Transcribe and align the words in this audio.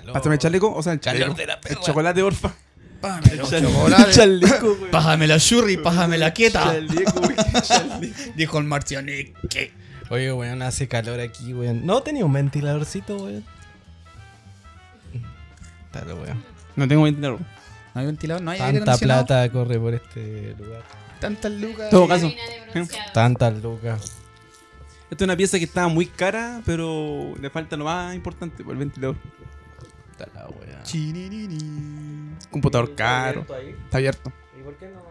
calor. 0.00 0.12
Pásame 0.14 0.34
el 0.34 0.38
chaleco, 0.40 0.74
o 0.74 0.82
sea, 0.82 0.92
el 0.92 1.00
Calor 1.00 1.20
chaleco. 1.20 1.36
de 1.38 1.46
la 1.46 1.54
El 1.54 1.60
perra. 1.60 1.80
chocolate, 1.80 2.22
orfa. 2.22 2.52
Pájame 3.00 3.34
los 3.36 3.52
El 3.52 3.64
chocolates. 3.66 4.16
chaleco, 4.16 4.74
güey. 4.76 4.90
Pájame 4.90 5.26
la 5.26 5.38
churri, 5.40 5.76
pájame 5.78 6.18
la 6.18 6.32
quieta. 6.32 6.64
Chaleco, 6.64 7.20
güey. 7.20 7.36
Chaleco. 7.62 8.14
Dijo 8.36 8.58
el 8.58 8.64
marcianique. 8.64 9.72
Oye, 10.10 10.32
weón, 10.32 10.60
hace 10.62 10.88
calor 10.88 11.20
aquí, 11.20 11.54
weón. 11.54 11.86
No 11.86 12.02
tenía 12.02 12.24
un 12.26 12.32
ventiladorcito, 12.32 13.16
weón. 13.16 13.44
Dale, 15.92 16.14
weón. 16.14 16.44
No 16.76 16.86
tengo 16.88 17.02
ventilador. 17.04 17.40
No 17.94 18.00
hay 18.00 18.06
ventilador, 18.06 18.42
no 18.42 18.50
hay 18.52 18.60
aire 18.60 18.78
Tanta 18.78 18.92
acondicionado. 18.92 19.26
plata 19.26 19.52
corre 19.52 19.78
por 19.80 19.94
este 19.94 20.54
lugar. 20.58 20.82
Tantas 21.20 21.52
lucas. 21.52 21.90
Todo 21.90 22.06
caso. 22.08 22.26
Harina 22.26 22.42
de 22.44 22.70
bronceado. 22.72 23.12
Tantas 23.12 23.62
lucas. 23.62 24.00
Esta 25.10 25.24
es 25.24 25.26
una 25.26 25.36
pieza 25.36 25.58
que 25.58 25.64
estaba 25.64 25.88
muy 25.88 26.06
cara, 26.06 26.62
pero 26.64 27.34
le 27.40 27.50
falta 27.50 27.76
lo 27.76 27.84
más 27.84 28.14
importante, 28.14 28.62
pues, 28.62 28.74
el 28.74 28.78
ventilador. 28.78 29.16
Está 30.26 30.46
la. 30.48 30.82
Chininini. 30.82 32.36
Computador 32.50 32.94
caro. 32.94 33.40
Está 33.84 33.98
abierto. 33.98 34.32
¿Y 34.58 34.62
por 34.62 34.76
qué 34.76 34.88
no? 34.88 35.02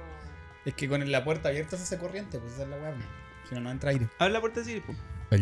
Es 0.65 0.73
que 0.73 0.87
con 0.89 1.09
la 1.11 1.23
puerta 1.23 1.49
abierta 1.49 1.77
se 1.77 1.83
hace 1.83 1.97
corriente, 1.97 2.37
pues 2.39 2.53
esa 2.53 2.63
es 2.63 2.69
la 2.69 2.75
weá. 2.77 2.93
Si 3.47 3.55
no, 3.55 3.61
no 3.61 3.71
entra 3.71 3.91
aire. 3.91 4.07
Abre 4.19 4.33
la 4.33 4.41
puerta 4.41 4.61
así, 4.61 4.81
pues. 4.85 4.97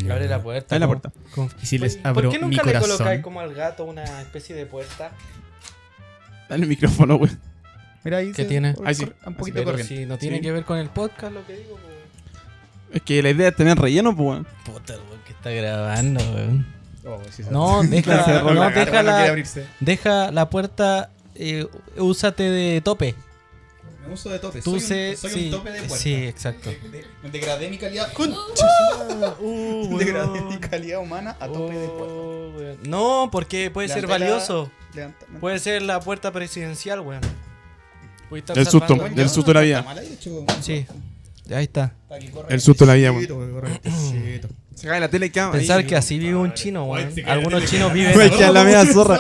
Abre 0.10 0.28
la 0.28 0.42
puerta. 0.42 0.76
Abre 0.76 0.80
la 0.80 0.88
puerta. 0.88 1.12
¿Cómo? 1.34 1.50
Y 1.62 1.66
si 1.66 1.78
les 1.78 1.98
¿Por 1.98 2.30
qué 2.30 2.40
mi 2.40 2.46
nunca 2.56 2.64
le 2.64 2.80
colocáis 2.80 3.22
como 3.22 3.40
al 3.42 3.54
gato 3.54 3.86
una 3.86 4.22
especie 4.22 4.56
de 4.56 4.66
puerta? 4.66 5.12
Dale 6.50 6.64
el 6.64 6.70
micrófono, 6.70 7.18
güey. 7.18 7.32
Mira 8.04 8.18
ahí. 8.18 8.28
¿Qué 8.28 8.44
se- 8.44 8.46
tiene? 8.46 8.76
Ahí 8.86 8.96
sí. 8.96 9.12
Un 9.26 9.34
poquito 9.36 9.56
Pero 9.56 9.72
corriente. 9.72 9.96
si 9.98 10.06
no 10.06 10.18
tiene 10.18 10.38
Sí. 10.38 10.42
que 10.44 10.52
ver 10.52 10.64
con 10.64 10.78
el 10.78 10.90
podcast 10.90 11.34
lo 11.34 11.46
que 11.46 11.58
digo, 11.58 11.74
weón. 11.76 11.98
Es 12.94 13.02
que 13.02 13.22
la 13.22 13.30
idea 13.32 13.50
es 13.50 13.56
tener 13.56 13.78
relleno, 13.78 14.16
pues, 14.16 14.28
weón. 14.30 14.48
Puta, 14.66 14.94
weón, 14.94 15.20
que 15.26 15.34
está 15.34 15.50
grabando, 15.50 16.22
weón. 16.34 16.66
Oh, 17.08 17.22
sí, 17.32 17.44
No, 17.50 17.84
deja, 17.90 18.16
La 18.16 18.26
cerró 18.26 18.54
no, 18.54 18.70
deja, 18.70 19.04
la, 19.04 19.24
abrirse. 19.26 19.66
deja 19.80 20.32
la 20.32 20.50
puerta, 20.50 21.10
eh, 21.36 21.66
úsate 21.98 22.44
de 22.44 22.82
tope. 22.82 23.16
Me 24.06 24.14
uso 24.14 24.30
de 24.30 24.40
tope. 24.40 24.62
Tú 24.62 24.72
soy 24.72 24.80
se, 24.82 25.10
un, 25.12 25.18
soy 25.18 25.32
sí, 25.32 25.46
un 25.46 25.52
tope 25.52 25.72
de 25.72 25.80
puerta. 25.80 25.98
sí, 25.98 26.14
exacto. 26.14 26.70
De- 26.70 27.06
degradé 27.30 27.70
mi 27.70 27.78
calidad. 27.78 28.08
Uh, 29.40 29.98
degradé 29.98 30.28
weón. 30.40 30.48
mi 30.50 30.58
calidad 30.60 31.00
humana 31.00 31.36
a 31.40 31.48
tope 31.48 31.74
de 31.78 31.88
puerta. 31.88 32.14
Oh, 32.14 32.52
weón. 32.58 32.78
No, 32.88 33.30
porque 33.32 33.70
puede 33.72 33.88
ser 33.90 34.04
la- 34.04 34.10
valioso. 34.10 34.72
Levanta- 34.94 35.26
Puede 35.40 35.60
ser 35.60 35.82
la 35.82 36.00
puerta 36.00 36.32
presidencial, 36.32 37.02
weón. 37.02 37.22
Puede 38.30 38.40
estar 38.42 38.58
El 38.58 38.66
susto, 38.68 38.94
del 38.96 39.16
ya, 39.16 39.28
susto 39.30 39.52
de 39.52 39.54
la 39.54 39.62
vida. 39.62 39.96
Sí, 40.62 40.86
ahí 41.54 41.64
está. 41.64 41.94
Aquí 42.10 42.28
corre 42.30 42.54
El 42.54 42.60
susto 42.62 42.86
de 42.86 42.92
la 42.92 42.96
vida, 42.96 43.12
vientecito. 43.12 44.48
Se 44.78 44.88
cae 44.88 45.00
la 45.00 45.10
tele 45.10 45.26
y 45.26 45.30
queda. 45.32 45.52
Pensar 45.52 45.80
ahí, 45.80 45.86
que 45.86 45.96
así 45.96 46.20
vive 46.20 46.36
un 46.36 46.54
chino, 46.54 46.86
weón. 46.86 47.10
Algunos 47.26 47.62
la 47.64 47.68
chinos 47.68 47.92
viven 47.92 48.14
Güey, 48.14 48.30
queda 48.30 48.52
la 48.52 48.64
media 48.64 48.86
zorra. 48.86 49.20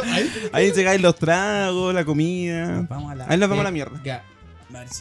Ahí. 0.53 0.71
Se 0.71 0.83
caen 0.83 1.01
los 1.01 1.15
tragos, 1.15 1.95
la 1.95 2.05
comida. 2.05 2.85
Vamos 2.87 3.11
a 3.11 3.15
la. 3.15 3.25
Ahí 3.27 3.39
nos 3.39 3.49
vamos 3.49 3.61
a 3.61 3.63
la 3.63 3.71
mierda. 3.71 3.99
Vamos 4.69 4.91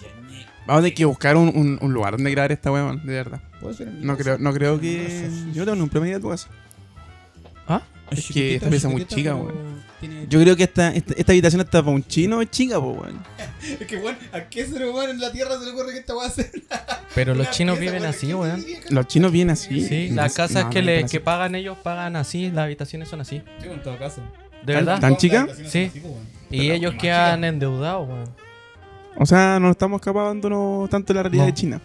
a 0.67 0.77
tener 0.77 0.95
que 0.95 1.05
buscar 1.05 1.37
un, 1.37 1.49
un, 1.55 1.79
un 1.79 1.93
lugar 1.93 2.13
donde 2.13 2.31
grabar 2.31 2.53
esta 2.53 2.73
weón, 2.73 3.05
de 3.05 3.13
verdad. 3.13 3.41
¿Puedo 3.61 3.75
ser 3.75 3.89
en 3.89 4.01
mi 4.01 4.07
No 4.07 4.17
creo, 4.17 4.39
no 4.39 4.55
creo 4.55 4.81
que. 4.81 5.29
Yo 5.53 5.65
tengo 5.65 5.75
ningún 5.75 5.91
problema 5.91 6.15
de 6.15 6.23
tu 6.23 6.31
casa. 6.31 6.49
Es 8.11 8.27
que 8.29 8.55
esta 8.57 8.69
pieza 8.71 8.89
es 8.89 8.93
muy 8.95 9.05
chica, 9.07 9.35
weón. 9.35 9.83
tiene- 10.01 10.27
Yo 10.29 10.41
creo 10.41 10.55
que 10.57 10.63
esta, 10.65 10.93
esta, 10.95 11.15
esta 11.17 11.33
habitación 11.33 11.61
está 11.63 11.83
para 11.83 11.95
un 11.95 12.05
chino 12.07 12.41
es 12.41 12.51
chica, 12.51 12.81
pues, 12.81 12.99
weón. 12.99 13.19
Es 13.81 13.87
que, 13.87 13.97
weón, 13.97 14.17
¿a 14.33 14.41
qué 14.49 14.65
ser 14.67 14.85
humano 14.87 15.11
en 15.11 15.21
la 15.21 15.33
tierra 15.33 15.59
se 15.59 15.65
le 15.67 15.73
ocurre 15.73 15.93
que 15.93 15.99
esta 15.99 16.15
va 16.15 16.27
a 16.27 16.31
ser? 16.31 16.51
Pero 17.15 17.35
los 17.35 17.51
chinos 17.51 17.79
pieza, 17.79 17.95
viven 17.95 18.09
así, 18.09 18.27
¿Quién 18.27 18.39
weón. 18.39 18.65
Los 18.91 19.07
chinos 19.09 19.33
vienen 19.33 19.53
así. 19.55 19.81
Sí, 19.87 20.09
las 20.11 20.35
casas 20.35 20.65
no, 20.67 20.71
que, 20.71 20.81
no, 20.81 20.87
le, 20.87 21.03
no, 21.03 21.09
que 21.09 21.21
pagan 21.21 21.55
ellos 21.57 21.77
pagan 21.83 22.15
así, 22.17 22.51
las 22.51 22.65
habitaciones 22.65 23.09
son 23.09 23.21
así. 23.23 23.43
Sí, 23.61 23.69
en 23.69 23.83
todo 23.83 23.99
caso. 23.99 24.21
¿De 24.65 24.73
¿Tan- 24.75 24.85
verdad? 24.85 25.01
tan 25.01 25.17
chica? 25.17 25.49
Sí. 25.67 25.91
Y 26.51 26.71
ellos 26.71 26.95
quedan 27.01 27.43
endeudados, 27.45 28.09
weón. 28.09 28.31
O 29.19 29.25
sea, 29.27 29.59
no 29.59 29.71
estamos 29.71 30.01
escapándonos 30.01 30.89
tanto 30.91 31.13
de 31.13 31.17
la 31.17 31.23
realidad 31.25 31.45
No. 31.45 31.47
de 31.47 31.55
China. 31.55 31.81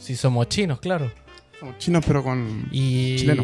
Si 0.00 0.16
somos 0.16 0.48
chinos, 0.48 0.80
claro. 0.80 1.10
Somos 1.60 1.78
chinos, 1.78 2.04
pero 2.06 2.22
con. 2.22 2.68
Y, 2.72 3.16
Chileno. 3.16 3.42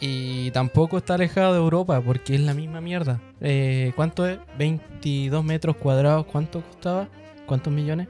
Y 0.00 0.50
tampoco 0.52 0.98
está 0.98 1.14
alejado 1.14 1.52
de 1.54 1.58
Europa 1.58 2.00
porque 2.00 2.34
es 2.34 2.40
la 2.40 2.54
misma 2.54 2.80
mierda. 2.80 3.20
Eh, 3.40 3.92
¿Cuánto 3.96 4.26
es? 4.26 4.38
22 4.58 5.44
metros 5.44 5.76
cuadrados. 5.76 6.26
¿Cuánto 6.26 6.62
costaba? 6.62 7.08
¿Cuántos 7.46 7.72
millones? 7.72 8.08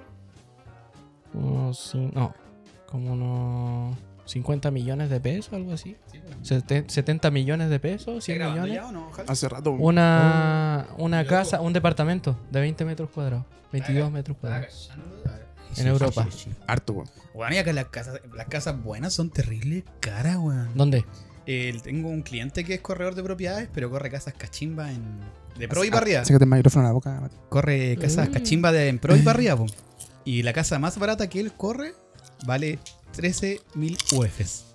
Unos, 1.34 1.94
no, 1.94 2.34
como 2.87 3.12
unos 3.12 3.97
50 4.25 4.71
millones 4.71 5.10
de 5.10 5.21
pesos, 5.21 5.53
algo 5.54 5.72
así. 5.72 5.97
Sete- 6.43 6.84
70 6.88 7.31
millones 7.31 7.71
de 7.71 7.78
pesos, 7.81 8.25
100 8.25 8.38
millones. 8.38 8.81
Hace 9.27 9.48
rato. 9.48 9.71
Una, 9.72 10.87
una 10.98 11.22
Qué 11.22 11.28
casa, 11.31 11.56
loco. 11.56 11.66
un 11.66 11.72
departamento 11.72 12.37
de 12.50 12.60
20 12.60 12.84
metros 12.84 13.10
cuadrados. 13.10 13.44
22 13.72 14.10
metros 14.10 14.37
cuadrados. 14.38 14.91
En 15.77 15.87
Europa. 15.87 16.27
Harto, 16.66 16.93
weón. 16.94 17.09
Weón, 17.34 17.53
y 17.53 17.59
acá 17.59 17.72
las 17.72 17.87
casas, 17.87 18.21
las 18.34 18.47
casas 18.48 18.82
buenas 18.82 19.12
son 19.12 19.31
terribles 19.31 19.84
caras, 20.00 20.37
weón. 20.38 20.71
¿Dónde? 20.75 21.04
Eh, 21.50 21.81
tengo 21.82 22.10
un 22.10 22.20
cliente 22.20 22.62
que 22.62 22.75
es 22.75 22.81
corredor 22.82 23.14
de 23.14 23.22
propiedades, 23.22 23.70
pero 23.72 23.88
corre 23.88 24.10
casas 24.10 24.34
cachimba 24.36 24.92
en. 24.92 25.03
De 25.59 25.66
pro 25.66 25.82
y 25.82 25.88
para 25.88 26.03
arriba. 26.03 26.22
Sácate 26.25 26.44
el 26.44 26.50
micrófono 26.50 26.84
a 26.84 26.88
la 26.88 26.92
boca, 26.92 27.20
Mati. 27.22 27.36
Corre 27.48 27.97
casas 27.97 28.28
Mm. 28.28 28.32
cachimba 28.32 28.70
de 28.70 28.88
en 28.88 28.98
pro 28.98 29.16
y 29.16 29.20
para 29.20 29.38
arriba, 29.38 29.56
po. 29.56 29.64
Y 30.26 30.42
la 30.42 30.53
casa 30.53 30.78
más 30.78 30.98
barata 30.98 31.26
que 31.31 31.41
él 31.41 31.53
corre 31.53 31.94
vale 32.44 32.78
13.000 33.16 33.97
UFs. 34.12 34.66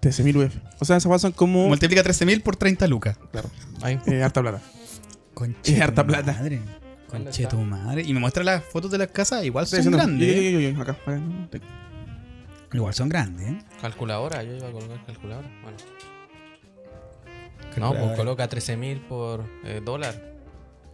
13.000 0.00 0.36
UF. 0.38 0.54
O 0.78 0.86
sea, 0.86 0.96
esas 0.96 1.10
weas 1.10 1.20
son 1.20 1.32
como. 1.32 1.68
Multiplica 1.68 2.02
13.000 2.02 2.42
por 2.42 2.56
30 2.56 2.86
lucas. 2.86 3.18
Ahí. 3.82 4.00
Eh, 4.06 4.22
harta 4.22 4.40
plata. 4.40 4.62
Conche 5.34 5.74
Es 5.74 5.80
harta 5.82 6.06
plata. 6.06 6.32
Madre. 6.32 6.60
¿Dónde 7.12 7.24
Conche 7.26 7.46
tu 7.46 7.58
madre. 7.58 8.02
Y 8.02 8.14
me 8.14 8.20
muestra 8.20 8.42
las 8.42 8.64
fotos 8.64 8.90
de 8.90 8.96
las 8.96 9.08
casas, 9.08 9.44
igual 9.44 9.64
Estoy 9.64 9.82
son 9.82 9.92
grandes. 9.92 10.26
Yo, 10.26 10.32
¿eh? 10.32 10.52
yo, 10.52 10.60
yo, 10.60 10.70
yo, 10.70 10.80
acá. 10.80 10.92
acá, 10.92 11.20
Igual 12.72 12.94
son 12.94 13.08
grandes, 13.08 13.48
¿eh? 13.48 13.58
Calculadora, 13.80 14.42
yo 14.42 14.56
iba 14.56 14.68
a 14.68 14.72
colocar 14.72 15.04
calculadora. 15.06 15.48
Bueno. 15.62 15.76
No, 17.76 17.92
pues 17.94 18.16
coloca 18.16 18.48
13.000 18.48 19.00
por 19.06 19.44
eh, 19.64 19.80
dólar. 19.84 20.14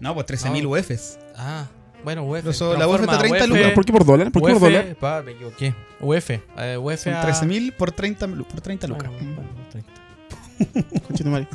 No, 0.00 0.14
pues 0.14 0.26
13.000 0.26 0.62
No. 0.64 0.70
UFs. 0.70 1.18
Ah, 1.36 1.66
bueno, 2.04 2.24
UF. 2.24 2.38
Pero 2.38 2.50
eso, 2.50 2.76
la 2.76 2.88
UF 2.88 3.00
está 3.02 3.18
Transforma 3.18 3.36
30 3.38 3.44
UF, 3.44 3.48
lucas. 3.58 3.72
¿Por 3.74 3.84
qué 3.84 3.92
por 3.92 4.04
dólar? 4.04 4.32
¿Por 4.32 4.42
qué 4.42 4.52
UF, 4.52 4.58
por 4.60 4.68
dólar? 4.72 4.96
pa, 4.96 5.22
me 5.22 5.32
equivoqué. 5.32 5.74
UF. 6.00 6.30
Eh, 6.30 6.76
UF 6.76 6.96
Son 7.04 7.14
a- 7.14 7.22
13.000 7.22 7.72
por 7.76 7.92
30, 7.92 8.26
lu- 8.26 8.44
por 8.44 8.60
30 8.60 8.86
lucas. 8.88 9.10
Bueno, 9.12 9.34
bueno, 9.36 9.50
30. 9.70 11.00
Conche 11.06 11.24
tu 11.24 11.30
madre. 11.30 11.46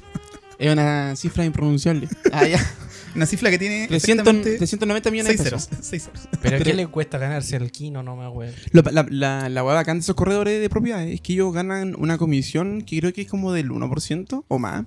Es 0.57 0.72
una 0.72 1.16
cifra 1.17 1.44
impronunciable. 1.45 2.07
Ah, 2.31 2.47
ya. 2.47 2.59
Una 3.17 3.25
cifra 3.25 3.50
que 3.50 3.57
tiene 3.59 3.88
300, 3.88 4.09
exactamente 4.28 4.57
390 4.57 5.11
millones 5.11 5.31
de 5.33 5.38
6 5.38 5.50
pesos. 5.51 5.67
ceros. 5.69 5.85
seis 5.85 6.03
ceros. 6.03 6.28
Pero 6.31 6.38
¿a 6.55 6.59
Pero- 6.59 6.63
qué 6.63 6.73
le 6.73 6.88
cuesta 6.88 7.17
ganarse 7.17 7.55
el 7.57 7.72
kino? 7.72 8.01
No 8.03 8.16
me 8.16 8.25
acuerdo. 8.25 8.53
La, 8.72 9.05
la, 9.09 9.50
la 9.50 9.63
hueá 9.63 9.75
bacán 9.75 9.97
de 9.97 10.01
esos 10.01 10.16
corredores 10.16 10.61
de 10.61 10.69
propiedades 10.69 11.13
es 11.13 11.22
que 11.22 11.33
ellos 11.33 11.51
ganan 11.53 11.95
una 11.97 12.17
comisión 12.17 12.83
que 12.83 13.00
creo 13.00 13.11
que 13.11 13.22
es 13.23 13.28
como 13.28 13.51
del 13.51 13.69
1% 13.72 14.45
o 14.47 14.59
más. 14.59 14.85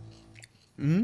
¿Mm? 0.79 1.03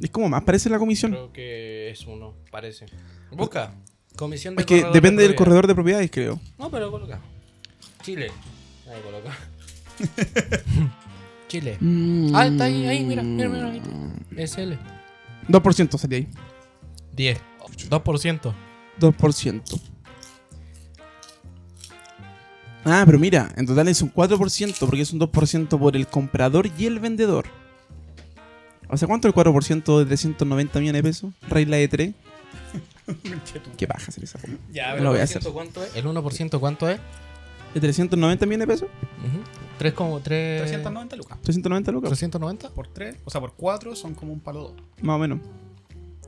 Es 0.00 0.10
como 0.10 0.28
más, 0.28 0.42
parece 0.42 0.68
la 0.70 0.78
comisión. 0.78 1.12
Creo 1.12 1.32
que 1.32 1.90
es 1.90 2.06
uno, 2.06 2.34
parece. 2.50 2.86
Busca. 3.30 3.74
Comisión 4.16 4.56
de 4.56 4.62
Es 4.62 4.66
que 4.66 4.84
depende 4.92 5.22
de 5.22 5.28
del 5.28 5.36
corredor 5.36 5.66
de 5.66 5.74
propiedades, 5.74 6.10
creo. 6.10 6.40
No, 6.58 6.70
pero 6.70 6.90
coloca. 6.90 7.20
Chile. 8.02 8.30
Ahí 8.90 9.00
coloca. 9.02 9.36
Chile. 11.48 11.78
Ah, 12.34 12.46
está 12.46 12.64
ahí, 12.64 12.86
ahí, 12.86 13.04
mira, 13.04 13.22
mira, 13.22 13.48
mira. 13.48 13.70
ahí. 13.70 13.82
SL. 14.46 14.72
2% 15.48 15.98
salía 15.98 16.18
ahí. 16.18 16.28
10. 17.14 17.40
2%. 17.88 18.54
2%. 19.00 19.80
Ah, 22.84 23.02
pero 23.06 23.18
mira, 23.18 23.52
en 23.56 23.66
total 23.66 23.88
es 23.88 24.02
un 24.02 24.12
4% 24.12 24.76
porque 24.80 25.02
es 25.02 25.12
un 25.12 25.20
2% 25.20 25.78
por 25.78 25.96
el 25.96 26.06
comprador 26.08 26.68
y 26.78 26.86
el 26.86 26.98
vendedor. 26.98 27.46
O 28.88 28.96
sea, 28.96 29.08
¿cuánto 29.08 29.28
es 29.28 29.34
el 29.34 29.42
4% 29.42 29.98
de 29.98 30.06
390 30.06 30.80
millones 30.80 31.02
de 31.02 31.08
pesos? 31.08 31.32
Regla 31.48 31.76
de 31.76 31.88
3. 31.88 32.14
Qué 33.76 33.86
baja 33.86 34.06
hacer 34.08 34.24
esa 34.24 34.38
forma. 34.38 34.58
Ya, 34.72 34.96
No 34.96 35.04
lo 35.04 35.10
voy 35.10 35.20
a 35.20 35.22
hacer. 35.22 35.42
¿Cuánto 35.44 35.82
es? 35.82 35.94
¿El 35.96 36.04
1% 36.06 36.60
cuánto 36.60 36.88
es? 36.88 36.98
¿De 37.72 37.80
390 37.80 38.46
millones 38.46 38.68
de 38.68 38.74
pesos? 38.74 38.88
Ujú. 39.20 39.42
3 39.78 39.94
como 39.94 40.20
3... 40.20 40.62
390 40.62 41.16
lucas. 41.16 41.38
390 41.42 41.92
lucas. 41.92 42.10
390. 42.10 42.70
Por 42.70 42.88
3, 42.88 43.16
o 43.24 43.30
sea, 43.30 43.40
por 43.40 43.54
4 43.54 43.96
son 43.96 44.14
como 44.14 44.32
un 44.32 44.40
palo 44.40 44.60
2. 44.60 44.72
Más 45.02 45.16
o 45.16 45.18
menos. 45.18 45.38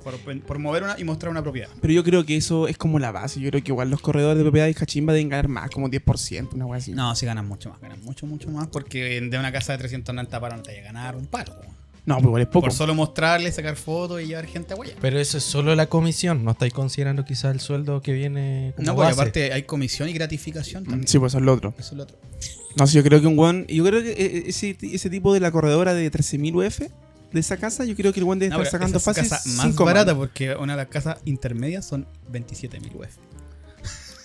Por, 0.05 0.41
por 0.43 0.59
mover 0.59 0.83
una 0.85 0.97
y 0.99 1.05
mostrar 1.05 1.31
una 1.31 1.43
propiedad. 1.43 1.69
Pero 1.81 1.93
yo 1.95 2.05
creo 2.05 2.25
que 2.27 2.37
eso 2.37 2.69
es 2.69 2.77
como 2.77 2.99
la 2.99 3.11
base. 3.11 3.41
Yo 3.41 3.51
creo 3.51 3.63
que 3.65 3.73
igual 3.73 3.91
los 3.91 4.01
corredores 4.01 4.37
de 4.37 4.45
propiedades 4.45 4.77
cachimba 4.77 5.13
deben 5.15 5.31
ganar 5.31 5.49
más, 5.49 5.71
como 5.71 5.89
10%, 5.89 6.53
una 6.53 6.67
wea 6.67 6.79
así. 6.79 6.93
No, 6.93 7.15
sí 7.17 7.25
ganan 7.27 7.49
mucho 7.49 7.71
más, 7.71 7.81
ganan 7.81 8.01
mucho, 8.05 8.27
mucho 8.27 8.51
más. 8.51 8.69
Porque 8.69 9.21
de 9.21 9.39
una 9.39 9.51
casa 9.51 9.73
de 9.73 9.79
390 9.79 10.41
para 10.41 10.57
no 10.57 10.63
te 10.63 10.71
vaya 10.71 10.83
a 10.83 10.85
ganar 10.85 11.17
un 11.17 11.27
palo. 11.27 11.55
No, 12.07 12.17
pues 12.17 12.27
igual 12.27 12.43
es 12.43 12.49
poco. 12.49 12.67
Por 12.67 12.73
solo 12.75 12.95
mostrarle, 12.95 13.51
sacar 13.51 13.77
fotos 13.77 14.21
y 14.21 14.27
llevar 14.27 14.45
gente 14.47 14.75
a 14.75 14.77
huella. 14.77 14.93
Pero 15.01 15.19
eso 15.19 15.39
es 15.39 15.45
solo 15.45 15.75
la 15.75 15.87
comisión. 15.87 16.45
No 16.45 16.51
estáis 16.51 16.75
considerando 16.75 17.25
quizá 17.25 17.51
el 17.51 17.61
sueldo 17.61 18.03
que 18.03 18.13
viene 18.13 18.75
como 18.77 18.87
No, 18.87 18.95
porque 18.95 19.09
base. 19.09 19.21
aparte 19.23 19.53
hay 19.55 19.63
comisión 19.63 20.11
y 20.11 20.13
gratificación 20.13 20.83
Mm, 20.83 20.87
también. 20.87 21.09
Sí, 21.09 21.19
pues 21.19 21.31
eso 21.33 21.39
es 21.39 21.45
lo 21.45 21.55
otro. 21.55 21.73
Eso 21.79 21.93
es 21.93 21.97
lo 21.97 22.03
otro. 22.03 22.19
No, 22.77 22.87
sí, 22.87 22.97
yo 22.99 23.03
creo 23.05 23.23
que 23.23 23.27
un 23.27 23.39
one. 23.39 23.65
Yo 23.71 23.83
creo 23.85 24.03
que 24.03 24.11
eh, 24.11 24.43
ese, 24.49 24.77
ese 24.83 25.09
tipo 25.09 25.33
de 25.33 25.41
la 25.41 25.51
corredora 25.51 25.95
de 25.95 26.13
13.000 26.13 26.67
UF 26.67 26.81
de 27.35 27.41
esa 27.41 27.57
casa, 27.59 27.85
yo 27.85 27.95
creo 27.95 28.13
que 28.13 28.21
el 28.21 28.25
weón 28.25 28.39
debe 28.39 28.55
No, 28.55 28.63
estar 28.63 28.81
sacando 28.81 28.97
esa 28.99 29.11
es 29.11 29.17
fácil 29.17 29.31
casa 29.31 29.49
más 29.57 29.67
cinco 29.67 29.85
barata 29.85 30.15
porque 30.15 30.55
una 30.55 30.73
de 30.75 30.77
las 30.79 30.87
casas 30.89 31.19
intermedias 31.27 31.85
son 31.85 32.07
27.000 32.33 32.95
UF. 32.95 33.09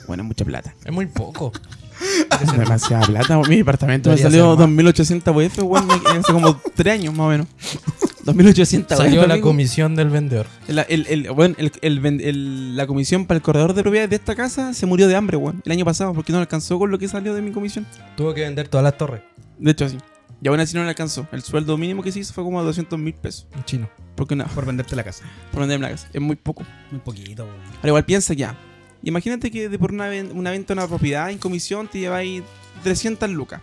Bueno, 0.07 0.23
mucha 0.23 0.45
plata. 0.45 0.73
Es 0.85 0.91
muy 0.91 1.05
poco. 1.07 1.51
Demasiada 2.57 3.05
plata. 3.05 3.37
Mi 3.47 3.57
departamento 3.57 4.09
me 4.09 4.17
salió 4.17 4.41
ser 4.43 4.49
más. 4.49 4.57
2800 4.59 5.35
UF, 5.35 5.59
weón, 5.63 5.87
hace 5.91 6.31
como 6.33 6.59
3 6.75 6.93
años 6.93 7.13
más 7.13 7.25
o 7.25 7.29
menos. 7.29 7.47
2800 8.23 8.97
Salió 8.97 9.25
la 9.27 9.41
comisión 9.41 9.95
del 9.95 10.09
vendedor. 10.09 10.45
El- 10.67 10.79
el- 10.87 11.07
el- 11.07 11.31
bueno, 11.31 11.55
el- 11.57 11.71
el 11.81 11.99
ven- 11.99 12.21
el- 12.21 12.75
la 12.75 12.85
comisión 12.85 13.25
para 13.25 13.37
el 13.37 13.41
corredor 13.41 13.73
de 13.73 13.81
propiedades 13.81 14.09
de 14.11 14.15
esta 14.17 14.35
casa 14.35 14.73
se 14.73 14.85
murió 14.85 15.07
de 15.07 15.15
hambre, 15.15 15.37
weón, 15.37 15.61
el 15.65 15.71
año 15.71 15.85
pasado, 15.85 16.13
porque 16.13 16.31
no 16.31 16.39
alcanzó 16.39 16.77
con 16.77 16.91
lo 16.91 16.99
que 16.99 17.07
salió 17.07 17.33
de 17.33 17.41
mi 17.41 17.51
comisión. 17.51 17.85
Tuvo 18.15 18.33
que 18.33 18.41
vender 18.41 18.67
todas 18.67 18.83
las 18.83 18.97
torres. 18.97 19.21
De 19.57 19.71
hecho, 19.71 19.89
sí. 19.89 19.97
Y 20.41 20.47
aún 20.47 20.59
así 20.59 20.75
no 20.75 20.83
le 20.83 20.89
alcanzó. 20.89 21.27
El 21.31 21.41
sueldo 21.41 21.77
mínimo 21.77 22.01
que 22.01 22.11
se 22.11 22.19
hizo 22.19 22.33
fue 22.33 22.43
como 22.43 22.63
200 22.63 22.97
mil 22.97 23.13
pesos. 23.13 23.47
En 23.55 23.63
chino. 23.65 23.89
Porque 24.15 24.35
no, 24.35 24.45
Por 24.47 24.65
venderte 24.65 24.95
la 24.95 25.03
casa. 25.03 25.23
por 25.51 25.61
venderme 25.61 25.83
la 25.87 25.91
casa. 25.91 26.07
Es 26.13 26.21
muy 26.21 26.35
poco. 26.35 26.63
Muy 26.91 26.99
poquito, 27.01 27.43
weón. 27.45 27.57
Ahora 27.77 27.87
igual 27.89 28.05
piensa 28.05 28.33
ya. 28.33 28.55
Imagínate 29.03 29.49
que 29.51 29.69
de 29.69 29.79
por 29.79 29.91
una, 29.93 30.07
ven- 30.07 30.31
una 30.33 30.51
venta 30.51 30.73
de 30.73 30.79
una 30.79 30.87
propiedad 30.87 31.29
en 31.31 31.37
comisión 31.37 31.87
te 31.87 31.99
lleváis 31.99 32.43
300 32.83 33.29
lucas. 33.29 33.61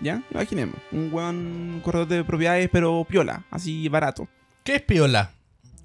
¿Ya? 0.00 0.22
Imaginemos. 0.30 0.74
Un 0.92 1.10
buen 1.10 1.80
corredor 1.82 2.06
de 2.08 2.22
propiedades, 2.24 2.68
pero 2.70 3.04
piola, 3.08 3.44
así 3.50 3.88
barato. 3.88 4.28
¿Qué 4.62 4.76
es 4.76 4.82
piola? 4.82 5.32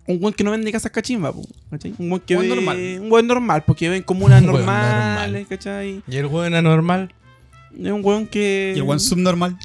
Un 0.08 0.20
buen 0.20 0.34
que 0.34 0.44
no 0.44 0.52
vende 0.52 0.72
casas 0.72 0.92
cachimba, 0.92 1.32
po, 1.32 1.44
¿cachai? 1.70 1.94
Un 1.98 2.10
buen 2.10 2.22
que 2.22 2.36
Buen 2.36 2.50
ve- 2.50 2.56
normal. 2.56 2.78
Un 3.02 3.10
buen 3.10 3.28
normal, 3.28 3.64
porque 3.66 3.88
ven 3.90 4.04
comunas 4.04 4.42
Un 4.42 4.48
buen 4.52 4.58
normales, 4.66 5.32
normal. 5.32 5.48
¿cachai? 5.48 6.04
¿Y 6.08 6.18
el 6.18 6.26
hueón 6.26 6.54
anormal? 6.56 7.14
Es 7.80 7.92
un 7.92 8.02
buen 8.02 8.28
que. 8.28 8.74
Y 8.76 8.80
el 8.80 8.90
one 8.90 9.00
subnormal. 9.00 9.58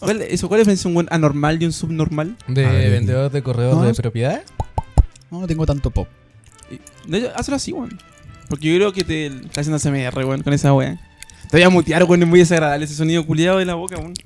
¿Cuál, 0.00 0.22
eso, 0.22 0.48
¿Cuál 0.48 0.60
es 0.60 0.66
la 0.66 0.72
diferencia 0.72 0.84
de 0.84 0.88
un 0.88 0.94
buen 0.94 1.08
anormal 1.10 1.62
y 1.62 1.66
un 1.66 1.72
subnormal? 1.72 2.36
¿De 2.48 2.66
ver. 2.66 2.90
vendedor 2.90 3.30
de 3.30 3.42
corredor 3.42 3.76
No. 3.76 3.82
de 3.82 3.94
propiedades? 3.94 4.42
No, 5.30 5.40
no 5.40 5.46
tengo 5.46 5.66
tanto 5.66 5.90
pop. 5.90 6.08
Hazlo 7.36 7.56
así, 7.56 7.72
weón. 7.72 7.98
Porque 8.48 8.68
yo 8.68 8.74
creo 8.76 8.92
que 8.92 9.04
te 9.04 9.26
está 9.26 9.60
haciendo 9.60 9.78
CMR, 9.78 10.24
weón, 10.24 10.42
con 10.42 10.52
esa 10.52 10.72
weón. 10.72 10.98
Te 11.50 11.56
voy 11.56 11.62
a 11.62 11.70
mutear, 11.70 12.04
weón, 12.04 12.22
es 12.22 12.28
muy 12.28 12.38
desagradable 12.40 12.84
ese 12.84 12.94
sonido 12.94 13.24
culiado 13.26 13.58
de 13.58 13.64
la 13.64 13.74
boca, 13.74 13.96
weón. 13.98 14.14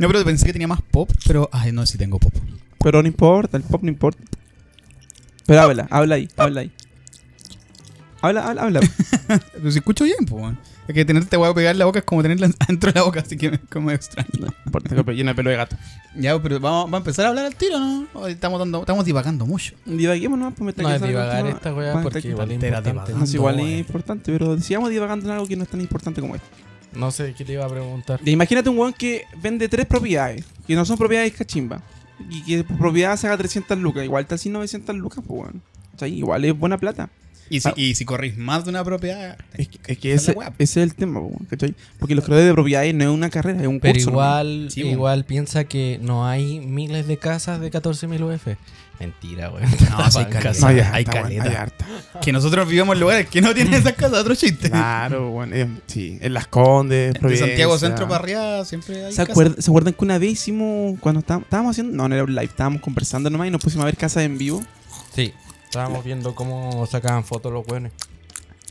No, 0.00 0.08
pero 0.08 0.24
pensé 0.24 0.46
que 0.46 0.52
tenía 0.52 0.68
más 0.68 0.82
pop, 0.82 1.10
pero. 1.26 1.48
Ay, 1.52 1.72
no, 1.72 1.86
sí 1.86 1.96
tengo 1.96 2.18
pop. 2.18 2.32
Pero 2.82 3.00
no 3.02 3.08
importa, 3.08 3.56
el 3.56 3.62
pop 3.62 3.82
no 3.82 3.88
importa. 3.88 4.22
Pero 5.46 5.60
habla, 5.60 5.86
habla 5.90 6.16
ahí, 6.16 6.28
habla 6.36 6.62
ahí. 6.62 6.72
Habla, 8.24 8.48
habla, 8.48 8.62
habla. 8.62 8.80
Pero 9.52 9.70
si 9.70 9.78
escucho 9.78 10.04
bien, 10.04 10.16
pues, 10.26 10.42
weón. 10.42 10.58
Es 10.88 10.94
que 10.94 11.04
tenerte 11.04 11.36
voy 11.36 11.50
a 11.50 11.52
pegar 11.52 11.72
en 11.72 11.78
la 11.78 11.84
boca 11.84 11.98
es 11.98 12.04
como 12.06 12.22
tenerla 12.22 12.48
dentro 12.68 12.90
de 12.90 12.98
la 12.98 13.04
boca, 13.04 13.20
así 13.20 13.36
que 13.36 13.50
me, 13.50 13.58
como 13.58 13.90
extraño. 13.90 14.30
No 14.38 14.46
importa, 14.64 15.12
llena 15.12 15.32
de 15.32 15.34
pelo 15.34 15.50
de 15.50 15.56
gato. 15.56 15.76
Ya, 16.14 16.40
pero 16.40 16.58
vamos, 16.58 16.84
vamos 16.84 16.94
a 16.94 16.96
empezar 16.98 17.26
a 17.26 17.28
hablar 17.28 17.44
al 17.44 17.54
tiro, 17.54 17.78
¿no? 17.78 18.06
Hoy 18.14 18.32
estamos, 18.32 18.58
dando, 18.58 18.80
estamos 18.80 19.04
divagando 19.04 19.44
mucho. 19.44 19.74
Divaguemos 19.84 20.38
nomás, 20.38 20.54
pues 20.54 20.64
me 20.64 20.70
está 20.70 20.82
No 20.82 20.90
es 20.94 21.02
divagar 21.02 21.46
esta 21.46 21.74
weá 21.74 22.00
porque 22.00 22.26
igual 22.26 22.50
es 22.50 22.54
importante. 22.54 22.90
divagando. 22.90 23.18
No 23.18 23.24
es 23.24 23.34
igual 23.34 23.60
es 23.60 23.78
importante, 23.78 24.32
pero 24.32 24.58
sigamos 24.58 24.88
divagando 24.88 25.26
en 25.26 25.32
algo 25.32 25.46
que 25.46 25.56
no 25.56 25.64
es 25.64 25.68
tan 25.68 25.82
importante 25.82 26.22
como 26.22 26.34
esto. 26.34 26.48
No 26.94 27.10
sé 27.10 27.34
qué 27.36 27.44
te 27.44 27.52
iba 27.52 27.66
a 27.66 27.68
preguntar. 27.68 28.20
Imagínate 28.24 28.70
un 28.70 28.78
weón 28.78 28.94
que 28.94 29.24
vende 29.42 29.68
tres 29.68 29.84
propiedades, 29.84 30.46
que 30.66 30.74
no 30.74 30.86
son 30.86 30.96
propiedades 30.96 31.34
cachimba, 31.34 31.82
y 32.30 32.42
que 32.42 32.64
por 32.64 32.78
propiedad 32.78 33.18
saca 33.18 33.36
300 33.36 33.78
lucas, 33.78 34.02
igual 34.02 34.22
está 34.22 34.36
así 34.36 34.48
900 34.48 34.96
lucas, 34.96 35.22
pues 35.26 35.40
weón. 35.40 35.62
O 35.94 35.98
sea, 35.98 36.08
igual 36.08 36.42
es 36.46 36.58
buena 36.58 36.78
plata. 36.78 37.10
Y 37.50 37.60
si, 37.60 37.68
Ah. 37.68 37.74
y 37.76 37.94
si 37.94 38.04
corrís 38.04 38.36
más 38.38 38.64
de 38.64 38.70
una 38.70 38.82
propiedad. 38.84 39.36
Es 39.56 39.68
que, 39.68 40.12
es 40.14 40.22
ese, 40.28 40.36
es 40.58 40.76
el 40.78 40.94
tema, 40.94 41.20
weón, 41.20 41.44
¿cachai? 41.50 41.74
Porque 41.98 42.14
los 42.14 42.24
creadores 42.24 42.48
de 42.48 42.54
propiedades 42.54 42.94
no 42.94 43.04
es 43.04 43.10
una 43.10 43.28
carrera, 43.30 43.60
es 43.60 43.66
un 43.68 43.80
Pero 43.80 43.94
curso. 43.94 44.10
igual, 44.10 44.68
Sí, 44.70 44.80
bueno. 44.82 44.96
igual 44.96 45.24
piensa 45.24 45.64
que 45.64 45.98
no 46.02 46.26
hay 46.26 46.60
miles 46.60 47.06
de 47.06 47.18
casas 47.18 47.60
de 47.60 47.70
14.000 47.70 48.22
UF. 48.22 48.56
Mentira, 49.00 49.50
weón. 49.50 49.62
No, 49.90 50.10
sí 50.10 50.18
hay 50.18 50.24
Banca, 50.24 50.38
caleta. 50.40 50.60
No, 50.60 50.66
hay 50.68 50.74
hay 50.78 50.80
harta, 50.80 51.12
weón, 51.12 51.22
caleta. 51.24 51.44
hay 51.44 51.54
harta. 51.56 51.86
Que 52.22 52.32
nosotros 52.32 52.66
vivimos 52.68 52.94
en 52.94 53.00
lugares 53.00 53.28
que 53.28 53.40
no 53.40 53.52
tienen 53.52 53.74
esas 53.80 53.92
casas, 53.92 54.20
otro 54.20 54.34
chiste. 54.34 54.70
Claro, 54.70 55.30
weón. 55.30 55.52
eh, 55.52 55.68
sí, 55.86 56.18
en 56.22 56.32
Las 56.32 56.46
Condes, 56.46 57.12
De. 57.14 57.36
Santiago 57.36 57.76
Centro 57.76 58.08
para 58.08 58.22
arriba 58.22 58.64
siempre 58.64 59.04
hay 59.04 59.12
¿Se, 59.12 59.16
casas. 59.18 59.30
acuerdan, 59.30 59.60
¿Se 59.62 59.70
acuerdan 59.70 59.92
que 59.94 60.04
una 60.04 60.18
vez 60.18 60.30
hicimos, 60.32 60.98
cuando 61.00 61.20
estábamos, 61.20 61.44
estábamos 61.46 61.70
haciendo, 61.72 61.94
no, 61.96 62.08
no 62.08 62.14
era 62.14 62.24
un 62.24 62.30
live, 62.34 62.44
estábamos 62.44 62.80
conversando 62.80 63.28
nomás 63.28 63.48
y 63.48 63.50
nos 63.50 63.60
pusimos 63.62 63.82
a 63.82 63.86
ver 63.86 63.96
casas 63.96 64.22
en 64.22 64.38
vivo? 64.38 64.62
Sí. 65.14 65.32
Estábamos 65.74 66.04
viendo 66.04 66.36
cómo 66.36 66.86
sacaban 66.86 67.24
fotos 67.24 67.52
los 67.52 67.66
weones. 67.66 67.90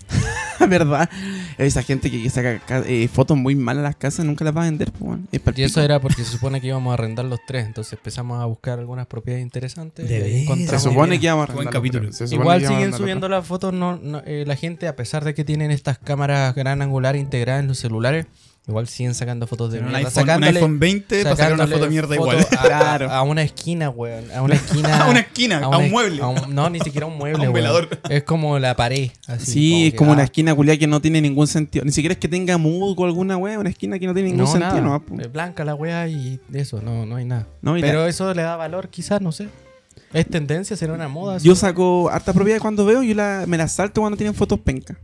¿Verdad? 0.70 1.10
Esa 1.58 1.84
gente 1.84 2.10
que 2.10 2.30
saca 2.30 2.60
ca- 2.60 2.84
eh, 2.88 3.10
fotos 3.10 3.36
muy 3.36 3.56
malas 3.56 3.82
a 3.82 3.88
las 3.90 3.96
casas 3.98 4.24
nunca 4.26 4.46
las 4.46 4.56
va 4.56 4.62
a 4.62 4.66
vender, 4.66 4.90
pues. 4.94 5.20
Es 5.34 5.42
pa'l 5.42 5.54
Y 5.60 5.64
eso 5.64 5.82
era 5.82 6.00
porque 6.00 6.24
se 6.24 6.32
supone 6.32 6.62
que 6.62 6.68
íbamos 6.68 6.92
a 6.92 6.94
arrendar 6.94 7.26
los 7.26 7.42
tres. 7.46 7.66
Entonces 7.66 7.92
empezamos 7.92 8.42
a 8.42 8.46
buscar 8.46 8.80
algunas 8.80 9.06
propiedades 9.08 9.44
interesantes. 9.44 10.10
Y. 10.10 10.46
Se 10.66 10.80
supone 10.80 11.20
que 11.20 11.26
íbamos 11.26 11.50
a 11.50 11.54
Buen 11.54 11.68
arrendarlo, 11.68 12.10
capítulo. 12.10 12.10
Igual 12.32 12.66
siguen 12.66 12.94
subiendo 12.94 13.28
las 13.28 13.46
fotos. 13.46 13.74
No, 13.74 13.98
no, 13.98 14.22
eh, 14.26 14.46
la 14.48 14.56
gente, 14.56 14.88
a 14.88 14.96
pesar 14.96 15.26
de 15.26 15.34
que 15.34 15.44
tienen 15.44 15.72
estas 15.72 15.98
cámaras 15.98 16.56
gran 16.56 16.82
angular 16.82 17.18
integradas 17.18 17.64
en 17.64 17.68
los 17.68 17.80
celulares, 17.80 18.28
igual 18.68 18.88
siguen 18.88 19.14
sacando 19.14 19.46
fotos 19.46 19.72
de 19.72 19.80
Pero 19.80 19.88
un 19.90 19.94
mierda. 19.94 20.10
iPhone, 20.22 20.38
un 20.38 20.44
iPhone 20.46 20.80
20 20.80 21.24
para 21.24 21.36
sacar 21.36 21.54
una 21.54 21.68
foto 21.68 21.84
de 21.84 21.90
mierda 21.90 22.16
foto 22.16 22.32
igual. 22.32 22.48
A, 22.58 22.62
Claro. 22.64 23.10
a- 23.12 23.18
a 23.18 23.22
una 23.24 23.42
esquina, 23.44 23.90
weón. 23.90 24.32
A 24.32 24.42
una 24.42 24.56
esquina. 24.56 25.04
a 25.04 25.10
una 25.10 25.20
esquina, 25.20 25.58
a, 25.60 25.68
una 25.68 25.78
un 25.80 25.92
mueble. 25.92 26.22
a 26.22 26.28
un- 26.28 26.56
no, 26.56 26.70
ni 26.70 26.80
siquiera 26.80 27.06
un 27.06 27.18
mueble, 27.18 27.46
A 27.46 27.50
un 27.50 27.54
weón. 27.54 27.54
velador. 27.54 27.90
Es 28.10 28.24
como 28.24 28.58
la 28.60 28.76
pared. 28.76 29.10
Así, 29.28 29.52
Sí, 29.52 29.86
es 29.88 29.92
que, 29.92 29.98
como 29.98 30.12
ah, 30.12 30.14
una 30.16 30.24
esquina 30.24 30.56
culiada 30.56 30.78
que 30.80 30.88
no 30.88 31.02
tiene 31.02 31.22
ningún 31.22 31.48
sentido. 31.48 31.84
Ni 31.84 31.92
siquiera 31.92 32.14
es 32.14 32.20
que 32.20 32.28
tenga 32.30 32.58
musgo 32.58 33.04
o 33.04 33.06
alguna 33.06 33.36
wea, 33.38 33.60
una 33.60 33.70
esquina 33.70 34.00
que 34.00 34.08
no 34.08 34.14
tiene 34.14 34.30
ningún 34.30 34.46
No, 34.46 34.52
sentido. 34.52 34.82
nada. 34.82 35.02
No. 35.10 35.22
Es 35.22 35.32
blanca 35.32 35.66
la 35.66 35.76
weá 35.76 36.08
y 36.08 36.40
eso, 36.54 36.82
no, 36.82 37.06
no 37.06 37.18
hay 37.18 37.26
nada. 37.26 37.48
No, 37.62 37.78
y 37.78 37.82
la- 37.82 37.88
Pero 37.88 38.08
eso 38.08 38.34
le 38.34 38.44
da 38.44 38.56
valor, 38.56 38.88
quizás, 38.90 39.20
no 39.22 39.32
sé. 39.32 39.50
Es 40.14 40.28
tendencia, 40.30 40.78
será 40.78 40.94
una 40.94 41.08
moda. 41.08 41.40
yo 41.40 41.56
saco 41.56 42.10
harta 42.10 42.34
propiedad 42.34 42.60
cuando 42.62 42.86
veo, 42.86 43.02
yo 43.04 43.16
la, 43.16 43.46
me 43.48 43.58
la 43.58 43.68
salto 43.68 44.00
cuando 44.02 44.16
tienen 44.16 44.36
fotos 44.36 44.60
penca. 44.60 44.96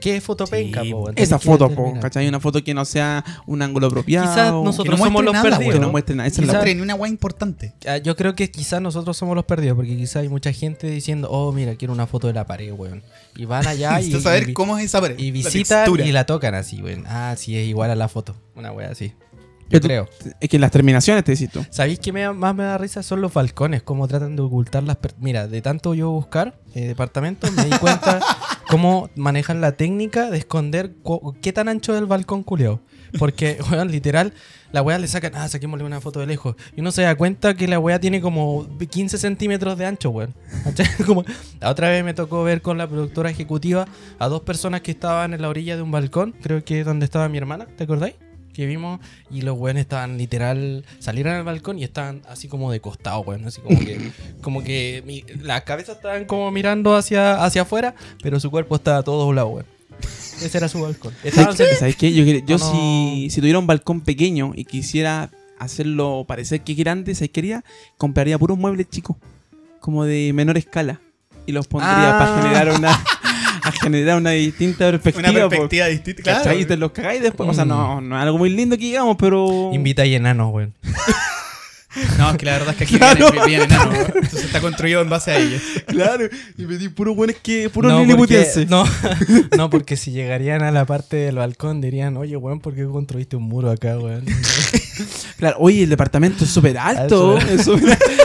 ¿Qué 0.00 0.16
es 0.16 0.22
fotopenca, 0.22 0.82
Sí, 0.82 0.90
po? 0.92 1.10
Esa 1.16 1.38
foto, 1.38 1.70
po. 1.70 1.94
¿cachai? 2.00 2.28
Una 2.28 2.40
foto 2.40 2.62
que 2.62 2.74
no 2.74 2.84
sea 2.84 3.24
un 3.46 3.62
ángulo 3.62 3.86
apropiado. 3.86 4.26
Quizás 4.28 4.52
Que 4.52 4.64
nosotros 4.64 4.98
no 4.98 5.04
somos 5.06 5.24
los 5.24 5.32
nada, 5.32 5.48
perdidos. 5.48 5.74
Que 5.74 5.80
no 5.80 5.90
muestre 5.90 6.14
nada. 6.14 6.26
Esa 6.26 6.42
es 6.42 6.46
No 6.46 6.52
la- 6.52 6.82
una 6.82 6.94
weá 6.94 7.08
importante. 7.10 7.72
Ah, 7.86 7.96
Yo 7.96 8.14
creo 8.14 8.34
que 8.34 8.50
quizás 8.50 8.82
nosotros 8.82 9.16
somos 9.16 9.34
los 9.34 9.46
perdidos, 9.46 9.76
porque 9.76 9.96
quizás 9.96 10.16
hay 10.16 10.28
mucha 10.28 10.52
gente 10.52 10.88
diciendo, 10.90 11.28
oh, 11.30 11.52
mira, 11.52 11.74
quiero 11.76 11.94
una 11.94 12.06
foto 12.06 12.26
de 12.26 12.34
la 12.34 12.46
pared, 12.46 12.72
weón. 12.72 13.02
Y 13.36 13.46
van 13.46 13.66
allá 13.66 14.00
y, 14.00 14.12
saber 14.20 14.50
y- 14.50 14.52
cómo 14.52 14.76
es 14.78 14.84
esa 14.84 15.00
pared. 15.00 15.18
y 15.18 15.30
visitan 15.30 15.88
y 16.04 16.12
la 16.12 16.26
tocan 16.26 16.54
así, 16.54 16.82
weón. 16.82 17.04
Ah, 17.06 17.34
sí, 17.38 17.56
es 17.56 17.66
igual 17.66 17.90
a 17.90 17.94
la 17.96 18.08
foto. 18.08 18.36
Una 18.54 18.72
wea 18.72 18.90
así. 18.90 19.12
Yo 19.70 19.80
creo. 19.80 20.08
Es 20.40 20.48
que 20.48 20.58
las 20.58 20.70
terminaciones 20.70 21.24
te 21.24 21.32
decís 21.32 21.50
tú. 21.50 21.64
¿Sabéis 21.70 22.00
me 22.12 22.22
da- 22.22 22.32
más 22.32 22.54
me 22.54 22.64
da 22.64 22.78
risa? 22.78 23.02
Son 23.02 23.20
los 23.20 23.32
balcones, 23.34 23.82
cómo 23.82 24.08
tratan 24.08 24.34
de 24.36 24.42
ocultar 24.42 24.82
las... 24.82 24.96
per- 24.96 25.14
Mira, 25.18 25.46
de 25.46 25.60
tanto 25.62 25.94
yo 25.94 26.10
buscar 26.10 26.58
eh, 26.74 26.86
departamentos, 26.86 27.52
me 27.52 27.64
di 27.64 27.70
cuenta 27.78 28.20
cómo 28.68 29.10
manejan 29.16 29.60
la 29.60 29.72
técnica 29.72 30.30
de 30.30 30.38
esconder 30.38 30.94
qué 31.42 31.52
tan 31.52 31.68
ancho 31.68 31.92
es 31.94 31.98
el 32.00 32.06
balcón 32.06 32.42
culiao. 32.42 32.80
Porque, 33.18 33.58
weón, 33.70 33.90
literal, 33.90 34.32
la 34.72 34.82
weá 34.82 34.98
le 34.98 35.06
sacan, 35.08 35.32
ah, 35.34 35.48
saquémosle 35.48 35.84
una 35.84 36.00
foto 36.00 36.20
de 36.20 36.26
lejos. 36.26 36.56
Y 36.76 36.80
uno 36.80 36.92
se 36.92 37.02
da 37.02 37.14
cuenta 37.14 37.54
que 37.54 37.66
la 37.68 37.78
weá 37.78 37.98
tiene 38.00 38.20
como 38.20 38.66
15 38.78 39.16
centímetros 39.18 39.76
de 39.78 39.86
ancho, 39.86 40.10
weón. 40.10 40.34
La 41.60 41.70
otra 41.70 41.88
vez 41.88 42.04
me 42.04 42.14
tocó 42.14 42.42
ver 42.44 42.62
con 42.62 42.78
la 42.78 42.86
productora 42.86 43.30
ejecutiva 43.30 43.86
a 44.18 44.28
dos 44.28 44.42
personas 44.42 44.80
que 44.82 44.90
estaban 44.90 45.34
en 45.34 45.42
la 45.42 45.48
orilla 45.48 45.76
de 45.76 45.82
un 45.82 45.90
balcón, 45.90 46.34
creo 46.42 46.62
que 46.64 46.80
es 46.80 46.86
donde 46.86 47.04
estaba 47.04 47.28
mi 47.28 47.38
hermana, 47.38 47.66
¿te 47.76 47.84
acordáis? 47.84 48.14
Que 48.58 48.66
vimos 48.66 48.98
y 49.30 49.42
los 49.42 49.56
weones 49.56 49.82
estaban 49.82 50.18
literal, 50.18 50.84
salieron 50.98 51.34
al 51.34 51.44
balcón 51.44 51.78
y 51.78 51.84
estaban 51.84 52.22
así 52.28 52.48
como 52.48 52.72
de 52.72 52.80
costado, 52.80 53.20
weón, 53.20 53.44
así 53.46 53.60
como 53.60 53.78
que, 53.78 54.10
como 54.42 54.62
que 54.64 55.02
mi- 55.06 55.24
las 55.42 55.62
cabezas 55.62 55.96
estaban 55.96 56.24
como 56.24 56.50
mirando 56.50 56.96
hacia, 56.96 57.44
hacia 57.44 57.62
afuera, 57.62 57.94
pero 58.22 58.40
su 58.40 58.50
cuerpo 58.50 58.74
estaba 58.76 59.02
todo 59.04 59.24
doblado, 59.24 59.48
weón. 59.48 59.66
Ese 60.42 60.58
era 60.58 60.68
su 60.68 60.80
balcón. 60.80 61.14
¿Sabes, 61.32 61.78
¿Sabes 61.78 61.96
qué? 61.96 62.12
Yo, 62.12 62.24
quería- 62.24 62.44
yo 62.44 62.58
No, 62.58 62.64
no. 62.64 62.72
Si, 62.72 63.30
si 63.30 63.40
tuviera 63.40 63.58
un 63.58 63.66
balcón 63.66 64.00
pequeño 64.00 64.52
y 64.54 64.64
quisiera 64.64 65.30
hacerlo 65.58 66.24
parecer 66.26 66.60
que 66.62 66.74
grande, 66.74 67.14
¿sabes 67.14 67.30
qué 67.30 67.40
haría? 67.40 67.64
Compraría 67.96 68.38
puros 68.38 68.58
muebles 68.58 68.88
chicos, 68.90 69.16
como 69.80 70.04
de 70.04 70.32
menor 70.32 70.56
escala. 70.58 71.00
Y 71.46 71.52
los 71.52 71.66
pondría 71.66 72.14
Ah. 72.14 72.18
para 72.18 72.42
generar 72.42 72.78
una 72.78 73.04
generar 73.80 74.16
una 74.18 74.30
distinta 74.30 74.90
perspectiva. 74.90 75.30
Una 75.30 75.48
perspectiva 75.48 75.86
distinta. 75.86 76.22
Claro. 76.22 76.58
Y 76.58 76.64
te 76.64 76.76
los 76.76 76.92
cagáis 76.92 77.22
después. 77.22 77.48
O 77.48 77.54
sea, 77.54 77.64
Mm. 77.64 77.68
no, 77.68 78.00
no 78.00 78.16
es 78.16 78.22
algo 78.22 78.38
muy 78.38 78.50
lindo 78.50 78.76
que 78.76 78.84
digamos, 78.84 79.16
pero. 79.18 79.70
Invita 79.72 80.04
y 80.06 80.14
enanos, 80.14 80.52
weón. 80.52 80.74
No, 82.18 82.30
es 82.30 82.36
que 82.36 82.46
la 82.46 82.52
verdad 82.52 82.70
es 82.70 82.76
que 82.76 82.84
aquí 82.84 82.96
Claro. 82.98 83.30
viene, 83.32 83.46
viene 83.46 83.64
enano. 83.64 83.92
Entonces 83.94 84.44
está 84.44 84.60
construido 84.60 85.00
en 85.02 85.08
base 85.08 85.30
a 85.32 85.38
ellos. 85.38 85.62
Claro, 85.86 86.28
y 86.56 86.62
me 86.66 86.76
di 86.76 86.88
puro 86.88 87.14
buenos 87.14 87.36
que. 87.42 87.68
Puro 87.70 87.88
no, 87.88 88.16
porque, 88.16 88.46
no, 88.68 88.84
no, 89.56 89.70
porque 89.70 89.96
si 89.96 90.10
llegarían 90.12 90.62
a 90.62 90.70
la 90.70 90.84
parte 90.84 91.16
del 91.16 91.36
balcón 91.36 91.80
dirían, 91.80 92.16
oye, 92.16 92.36
weón, 92.36 92.60
¿por 92.60 92.74
qué 92.74 92.84
construiste 92.84 93.36
un 93.36 93.44
muro 93.44 93.70
acá, 93.70 93.98
weón? 93.98 94.24
Claro, 95.36 95.56
oye, 95.60 95.84
el 95.84 95.90
departamento 95.90 96.42
es 96.42 96.50
súper 96.50 96.76
alto. 96.76 97.38
Alto. 97.38 97.78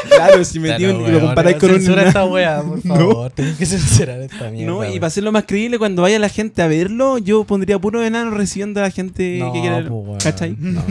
Claro, 0.10 0.44
si 0.44 0.60
metí 0.60 0.86
un- 0.86 1.06
y 1.08 1.12
lo 1.12 1.20
comparáis 1.20 1.58
con 1.58 1.70
un. 1.70 2.00
Esta 2.00 2.26
weá, 2.26 2.64
por 2.64 2.82
favor. 2.82 3.32
Tenés 3.32 3.56
que 3.58 3.68
censurar 3.68 4.20
esta 4.22 4.50
mierda. 4.50 4.72
No, 4.72 4.84
y 4.84 4.96
para 4.96 5.08
hacerlo 5.08 5.32
más 5.32 5.44
creíble, 5.48 5.78
cuando 5.78 6.02
vaya 6.02 6.18
la 6.18 6.30
gente 6.30 6.64
a 6.64 6.68
verlo, 6.68 7.20
yo 7.20 7.44
pondría 7.44 7.78
puro 7.78 8.04
enano 8.04 8.32
recibiendo 8.32 8.80
a 8.80 8.84
la 8.84 8.90
gente 8.90 9.38
No, 9.40 9.54
que 9.54 9.62
quiere. 9.62 9.76
pues, 9.84 9.90
weón, 9.92 10.18
¿Cachai? 10.18 10.56
No. 10.60 10.84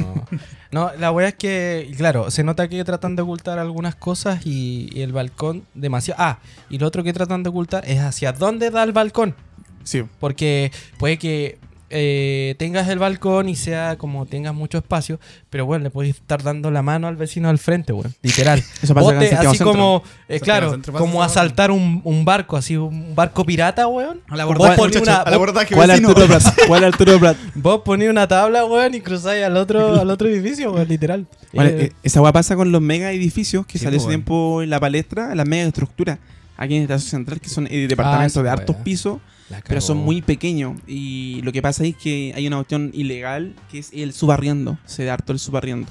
No, 0.72 0.90
la 0.98 1.12
weá 1.12 1.28
es 1.28 1.34
que, 1.34 1.92
claro, 1.98 2.30
se 2.30 2.42
nota 2.42 2.66
que 2.66 2.82
tratan 2.82 3.14
de 3.14 3.22
ocultar 3.22 3.58
algunas 3.58 3.94
cosas 3.94 4.46
y, 4.46 4.88
y 4.92 5.02
el 5.02 5.12
balcón 5.12 5.64
demasiado. 5.74 6.20
Ah, 6.22 6.38
y 6.70 6.78
lo 6.78 6.86
otro 6.86 7.04
que 7.04 7.12
tratan 7.12 7.42
de 7.42 7.50
ocultar 7.50 7.84
es 7.86 8.00
hacia 8.00 8.32
dónde 8.32 8.70
da 8.70 8.82
el 8.82 8.92
balcón. 8.92 9.36
Sí. 9.84 10.04
Porque 10.18 10.72
puede 10.98 11.18
que 11.18 11.58
eh, 11.92 12.54
tengas 12.58 12.88
el 12.88 12.98
balcón 12.98 13.48
y 13.48 13.54
sea 13.56 13.96
como 13.98 14.26
tengas 14.26 14.54
mucho 14.54 14.78
espacio, 14.78 15.20
pero 15.50 15.66
bueno, 15.66 15.84
le 15.84 15.90
podéis 15.90 16.16
estar 16.16 16.42
dando 16.42 16.70
la 16.70 16.82
mano 16.82 17.06
al 17.06 17.16
vecino 17.16 17.48
al 17.48 17.58
frente, 17.58 17.92
weón. 17.92 18.14
Literal. 18.22 18.58
Eso 18.82 18.94
pasa 18.94 19.12
Bote, 19.12 19.34
así 19.34 19.46
Centro. 19.58 19.66
como, 19.72 20.02
eh, 20.28 20.40
claro, 20.40 20.70
Centro 20.72 20.92
como 20.94 21.22
asaltar 21.22 21.70
un, 21.70 22.00
un 22.04 22.24
barco, 22.24 22.56
así, 22.56 22.76
un 22.76 23.14
barco 23.14 23.44
pirata, 23.44 23.86
weón. 23.86 24.20
Al 24.28 24.32
Vos 24.32 24.40
abordaje, 24.40 24.76
ponés 24.76 24.96
muchachos, 24.96 25.08
una- 25.08 25.24
vos- 25.24 25.34
abordaje 25.34 25.74
¿Cuál 25.74 25.88
vecino. 25.90 26.08
Arturo 26.08 26.26
Prat? 26.26 26.42
¿Cuál 26.66 26.84
Arturo 26.84 27.18
Prat? 27.20 27.36
Vos 27.54 27.80
ponés 27.84 28.10
una 28.10 28.26
tabla, 28.26 28.64
weón, 28.64 28.94
y 28.94 29.00
cruzáis 29.00 29.44
al 29.44 29.56
otro, 29.56 29.94
al 30.00 30.10
otro 30.10 30.28
edificio, 30.28 30.72
weón, 30.72 30.88
literal. 30.88 31.26
Vale, 31.52 31.70
Eh, 31.70 31.84
eh, 31.86 31.92
esa 32.02 32.20
weá 32.22 32.32
pasa 32.32 32.56
con 32.56 32.72
los 32.72 32.80
mega 32.80 33.12
edificios 33.12 33.66
que 33.66 33.78
Sí, 33.78 33.84
salió 33.84 33.98
pues, 33.98 34.02
ese 34.04 34.08
weón. 34.08 34.20
tiempo 34.22 34.62
en 34.62 34.70
la 34.70 34.80
palestra, 34.80 35.34
las 35.34 35.46
mega 35.46 35.64
estructuras. 35.68 36.18
Aquí 36.62 36.76
en 36.76 36.82
Estación 36.82 37.10
Central, 37.10 37.40
que 37.40 37.48
son 37.48 37.66
eh, 37.70 37.86
departamentos 37.88 38.32
esa 38.36 38.42
de 38.42 38.50
hartos 38.50 38.76
weá. 38.76 38.84
pisos, 38.84 39.18
pero 39.66 39.80
son 39.80 39.96
muy 39.98 40.22
pequeños. 40.22 40.80
Y 40.86 41.40
lo 41.42 41.50
que 41.52 41.60
pasa 41.60 41.84
es 41.84 41.96
que 41.96 42.32
hay 42.36 42.46
una 42.46 42.60
opción 42.60 42.90
ilegal 42.94 43.54
que 43.70 43.78
es 43.80 43.90
el 43.92 44.12
subarriendo. 44.12 44.78
Se 44.86 45.04
da 45.04 45.14
harto 45.14 45.32
el 45.32 45.38
subarriendo. 45.38 45.88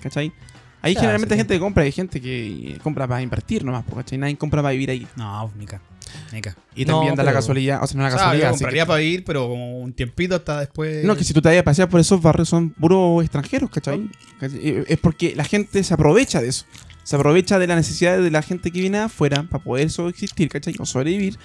¿Cachai? 0.00 0.32
Ahí 0.80 0.94
generalmente 0.94 1.34
hay 1.34 1.38
gente 1.38 1.54
que 1.54 1.60
compra, 1.60 1.82
hay 1.84 1.92
gente 1.92 2.20
que 2.20 2.76
compra 2.82 3.06
para 3.06 3.22
invertir 3.22 3.64
nomás, 3.64 3.84
¿cachai? 3.94 4.18
Nadie 4.18 4.36
compra 4.36 4.62
para 4.62 4.72
vivir 4.72 4.90
ahí. 4.90 5.06
No, 5.16 5.50
Mica. 5.56 5.80
Mica. 6.32 6.56
Y 6.74 6.84
No, 6.84 6.94
también 6.94 7.14
da 7.14 7.22
la 7.22 7.32
casualidad, 7.32 7.82
o 7.82 7.86
sea, 7.86 7.96
no 7.96 8.02
la 8.02 8.08
O 8.08 8.10
sea, 8.10 8.18
casualidad. 8.18 8.48
yo 8.48 8.54
así 8.54 8.58
compraría 8.64 8.82
que- 8.82 8.88
para 8.88 9.02
ir, 9.02 9.24
pero 9.24 9.48
como 9.48 9.78
un 9.78 9.92
tiempito 9.92 10.34
hasta 10.34 10.58
después. 10.60 11.04
No, 11.04 11.14
que 11.16 11.22
si 11.24 11.32
tú 11.32 11.40
te 11.40 11.48
vayas 11.48 11.62
a 11.62 11.64
pasear 11.64 11.88
por 11.88 12.00
esos 12.00 12.20
barrios 12.20 12.48
son 12.48 12.70
puros 12.70 13.22
extranjeros, 13.22 13.70
¿cachai? 13.70 14.08
¿Cachai? 14.40 14.58
Eh, 14.62 14.84
Es 14.88 14.98
porque 14.98 15.34
la 15.36 15.44
gente 15.44 15.82
se 15.84 15.94
aprovecha 15.94 16.40
de 16.40 16.48
eso. 16.48 16.64
Se 17.02 17.16
aprovecha 17.16 17.58
de 17.58 17.66
la 17.66 17.76
necesidad 17.76 18.18
de 18.18 18.30
la 18.30 18.42
gente 18.42 18.70
que 18.70 18.80
viene 18.80 18.98
afuera 18.98 19.44
para 19.48 19.62
poder 19.62 19.90
subsistir, 19.90 20.48
¿cachai? 20.48 20.74
O 20.78 20.86
sobrevivir. 20.86 21.38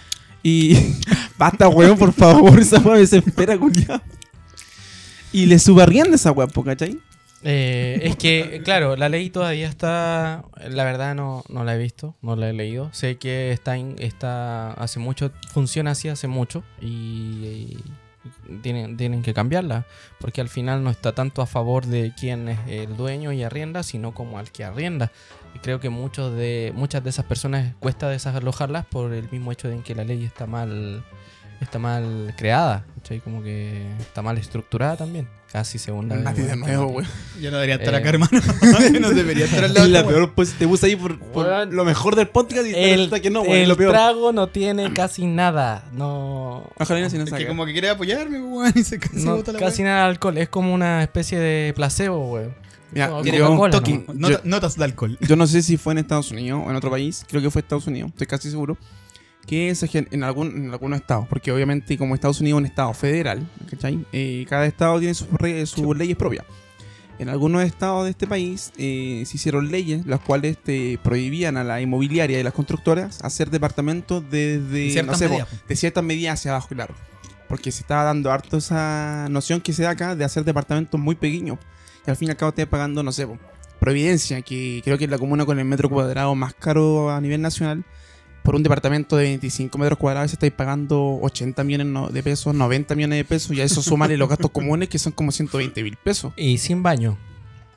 Y. 0.43 0.75
Basta, 1.37 1.67
weón, 1.67 1.97
por 1.97 2.13
favor, 2.13 2.59
esa 2.59 2.79
weón 2.79 2.99
desespera, 2.99 3.57
culiao. 3.57 4.01
Y 5.31 5.45
le 5.45 5.59
subarrienda 5.59 6.15
esa 6.15 6.31
weón, 6.31 6.49
¿cachai? 6.63 6.99
Eh, 7.43 7.99
es 8.03 8.15
que, 8.15 8.61
claro, 8.63 8.95
la 8.95 9.09
ley 9.09 9.29
todavía 9.29 9.67
está. 9.67 10.45
La 10.69 10.83
verdad 10.83 11.15
no, 11.15 11.43
no 11.49 11.63
la 11.63 11.75
he 11.75 11.77
visto, 11.77 12.15
no 12.21 12.35
la 12.35 12.49
he 12.49 12.53
leído. 12.53 12.89
Sé 12.93 13.17
que 13.17 13.51
está, 13.51 13.77
está 13.77 14.73
hace 14.73 14.99
mucho, 14.99 15.31
funciona 15.51 15.91
así 15.91 16.09
hace 16.09 16.27
mucho 16.27 16.63
y 16.81 17.77
tienen, 18.61 18.97
tienen 18.97 19.21
que 19.21 19.33
cambiarla. 19.33 19.85
Porque 20.19 20.41
al 20.41 20.49
final 20.49 20.83
no 20.83 20.89
está 20.89 21.13
tanto 21.13 21.41
a 21.41 21.45
favor 21.45 21.85
de 21.85 22.13
quién 22.19 22.49
es 22.49 22.59
el 22.67 22.97
dueño 22.97 23.31
y 23.31 23.43
arrienda, 23.43 23.83
sino 23.83 24.13
como 24.13 24.39
al 24.39 24.51
que 24.51 24.63
arrienda. 24.63 25.11
Y 25.55 25.59
creo 25.59 25.79
que 25.79 25.89
muchos 25.89 26.35
de, 26.35 26.71
muchas 26.75 27.03
de 27.03 27.09
esas 27.09 27.25
personas 27.25 27.73
cuesta 27.79 28.09
desalojarlas 28.09 28.85
por 28.85 29.13
el 29.13 29.29
mismo 29.31 29.51
hecho 29.51 29.67
de 29.67 29.79
que 29.81 29.95
la 29.95 30.03
ley 30.03 30.23
está 30.23 30.45
mal, 30.45 31.03
está 31.61 31.79
mal 31.79 32.33
creada. 32.37 32.85
¿cachai? 32.97 33.19
Como 33.19 33.41
que 33.43 33.87
está 33.99 34.21
mal 34.21 34.37
estructurada 34.37 34.97
también. 34.97 35.27
Casi 35.51 35.77
segunda 35.79 36.15
vez. 36.15 36.25
Mati 36.25 36.41
de 36.41 36.57
nuevo, 36.57 36.87
weón. 36.87 37.07
Yo 37.41 37.51
no 37.51 37.57
debería 37.57 37.75
estar 37.75 37.93
Eh. 37.93 37.97
acá, 37.97 38.09
hermano. 38.09 38.31
Yo 38.93 38.99
no 38.99 39.11
debería 39.11 39.45
estar 39.45 39.63
al 39.63 39.73
lado. 39.73 39.87
La 39.87 40.05
peor, 40.05 40.33
pues 40.33 40.53
te 40.53 40.67
puse 40.67 40.87
ahí 40.87 40.95
por, 40.97 41.17
por 41.19 41.45
Weón. 41.45 41.73
lo 41.73 41.85
mejor 41.85 42.15
del 42.17 42.27
podcast 42.27 42.67
y 42.67 42.73
te 42.73 42.91
El, 42.91 42.97
resulta 42.97 43.21
que 43.21 43.29
no, 43.29 43.43
es 43.45 43.51
el 43.63 43.69
lo 43.69 43.77
peor. 43.77 43.93
trago 43.93 44.33
no 44.33 44.47
tiene 44.47 44.91
casi 44.93 45.25
nada. 45.25 45.85
No. 45.93 46.69
Ojalá 46.77 46.99
no 46.99 47.09
se 47.09 47.17
nos 47.17 47.29
Es 47.31 47.33
que 47.33 47.47
como 47.47 47.65
que 47.65 47.71
quiere 47.71 47.89
apoyarme, 47.89 48.41
weón, 48.41 48.73
y 48.75 48.83
se 48.83 48.99
casi 48.99 49.23
no, 49.23 49.37
bota 49.37 49.53
la 49.53 49.59
casi 49.59 49.83
nada 49.83 50.03
de 50.03 50.09
alcohol. 50.09 50.37
Es 50.37 50.49
como 50.49 50.73
una 50.73 51.01
especie 51.01 51.39
de 51.39 51.71
placebo, 51.73 52.27
güey. 52.27 52.47
Mira, 52.91 53.11
Tiene 53.21 53.37
yo- 53.37 53.69
toque, 53.69 54.03
¿no? 54.07 54.13
nota- 54.29 54.41
notas 54.43 54.75
de 54.77 54.83
alcohol. 54.85 55.17
Yo 55.21 55.35
no 55.37 55.45
sé 55.47 55.61
si 55.61 55.77
fue 55.77 55.93
en 55.93 55.99
Estados 55.99 56.31
Unidos 56.31 56.61
o 56.65 56.69
en 56.69 56.75
otro 56.75 56.89
país, 56.89 57.25
creo 57.27 57.41
que 57.41 57.49
fue 57.51 57.61
Estados 57.61 57.85
Unidos, 57.87 58.09
estoy 58.11 58.27
casi 58.27 58.49
seguro, 58.49 58.77
que 59.47 59.73
se 59.73 59.89
en, 60.11 60.23
algún, 60.23 60.65
en 60.65 60.71
algunos 60.71 60.99
estados, 60.99 61.25
porque 61.27 61.51
obviamente 61.51 61.97
como 61.97 62.13
Estados 62.13 62.41
Unidos 62.41 62.57
es 62.57 62.61
un 62.61 62.65
estado 62.67 62.93
federal, 62.93 63.49
¿cachai? 63.69 64.05
Eh, 64.11 64.45
cada 64.47 64.65
estado 64.65 64.99
tiene 64.99 65.13
sus, 65.13 65.29
re- 65.31 65.65
sus 65.65 65.97
leyes 65.97 66.17
propias. 66.17 66.45
En 67.17 67.29
algunos 67.29 67.63
estados 67.63 68.03
de 68.03 68.11
este 68.11 68.27
país 68.27 68.71
eh, 68.77 69.23
se 69.25 69.37
hicieron 69.37 69.71
leyes 69.71 70.05
las 70.05 70.19
cuales 70.19 70.57
te 70.57 70.99
prohibían 71.01 71.57
a 71.57 71.63
la 71.63 71.81
inmobiliaria 71.81 72.39
y 72.39 72.43
las 72.43 72.53
constructoras 72.53 73.23
hacer 73.23 73.49
departamentos 73.49 74.23
desde 74.29 75.01
no 75.03 75.15
sé, 75.15 75.27
de 75.67 75.75
ciertas 75.75 76.03
medidas 76.03 76.39
hacia 76.39 76.51
abajo, 76.51 76.67
claro. 76.67 76.93
Porque 77.47 77.71
se 77.71 77.81
estaba 77.81 78.03
dando 78.03 78.31
harto 78.31 78.57
esa 78.57 79.27
noción 79.31 79.61
que 79.61 79.73
se 79.73 79.81
da 79.81 79.91
acá 79.91 80.15
de 80.15 80.25
hacer 80.25 80.43
departamentos 80.43 80.99
muy 80.99 81.15
pequeños. 81.15 81.57
Y 82.05 82.09
al 82.11 82.17
fin 82.17 82.27
y 82.27 82.31
al 82.31 82.37
cabo 82.37 82.51
te 82.51 82.67
pagando, 82.67 83.01
no 83.01 83.11
sé, 83.11 83.25
Providencia, 83.79 84.41
que 84.41 84.81
creo 84.83 84.97
que 84.97 85.05
es 85.05 85.09
la 85.09 85.17
comuna 85.17 85.45
con 85.45 85.57
el 85.57 85.65
metro 85.65 85.89
cuadrado 85.89 86.35
más 86.35 86.53
caro 86.53 87.09
a 87.09 87.21
nivel 87.21 87.41
nacional. 87.41 87.83
Por 88.47 88.55
un 88.55 88.63
departamento 88.63 89.17
de 89.17 89.25
25 89.25 89.77
metros 89.77 89.99
cuadrados 89.99 90.31
estáis 90.31 90.53
pagando 90.53 91.19
80 91.21 91.65
millones 91.65 92.13
de 92.13 92.23
pesos, 92.23 92.55
90 92.55 92.95
millones 92.95 93.17
de 93.17 93.25
pesos, 93.25 93.51
y 93.51 93.59
a 93.59 93.65
eso 93.65 93.81
sumarle 93.81 94.15
los 94.15 94.29
gastos 94.29 94.49
comunes 94.51 94.87
que 94.87 94.97
son 94.97 95.11
como 95.11 95.33
120 95.33 95.83
mil 95.83 95.97
pesos. 95.97 96.31
Y 96.37 96.57
sin 96.57 96.81
baño. 96.81 97.17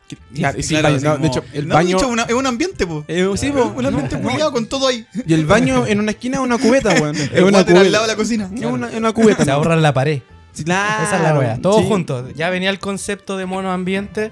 Y 0.08 0.14
sí, 0.14 0.40
Claro, 0.40 0.54
baño, 0.84 0.96
así 0.96 1.04
no, 1.04 1.10
como- 1.14 1.22
de 1.22 1.26
hecho, 1.26 1.44
el 1.54 1.66
no, 1.66 1.74
baño. 1.74 1.98
una- 2.08 2.22
es 2.22 2.34
un 2.34 2.46
ambiente, 2.46 2.86
po. 2.86 3.04
eh, 3.08 3.28
sí, 3.34 3.50
po, 3.50 3.64
un 3.76 3.84
ambiente 3.84 4.16
no, 4.16 4.22
culiado 4.28 4.52
con 4.52 4.66
todo 4.66 4.86
ahí. 4.86 5.04
Y 5.26 5.34
el 5.34 5.44
baño 5.44 5.88
en 5.88 5.98
una 5.98 6.12
esquina 6.12 6.36
es 6.36 6.42
una 6.44 6.56
cubeta, 6.56 6.90
weón. 7.02 7.16
Es 7.16 7.42
una 7.42 7.58
water 7.58 7.58
al 7.58 7.64
lado 7.64 7.74
cubeta. 7.82 8.00
de 8.02 8.06
la 8.06 8.14
cocina. 8.16 8.50
Es 8.54 8.64
una, 8.64 8.88
es 8.90 8.94
una 8.94 9.12
cubeta. 9.12 9.44
Se 9.44 9.50
ahorran 9.50 9.82
la 9.82 9.92
pared. 9.92 10.22
Claro. 10.64 11.02
Esa 11.04 11.16
es 11.16 11.22
la 11.24 11.36
wea. 11.36 11.58
Todos 11.60 11.82
Sí. 11.82 11.88
juntos. 11.88 12.32
Ya 12.36 12.48
venía 12.48 12.70
el 12.70 12.78
concepto 12.78 13.36
de 13.36 13.44
mono 13.46 13.72
ambiente, 13.72 14.30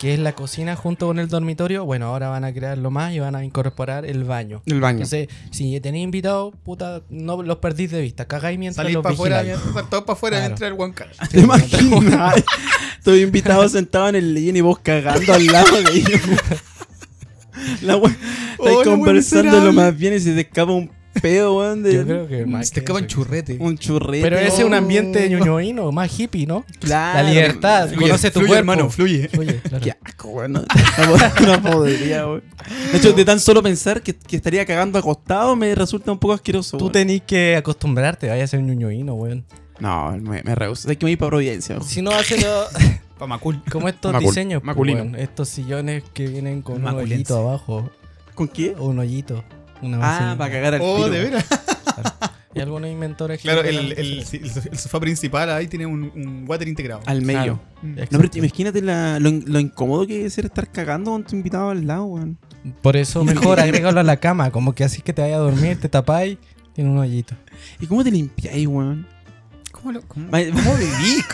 que 0.00 0.14
es 0.14 0.18
la 0.18 0.32
cocina 0.32 0.76
junto 0.76 1.06
con 1.08 1.18
el 1.18 1.28
dormitorio. 1.28 1.84
Bueno, 1.84 2.06
ahora 2.06 2.30
van 2.30 2.42
a 2.44 2.54
crearlo 2.54 2.90
más 2.90 3.12
y 3.12 3.18
van 3.18 3.36
a 3.36 3.44
incorporar 3.44 4.06
el 4.06 4.24
baño. 4.24 4.62
El 4.64 4.80
baño. 4.80 5.00
Entonces, 5.04 5.28
si 5.50 5.78
tenéis 5.80 6.04
invitados, 6.04 6.54
puta, 6.64 7.02
no 7.10 7.42
los 7.42 7.58
perdís 7.58 7.90
de 7.90 8.00
vista. 8.00 8.24
Cagáis 8.24 8.58
mientras 8.58 8.82
Salís 8.82 8.94
los 8.94 9.02
para 9.02 9.12
afuera, 9.12 9.42
vigiláis. 9.42 9.88
todos 9.90 10.04
para 10.04 10.12
afuera 10.14 10.36
Claro. 10.38 10.48
mientras 10.48 10.70
el 10.70 10.74
guancar. 10.74 11.10
¿Te 11.30 11.40
imaginas? 11.40 12.34
Estoy 12.96 13.20
invitado 13.20 13.68
sentado 13.68 14.08
en 14.08 14.16
el 14.16 14.32
living 14.32 14.54
y 14.54 14.60
vos 14.62 14.78
cagando 14.78 15.34
al 15.34 15.46
lado 15.46 15.82
de 15.82 15.92
ellos. 15.98 16.20
La 17.82 17.96
wea. 17.98 18.16
Oh, 18.58 18.68
Estáis 18.68 18.88
conversando 18.88 19.60
lo 19.60 19.72
más 19.74 19.94
bien 19.94 20.14
y 20.14 20.20
se 20.20 20.32
te 20.34 20.40
escapa 20.40 20.72
un 20.72 20.90
pedo, 21.20 21.56
weón. 21.58 21.82
De 21.82 21.94
Yo 21.94 22.04
creo 22.04 22.28
que 22.28 22.46
más 22.46 22.68
Se 22.68 22.80
te 22.80 22.92
eso. 22.92 23.00
churrete. 23.06 23.56
Un 23.60 23.76
churrete. 23.78 24.22
Pero 24.22 24.38
ese 24.38 24.58
es 24.60 24.64
un 24.64 24.74
Oh. 24.74 24.76
ambiente 24.76 25.28
ñoñoíno, 25.28 25.90
más 25.92 26.18
hippie, 26.18 26.46
¿no? 26.46 26.64
Claro. 26.80 27.22
La 27.22 27.30
libertad. 27.30 27.88
Fluye, 27.88 28.06
conoce 28.08 28.30
tu 28.30 28.40
fluye, 28.40 28.48
cuerpo. 28.48 28.58
hermano, 28.72 28.90
fluye. 28.90 29.28
Fluye, 29.28 29.60
claro. 29.68 29.84
Qué 29.84 29.90
asco, 30.04 30.28
weón. 30.28 30.52
No, 30.52 30.62
no, 31.46 31.62
podría, 31.62 32.26
weón. 32.26 32.42
De 32.92 32.98
hecho, 32.98 33.12
de 33.12 33.24
tan 33.24 33.40
solo 33.40 33.62
pensar 33.62 34.02
que, 34.02 34.14
que 34.14 34.36
estaría 34.36 34.64
cagando 34.66 34.98
acostado 34.98 35.56
me 35.56 35.74
resulta 35.74 36.12
un 36.12 36.18
poco 36.18 36.34
asqueroso. 36.34 36.76
Tú 36.78 36.90
tenés 36.90 37.22
que 37.22 37.56
acostumbrarte, 37.56 38.28
vaya 38.28 38.44
a 38.44 38.46
ser 38.46 38.60
ñoñoíno, 38.62 39.14
weón. 39.14 39.44
No, 39.78 40.12
me, 40.18 40.42
me 40.42 40.54
rehuso. 40.54 40.88
Hay 40.90 40.96
que 40.96 41.08
ir 41.10 41.16
para 41.18 41.30
Providencia. 41.30 41.76
weón. 41.76 41.88
Si 41.88 42.02
no 42.02 42.10
hacen 42.10 42.40
Pa' 43.18 43.26
Macul. 43.26 43.62
como 43.70 43.86
estos 43.86 44.14
Macul- 44.14 44.20
diseños, 44.20 44.60
pues, 44.62 44.66
maculino. 44.66 45.16
estos 45.18 45.48
sillones 45.50 46.02
que 46.14 46.26
vienen 46.26 46.62
con 46.62 46.82
un 46.82 46.94
hoyito 46.94 47.36
abajo, 47.38 47.90
¿Con 48.34 48.48
qué? 48.48 48.74
o 48.78 48.86
un 48.86 48.98
hoyito, 48.98 49.44
una 49.82 49.96
Ah, 49.98 50.00
vasija. 50.00 50.38
para 50.38 50.52
cagar 50.52 50.74
al 50.74 50.80
Oh, 50.82 50.96
tiro. 50.96 51.10
de 51.10 51.20
veras. 51.24 51.46
Y 52.52 52.58
algunos 52.60 52.90
inventores 52.90 53.38
que 53.38 53.42
Claro, 53.42 53.60
el, 53.62 53.92
el, 53.92 54.20
hacer 54.20 54.40
el, 54.42 54.50
el 54.72 54.78
sofá 54.78 54.98
principal 54.98 55.50
ahí 55.50 55.68
tiene 55.68 55.86
un, 55.86 56.02
un 56.14 56.44
water 56.48 56.66
integrado. 56.66 57.00
Al 57.06 57.22
medio. 57.22 57.60
Claro. 57.60 57.60
Mm. 57.82 57.94
No, 58.10 58.18
pero 58.18 58.28
imagínate 58.34 58.82
la- 58.82 59.20
lo, 59.20 59.30
lo 59.30 59.60
incómodo 59.60 60.04
que 60.06 60.18
debe 60.18 60.30
ser 60.30 60.46
estar 60.46 60.68
cagando 60.70 61.12
con 61.12 61.22
tu 61.24 61.36
invitado 61.36 61.70
al 61.70 61.86
lado, 61.86 62.04
weón. 62.06 62.38
Por 62.82 62.96
eso 62.96 63.24
mejor 63.24 63.60
agrégalo 63.60 64.00
a 64.00 64.02
la 64.02 64.16
cama, 64.16 64.50
como 64.50 64.74
que 64.74 64.82
así 64.84 65.00
que 65.00 65.12
te 65.12 65.22
vaya 65.22 65.36
a 65.36 65.38
dormir, 65.38 65.80
te 65.80 65.88
tapáis, 65.88 66.38
tiene 66.74 66.90
un 66.90 66.98
hoyito. 66.98 67.34
¿Y 67.78 67.86
cómo 67.86 68.02
te 68.02 68.10
limpiáis, 68.10 68.66
weón? 68.66 69.06
¿Cómo, 69.80 69.92
lo, 69.92 70.02
cómo, 70.02 70.26
cómo 70.30 70.74
vivís? 70.76 71.24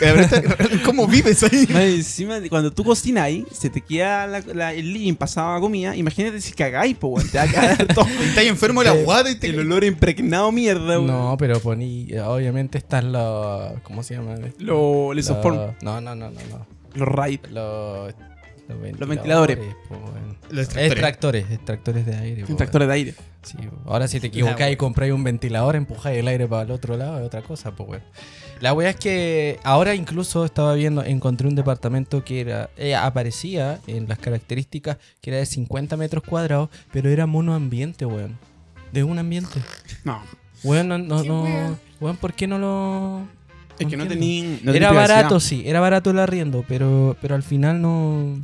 ¿Cómo 0.85 1.07
vives 1.07 1.43
ahí? 1.43 1.67
Encima, 1.97 2.39
de 2.39 2.49
cuando 2.49 2.71
tú 2.71 2.83
cocinas 2.83 3.25
ahí, 3.25 3.45
se 3.51 3.69
te 3.69 3.81
queda 3.81 4.25
la- 4.27 4.39
la- 4.53 4.73
el 4.73 4.93
living 4.93 5.15
pasado 5.15 5.53
a 5.55 5.59
comida. 5.59 5.95
Imagínate 5.95 6.39
si 6.41 6.53
cagáis, 6.53 6.95
po, 6.97 7.07
weón. 7.09 7.27
Te 7.29 7.37
va 7.37 7.43
a 7.43 7.47
cagar 7.51 7.87
todo. 7.93 8.05
Estás 8.07 8.45
enfermo 8.45 8.81
de 8.83 8.85
la 8.87 9.03
guata 9.03 9.29
y 9.29 9.35
te... 9.35 9.47
El 9.47 9.59
olor 9.59 9.83
impregnado 9.83 10.51
mierda, 10.51 10.99
weón. 10.99 11.07
No, 11.07 11.35
pero 11.37 11.59
poní, 11.59 12.07
obviamente 12.25 12.77
están 12.77 13.11
los, 13.11 13.79
¿cómo 13.83 14.03
se 14.03 14.15
llama? 14.15 14.35
Lo, 14.59 15.13
Los- 15.13 15.25
soform. 15.25 15.73
No, 15.81 15.99
no, 16.01 16.15
no, 16.15 16.29
no, 16.31 16.39
no. 16.49 16.65
Los 16.93 17.07
raid. 17.07 17.39
Los 17.51 18.13
Los 18.67 19.07
ventiladores. 19.09 19.57
po, 19.87 19.95
weón. 19.95 20.37
Los 20.49 20.65
extractores. 20.75 20.91
Extractores, 20.91 21.51
extractores 21.51 22.05
de 22.05 22.15
aire. 22.15 22.45
po, 22.45 22.55
Tractores 22.55 22.87
de 22.87 22.93
aire. 22.93 23.13
Sí, 23.43 23.57
ahora 23.85 24.07
si 24.07 24.19
te 24.19 24.27
equivocás 24.27 24.71
y 24.71 24.75
compráis 24.75 25.13
un 25.13 25.23
ventilador, 25.23 25.75
empujáis 25.75 26.17
el 26.19 26.27
aire 26.27 26.47
para 26.47 26.63
el 26.63 26.71
otro 26.71 26.97
lado, 26.97 27.19
es 27.19 27.25
otra 27.25 27.41
cosa, 27.41 27.71
pues 27.75 27.89
weón. 27.89 28.03
La 28.59 28.73
wea 28.73 28.89
es 28.89 28.95
que 28.95 29.59
ahora 29.63 29.93
incluso 29.93 30.43
estaba 30.43 30.73
viendo, 30.73 31.03
encontré 31.03 31.47
un 31.47 31.53
departamento 31.55 32.23
que 32.23 32.41
era, 32.41 32.69
eh, 32.75 32.95
aparecía 32.95 33.79
en 33.87 34.07
las 34.09 34.17
características 34.17 34.97
que 35.21 35.29
era 35.29 35.37
de 35.39 35.45
50 35.45 35.95
metros 35.95 36.23
cuadrados, 36.23 36.69
pero 36.91 37.09
era 37.09 37.25
monoambiente, 37.27 38.05
weón. 38.05 38.37
De 38.91 39.03
un 39.03 39.19
ambiente. 39.19 39.59
No. 40.03 40.21
Weón, 40.63 40.87
no, 40.87 40.97
no, 40.97 41.23
no- 41.23 41.77
weón, 42.01 42.17
¿por 42.17 42.33
qué 42.33 42.47
no 42.47 42.57
lo...? 42.57 43.27
Es 43.79 43.85
que 43.85 43.95
no 43.95 44.07
tenía. 44.07 44.57
no 44.63 44.73
era 44.73 44.91
barato, 44.91 45.39
sí, 45.39 45.61
era 45.67 45.79
barato 45.79 46.09
el 46.09 46.17
arriendo, 46.17 46.65
pero, 46.67 47.15
pero 47.21 47.35
al 47.35 47.43
final 47.43 47.79
no... 47.79 48.39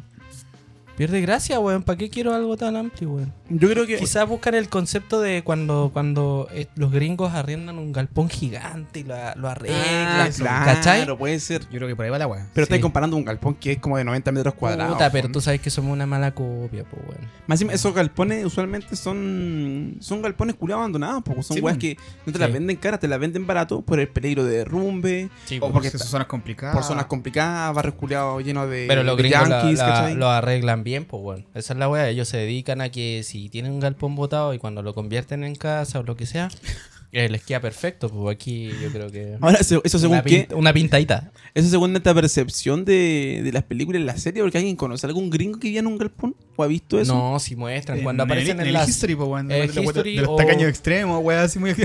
Pierde 0.95 1.21
gracia, 1.21 1.59
weón. 1.59 1.81
¿Para 1.83 1.97
qué 1.97 2.09
quiero 2.09 2.33
algo 2.35 2.55
tan 2.55 2.75
amplio, 2.75 3.09
weón? 3.11 3.33
Yo 3.49 3.69
creo 3.69 3.87
que. 3.87 3.97
Quizás 3.97 4.27
buscan 4.27 4.53
el 4.55 4.69
concepto 4.69 5.19
de 5.21 5.43
cuando, 5.43 5.89
cuando 5.91 6.47
eh, 6.53 6.67
los 6.75 6.91
gringos 6.91 7.33
arriendan 7.33 7.79
un 7.79 7.91
galpón 7.91 8.29
gigante 8.29 8.99
y 8.99 9.03
lo, 9.03 9.15
lo 9.35 9.49
arreglan. 9.49 9.81
Ah, 9.85 10.29
claro, 10.35 10.65
¿Cachai? 10.65 11.17
puede 11.17 11.39
ser. 11.39 11.61
Yo 11.71 11.77
creo 11.77 11.87
que 11.87 11.95
por 11.95 12.05
ahí 12.05 12.11
va 12.11 12.19
la 12.19 12.27
weá. 12.27 12.47
Pero 12.53 12.65
Sí. 12.65 12.69
estáis 12.69 12.81
comparando 12.81 13.17
un 13.17 13.25
galpón 13.25 13.55
que 13.55 13.71
es 13.73 13.79
como 13.79 13.97
de 13.97 14.03
90 14.03 14.31
metros 14.31 14.53
cuadrados. 14.53 14.93
Puta, 14.93 15.11
pero 15.11 15.29
tú 15.29 15.41
sabes 15.41 15.61
que 15.61 15.69
somos 15.69 15.91
una 15.93 16.05
mala 16.05 16.33
copia, 16.33 16.83
pues, 16.83 17.01
weón. 17.07 17.29
Más 17.47 17.57
encima, 17.59 17.73
esos 17.73 17.93
galpones 17.93 18.45
usualmente 18.45 18.95
son 18.95 19.97
son 19.99 20.21
galpones 20.21 20.55
culiados 20.55 20.81
abandonados, 20.81 21.23
porque 21.23 21.43
son 21.43 21.55
Sí, 21.57 21.61
weas 21.63 21.77
que 21.77 21.97
no 22.25 22.31
te 22.31 22.33
Sí. 22.33 22.39
las 22.39 22.53
venden 22.53 22.77
caras, 22.77 22.99
te 22.99 23.07
las 23.07 23.19
venden 23.19 23.47
barato 23.47 23.81
por 23.81 23.99
el 23.99 24.07
peligro 24.07 24.43
de 24.43 24.57
derrumbe, 24.57 25.29
Sí, 25.45 25.57
O 25.61 25.71
porque 25.71 25.89
son 25.89 25.99
zonas 26.01 26.27
complicadas. 26.27 26.75
por 26.75 26.83
zonas 26.83 27.05
complicadas, 27.05 27.73
barrios 27.73 27.95
culiados 27.95 28.43
llenos 28.43 28.69
de, 28.69 28.85
Pero 28.87 29.03
los 29.03 29.17
de 29.17 29.23
gringos 29.23 29.49
la- 29.49 29.59
yankees, 29.61 29.79
la- 29.79 29.85
¿cachai? 29.85 30.15
lo 30.15 30.29
arreglan 30.29 30.82
bien, 30.83 31.05
pues, 31.05 31.23
weón. 31.23 31.45
Esa 31.55 31.73
es 31.73 31.79
la 31.79 31.89
weá. 31.89 32.09
Ellos 32.09 32.27
se 32.27 32.37
dedican 32.37 32.81
a 32.81 32.89
que 32.89 33.21
si 33.23 33.49
tienen 33.49 33.71
un 33.71 33.79
galpón 33.79 34.15
botado 34.15 34.53
y 34.53 34.59
cuando 34.59 34.81
lo 34.83 34.93
convierten 34.93 35.43
en 35.43 35.55
casa 35.55 35.99
o 35.99 36.03
lo 36.03 36.15
que 36.15 36.25
sea, 36.25 36.49
eh, 37.11 37.29
les 37.29 37.43
queda 37.43 37.59
perfecto. 37.59 38.09
Pues 38.09 38.35
aquí 38.35 38.69
yo 38.81 38.89
creo 38.91 39.09
que. 39.11 39.37
Ahora, 39.41 39.57
eso 39.59 39.81
eso 39.83 39.99
según 39.99 40.15
una, 40.17 40.23
qué, 40.23 40.39
pinta- 40.41 40.55
una 40.55 40.73
pintadita. 40.73 41.31
eso 41.53 41.69
según 41.69 41.95
esta 41.95 42.13
percepción 42.13 42.85
de, 42.85 43.41
de 43.43 43.51
las 43.51 43.63
películas 43.63 44.01
y 44.01 44.05
las 44.05 44.21
series, 44.21 44.43
porque 44.43 44.57
alguien 44.57 44.75
conoce 44.75 45.05
algún 45.07 45.29
gringo 45.29 45.59
que 45.59 45.67
vive 45.69 45.79
en 45.79 45.87
un 45.87 45.97
galpón 45.97 46.35
o 46.55 46.63
ha 46.63 46.67
visto 46.67 46.99
eso. 46.99 47.13
No, 47.13 47.39
si 47.39 47.55
muestran. 47.55 47.97
En 47.99 48.03
Cuando 48.03 48.23
el- 48.23 48.29
aparecen 48.29 48.59
en, 48.59 48.67
el 48.67 48.73
las. 48.73 48.89
history, 48.89 49.15
po, 49.15 49.25
weón. 49.25 49.49
eh, 49.51 49.55
de, 49.55 49.67
de- 49.67 49.73
de- 49.73 49.81
history 49.83 50.15
de 50.15 50.21
los 50.21 50.29
o- 50.31 50.35
tacaños 50.35 50.69
extremos, 50.69 51.23
weá, 51.23 51.43
así 51.43 51.59
muy. 51.59 51.73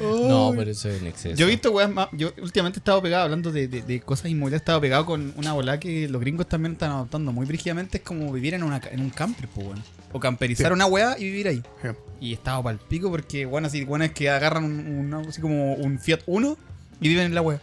No, 0.00 0.52
pero 0.56 0.70
eso 0.70 0.88
es 0.88 1.00
en 1.00 1.08
exceso. 1.08 1.36
Yo 1.36 1.46
he 1.46 1.50
visto 1.50 1.70
weas 1.70 1.90
más. 1.90 2.08
Yo 2.12 2.32
últimamente 2.42 2.78
he 2.78 2.80
estado 2.80 3.02
pegado 3.02 3.24
hablando 3.24 3.52
de, 3.52 3.68
de- 3.68 3.82
de 3.82 4.00
cosas 4.00 4.26
inmobiliarias. 4.30 4.60
He 4.60 4.64
estado 4.64 4.80
pegado 4.80 5.06
con 5.06 5.32
una 5.36 5.52
bola 5.52 5.78
que 5.80 6.08
los 6.08 6.20
gringos 6.20 6.48
también 6.48 6.72
están 6.72 6.90
adoptando 6.92 7.32
muy 7.32 7.46
brígidamente. 7.46 7.98
Es 7.98 8.04
como 8.04 8.32
vivir 8.32 8.54
en, 8.54 8.62
una, 8.62 8.80
ca- 8.80 8.90
en 8.90 9.00
un 9.00 9.10
camper, 9.10 9.48
pues, 9.48 9.66
weón. 9.66 9.82
O 10.12 10.18
camperizar 10.20 10.68
Sí. 10.68 10.72
una 10.72 10.86
weá 10.86 11.16
y 11.18 11.24
vivir 11.24 11.48
ahí. 11.48 11.62
Sí. 11.82 11.88
Y 12.20 12.30
he 12.30 12.34
estado 12.34 12.62
pa'l 12.62 12.78
pico 12.78 13.10
porque, 13.10 13.46
bueno, 13.46 13.66
así, 13.68 13.84
bueno, 13.84 14.04
es 14.04 14.12
que 14.12 14.28
agarran 14.30 14.64
un, 14.64 15.14
un- 15.14 15.14
así 15.28 15.40
como 15.40 15.74
un 15.74 15.98
Fiat 15.98 16.20
Uno 16.26 16.56
y 17.00 17.08
viven 17.08 17.26
en 17.26 17.34
la 17.34 17.42
weá. 17.42 17.60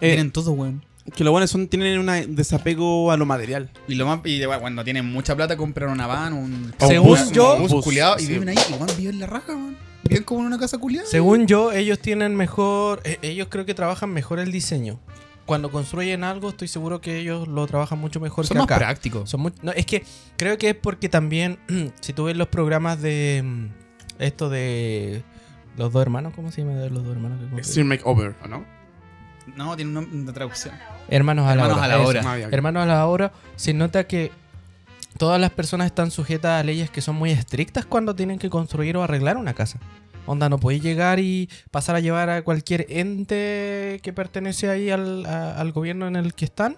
Eh, 0.00 0.08
Tienen 0.14 0.30
todo, 0.30 0.52
weón. 0.52 0.82
Que 1.16 1.24
lo 1.24 1.32
bueno 1.32 1.46
son 1.46 1.66
tienen 1.66 1.98
un 1.98 2.36
desapego 2.36 3.10
a 3.10 3.16
lo 3.16 3.26
material. 3.26 3.68
Y 3.88 3.94
lo 3.96 4.06
más, 4.06 4.20
y 4.24 4.38
de- 4.38 4.46
cuando 4.46 4.84
tienen 4.84 5.04
mucha 5.06 5.34
plata 5.34 5.56
compran 5.56 5.90
una 5.90 6.06
van, 6.06 6.32
un 6.32 6.72
O 6.78 6.84
un 6.86 6.90
Según 6.90 7.08
bus, 7.08 7.32
yo- 7.32 7.54
un 7.56 7.62
bus, 7.62 7.72
bus, 7.72 7.84
culiado 7.84 8.16
y 8.18 8.22
sí. 8.22 8.28
viven 8.32 8.48
ahí 8.50 8.56
y 8.96 9.00
viven 9.00 9.18
la 9.18 9.26
raja, 9.26 9.52
weón. 9.54 9.76
Viven 10.10 10.24
como 10.24 10.40
en 10.40 10.46
una 10.46 10.58
casa 10.58 10.76
culiada. 10.78 11.06
Según 11.08 11.46
yo, 11.46 11.72
ellos 11.72 11.98
tienen 12.00 12.34
mejor. 12.36 13.00
eh, 13.04 13.18
ellos 13.22 13.48
creo 13.50 13.64
que 13.64 13.74
trabajan 13.74 14.10
mejor 14.10 14.38
el 14.40 14.50
diseño. 14.52 14.98
Cuando 15.46 15.70
construyen 15.70 16.22
algo, 16.22 16.48
estoy 16.50 16.68
seguro 16.68 17.00
que 17.00 17.18
ellos 17.18 17.48
lo 17.48 17.66
trabajan 17.66 17.98
mucho 17.98 18.20
mejor 18.20 18.46
Son 18.46 18.54
que 18.54 18.58
más 18.58 18.64
acá. 18.66 18.76
prácticos. 18.78 19.30
Son 19.30 19.40
muy- 19.40 19.52
no, 19.62 19.72
es 19.72 19.84
que 19.86 20.04
creo 20.36 20.58
que 20.58 20.70
es 20.70 20.74
porque 20.76 21.08
también, 21.08 21.58
si 22.00 22.12
tú 22.12 22.24
ves 22.24 22.36
los 22.36 22.48
programas 22.48 23.00
de 23.02 23.42
mm, 23.44 23.66
esto 24.20 24.48
de 24.48 25.22
los 25.76 25.92
dos 25.92 26.02
hermanos, 26.02 26.32
¿cómo 26.36 26.52
se 26.52 26.62
llama 26.62 26.74
de 26.78 26.90
los 26.90 27.02
dos 27.04 27.12
hermanos? 27.16 27.38
que? 27.52 27.56
Extreme 27.58 27.96
Makeover, 27.96 28.34
¿o 28.44 28.48
no? 28.48 28.64
No, 29.56 29.74
tiene 29.74 29.90
una, 29.98 30.00
una 30.08 30.32
traducción. 30.32 30.74
Hermanos 31.08 31.46
a 31.48 31.56
la 31.56 31.62
Hermanos 31.64 31.78
hora. 31.78 31.84
a 31.84 31.88
la 31.88 31.94
eso. 31.96 32.08
hora. 32.08 32.22
Ah, 32.32 32.38
ya. 32.38 32.48
Hermanos 32.52 32.82
a 32.84 32.86
la 32.86 33.06
hora, 33.06 33.32
se 33.56 33.72
nota 33.74 34.04
que 34.06 34.30
todas 35.18 35.40
las 35.40 35.50
personas 35.50 35.86
están 35.86 36.12
sujetas 36.12 36.60
a 36.60 36.62
leyes 36.62 36.90
que 36.90 37.00
son 37.00 37.16
muy 37.16 37.32
estrictas 37.32 37.84
cuando 37.86 38.14
tienen 38.14 38.38
que 38.38 38.48
construir 38.50 38.96
o 38.96 39.02
arreglar 39.02 39.36
una 39.36 39.54
casa. 39.54 39.80
Onda, 40.26 40.48
no 40.48 40.58
podéis 40.58 40.82
llegar 40.82 41.18
y 41.18 41.48
pasar 41.70 41.96
a 41.96 42.00
llevar 42.00 42.30
a 42.30 42.42
cualquier 42.42 42.86
ente 42.88 44.00
que 44.02 44.12
pertenece 44.12 44.68
ahí 44.68 44.90
al, 44.90 45.26
a- 45.26 45.58
al 45.58 45.72
gobierno 45.72 46.06
en 46.06 46.14
el 46.16 46.34
que 46.34 46.44
están, 46.44 46.76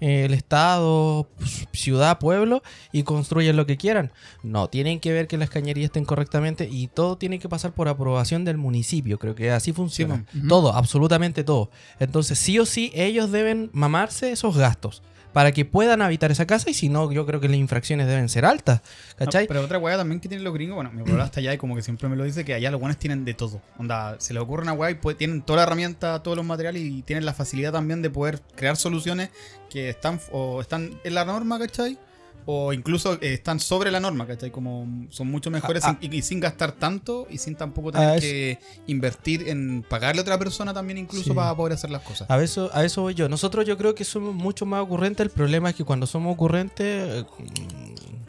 eh, 0.00 0.24
el 0.24 0.32
estado, 0.34 1.28
ciudad, 1.72 2.18
pueblo, 2.18 2.62
y 2.92 3.02
construyen 3.02 3.56
lo 3.56 3.66
que 3.66 3.76
quieran. 3.76 4.10
No, 4.42 4.68
tienen 4.68 5.00
que 5.00 5.12
ver 5.12 5.26
que 5.26 5.36
las 5.36 5.50
cañerías 5.50 5.86
estén 5.86 6.04
correctamente 6.04 6.68
y 6.70 6.88
todo 6.88 7.16
tiene 7.18 7.38
que 7.38 7.48
pasar 7.48 7.72
por 7.72 7.88
aprobación 7.88 8.44
del 8.44 8.56
municipio. 8.56 9.18
Creo 9.18 9.34
que 9.34 9.50
así 9.50 9.72
funciona. 9.72 10.24
Sí. 10.32 10.40
Todo, 10.48 10.72
absolutamente 10.74 11.44
todo. 11.44 11.70
Entonces, 12.00 12.38
sí 12.38 12.58
o 12.58 12.64
sí, 12.66 12.90
ellos 12.94 13.30
deben 13.32 13.70
mamarse 13.72 14.32
esos 14.32 14.56
gastos 14.56 15.02
para 15.34 15.50
que 15.50 15.64
puedan 15.64 16.00
habitar 16.00 16.30
esa 16.30 16.46
casa 16.46 16.70
y 16.70 16.74
si 16.74 16.88
no, 16.88 17.10
yo 17.10 17.26
creo 17.26 17.40
que 17.40 17.48
las 17.48 17.58
infracciones 17.58 18.06
deben 18.06 18.28
ser 18.28 18.44
altas. 18.46 18.80
¿Cachai? 19.16 19.44
No, 19.44 19.48
pero 19.48 19.62
otra 19.62 19.78
weá 19.78 19.96
también 19.96 20.20
que 20.20 20.28
tienen 20.28 20.44
los 20.44 20.54
gringos, 20.54 20.76
bueno, 20.76 20.92
mi 20.92 21.00
abuela 21.00 21.24
hasta 21.24 21.40
allá 21.40 21.52
y 21.52 21.58
como 21.58 21.74
que 21.74 21.82
siempre 21.82 22.08
me 22.08 22.14
lo 22.14 22.22
dice, 22.22 22.44
que 22.44 22.54
allá 22.54 22.70
los 22.70 22.80
buenos 22.80 22.98
tienen 22.98 23.24
de 23.24 23.34
todo. 23.34 23.60
Onda, 23.76 24.14
se 24.20 24.32
les 24.32 24.40
ocurre 24.40 24.62
una 24.62 24.72
weá 24.72 24.92
y 24.92 25.14
tienen 25.16 25.42
toda 25.42 25.58
la 25.58 25.62
herramienta, 25.64 26.22
todos 26.22 26.36
los 26.36 26.46
materiales 26.46 26.82
y 26.82 27.02
tienen 27.02 27.26
la 27.26 27.34
facilidad 27.34 27.72
también 27.72 28.00
de 28.00 28.10
poder 28.10 28.40
crear 28.54 28.76
soluciones 28.76 29.30
que 29.68 29.88
están 29.88 30.20
o 30.30 30.60
están 30.60 31.00
en 31.02 31.14
la 31.14 31.24
norma, 31.24 31.58
¿cachai? 31.58 31.98
O 32.46 32.72
incluso 32.74 33.14
eh, 33.14 33.34
están 33.34 33.58
sobre 33.58 33.90
la 33.90 34.00
norma, 34.00 34.26
¿cachai? 34.26 34.50
Como 34.50 35.06
son 35.10 35.28
mucho 35.28 35.50
mejores 35.50 35.82
Ah, 35.84 35.96
sin- 36.00 36.12
y, 36.12 36.16
y 36.18 36.22
sin 36.22 36.40
gastar 36.40 36.72
tanto 36.72 37.26
y 37.30 37.38
sin 37.38 37.54
tampoco 37.54 37.90
tener 37.90 38.08
Ah, 38.08 38.16
es- 38.16 38.20
que 38.22 38.58
invertir 38.86 39.48
en 39.48 39.82
pagarle 39.88 40.20
a 40.20 40.22
otra 40.22 40.38
persona 40.38 40.74
también 40.74 40.98
incluso 40.98 41.24
Sí. 41.24 41.30
para 41.32 41.54
poder 41.56 41.72
hacer 41.72 41.90
las 41.90 42.02
cosas. 42.02 42.30
A 42.30 42.42
eso, 42.42 42.68
a 42.74 42.84
eso 42.84 43.00
voy 43.02 43.14
yo. 43.14 43.28
Nosotros 43.30 43.64
yo 43.66 43.78
creo 43.78 43.94
que 43.94 44.04
somos 44.04 44.34
mucho 44.34 44.66
más 44.66 44.82
ocurrentes. 44.82 45.24
El 45.24 45.30
problema 45.30 45.70
es 45.70 45.76
que 45.76 45.84
cuando 45.84 46.06
somos 46.06 46.34
ocurrentes 46.34 47.24
eh, 47.24 47.24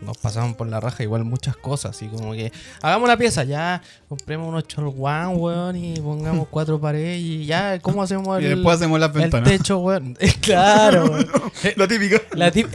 nos 0.01 0.17
pasamos 0.17 0.55
por 0.55 0.67
la 0.67 0.79
raja 0.79 1.03
igual 1.03 1.23
muchas 1.23 1.55
cosas. 1.57 1.91
Así 1.95 2.07
como 2.07 2.33
que 2.33 2.51
hagamos 2.81 3.07
la 3.07 3.17
pieza, 3.17 3.43
ya 3.43 3.81
compremos 4.09 4.47
unos 4.47 4.67
cholguán, 4.67 5.35
weón, 5.37 5.75
y 5.75 5.99
pongamos 5.99 6.47
cuatro 6.51 6.79
paredes 6.79 7.19
y 7.19 7.45
ya, 7.45 7.79
¿cómo 7.79 8.01
hacemos 8.03 8.41
Y 8.41 8.45
el, 8.45 8.55
después 8.55 8.75
hacemos 8.77 8.99
las 8.99 9.13
el 9.15 9.21
ventanas. 9.21 9.49
techo, 9.49 9.79
weón? 9.79 10.17
claro, 10.41 11.05
weón. 11.11 11.27
Lo 11.75 11.87
típico. 11.87 12.17
La 12.33 12.51
tip- 12.51 12.69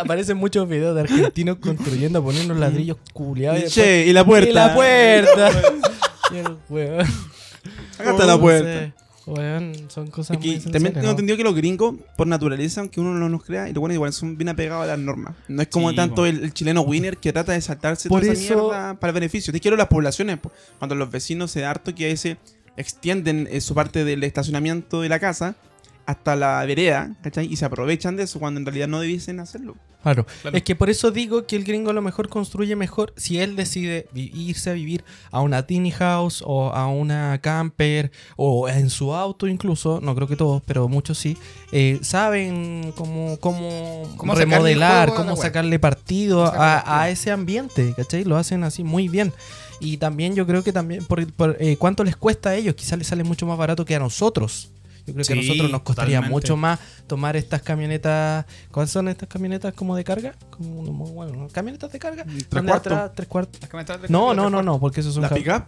aparecen 0.00 0.36
muchos 0.36 0.68
videos 0.68 0.94
de 0.94 1.02
argentinos 1.02 1.56
construyendo, 1.56 2.22
poniendo 2.22 2.54
ladrillos 2.54 2.96
culiados. 3.12 3.62
y 3.62 3.66
Che, 3.68 4.06
y 4.06 4.12
la 4.12 4.24
puerta. 4.24 4.50
Y 4.50 4.52
la 4.52 4.74
puerta. 4.74 5.50
Y 6.32 6.36
el 6.38 6.56
weón. 6.68 7.06
Acá 7.98 8.10
está 8.10 8.26
la 8.26 8.38
puerta. 8.38 8.68
sé, 8.68 8.92
Weón, 9.26 9.74
son 9.88 10.06
cosas 10.06 10.38
muy 10.38 10.58
también 10.60 10.92
tengo 10.92 11.06
¿no? 11.06 11.10
entendido 11.10 11.36
que 11.36 11.42
los 11.42 11.54
gringos, 11.56 11.96
por 12.16 12.28
naturaleza, 12.28 12.80
aunque 12.80 13.00
uno 13.00 13.12
no 13.12 13.28
nos 13.28 13.42
crea, 13.42 13.68
y 13.68 13.72
los 13.72 13.80
buenos 13.80 13.94
igual 13.94 14.12
son 14.12 14.38
bien 14.38 14.48
apegados 14.50 14.84
a 14.84 14.86
las 14.86 14.98
normas. 15.00 15.34
No 15.48 15.62
es 15.62 15.68
como 15.68 15.90
Sí, 15.90 15.96
tanto 15.96 16.26
el, 16.26 16.44
el 16.44 16.54
chileno 16.54 16.82
winner 16.82 17.16
que 17.16 17.32
trata 17.32 17.52
de 17.52 17.60
saltarse 17.60 18.08
Por 18.08 18.20
toda 18.20 18.32
esa 18.32 18.54
mierda 18.54 18.94
para 19.00 19.10
el 19.10 19.14
beneficio. 19.14 19.52
Te 19.52 19.58
quiero 19.58 19.76
las 19.76 19.88
poblaciones, 19.88 20.38
po. 20.38 20.52
cuando 20.78 20.94
los 20.94 21.10
vecinos 21.10 21.50
se 21.50 21.60
da 21.60 21.70
harto 21.70 21.92
que 21.92 22.04
a 22.04 22.08
veces 22.08 22.36
extienden 22.76 23.48
eh, 23.50 23.60
su 23.60 23.74
parte 23.74 24.04
del 24.04 24.22
estacionamiento 24.22 25.00
de 25.00 25.08
la 25.08 25.18
casa 25.18 25.56
hasta 26.06 26.36
la 26.36 26.64
vereda, 26.64 27.10
¿cachai? 27.22 27.52
Y 27.52 27.56
se 27.56 27.64
aprovechan 27.64 28.16
de 28.16 28.24
eso 28.24 28.38
cuando 28.38 28.60
en 28.60 28.66
realidad 28.66 28.88
no 28.88 29.00
debiesen 29.00 29.40
hacerlo. 29.40 29.76
Claro. 30.02 30.24
Claro. 30.42 30.56
Es 30.56 30.62
que 30.62 30.76
por 30.76 30.88
eso 30.88 31.10
digo 31.10 31.46
que 31.46 31.56
el 31.56 31.64
gringo 31.64 31.90
a 31.90 31.92
lo 31.92 32.00
mejor 32.00 32.28
construye 32.28 32.76
mejor 32.76 33.12
si 33.16 33.40
él 33.40 33.56
decide 33.56 34.06
irse 34.14 34.70
a 34.70 34.72
vivir 34.74 35.02
a 35.32 35.40
una 35.40 35.66
tiny 35.66 35.90
house 35.90 36.44
o 36.46 36.70
a 36.72 36.86
una 36.86 37.40
camper 37.40 38.12
o 38.36 38.68
en 38.68 38.88
su 38.88 39.12
auto 39.14 39.48
incluso, 39.48 40.00
no 40.00 40.14
creo 40.14 40.28
que 40.28 40.36
todos, 40.36 40.62
pero 40.64 40.86
muchos 40.86 41.18
sí, 41.18 41.36
eh, 41.72 41.98
saben 42.02 42.92
cómo, 42.94 43.36
cómo, 43.40 44.04
remodelar, 44.36 45.12
cómo 45.12 45.34
sacarle 45.34 45.80
partido 45.80 46.44
Cómo 46.44 46.52
sacarle 46.52 46.82
a, 46.86 47.10
ese 47.10 47.32
ambiente, 47.32 47.92
¿cachai? 47.96 48.22
Lo 48.22 48.36
hacen 48.36 48.62
así 48.62 48.84
muy 48.84 49.08
bien. 49.08 49.32
Y 49.80 49.96
también 49.96 50.34
yo 50.36 50.46
creo 50.46 50.62
que 50.62 50.72
también 50.72 51.04
por, 51.04 51.26
por, 51.32 51.56
eh, 51.58 51.76
cuánto 51.76 52.04
les 52.04 52.16
cuesta 52.16 52.50
a 52.50 52.54
ellos, 52.54 52.76
quizás 52.76 52.96
les 52.96 53.08
sale 53.08 53.24
mucho 53.24 53.44
más 53.46 53.58
barato 53.58 53.84
que 53.84 53.96
a 53.96 53.98
nosotros. 53.98 54.70
Yo 55.06 55.14
creo 55.14 55.24
que 55.24 55.32
a 55.32 55.36
nosotros 55.36 55.70
nos 55.70 55.82
costaría 55.82 56.16
totalmente. 56.18 56.32
mucho 56.32 56.56
más 56.56 56.80
tomar 57.06 57.36
estas 57.36 57.62
camionetas. 57.62 58.44
¿Cuáles 58.72 58.90
son 58.90 59.08
estas 59.08 59.28
camionetas 59.28 59.72
como 59.74 59.94
de 59.96 60.02
carga? 60.04 60.34
Como, 60.50 60.82
no, 60.82 60.92
bueno, 60.92 61.32
¿no? 61.36 61.48
camionetas 61.48 61.92
de 61.92 61.98
carga. 61.98 62.24
Tres 62.24 62.48
Donde 62.50 62.72
cuartos. 62.72 62.92
atrás, 62.92 63.12
tres 63.14 63.28
cuartos. 63.28 63.60
Las 63.60 63.70
camionetas 63.70 64.02
de- 64.02 64.08
No, 64.08 64.34
no, 64.34 64.42
tres 64.42 64.52
no, 64.52 64.62
no, 64.62 64.80
porque 64.80 65.00
esos 65.00 65.14
son 65.14 65.22
La 65.22 65.30
cam- 65.30 65.36
pick-up, 65.36 65.64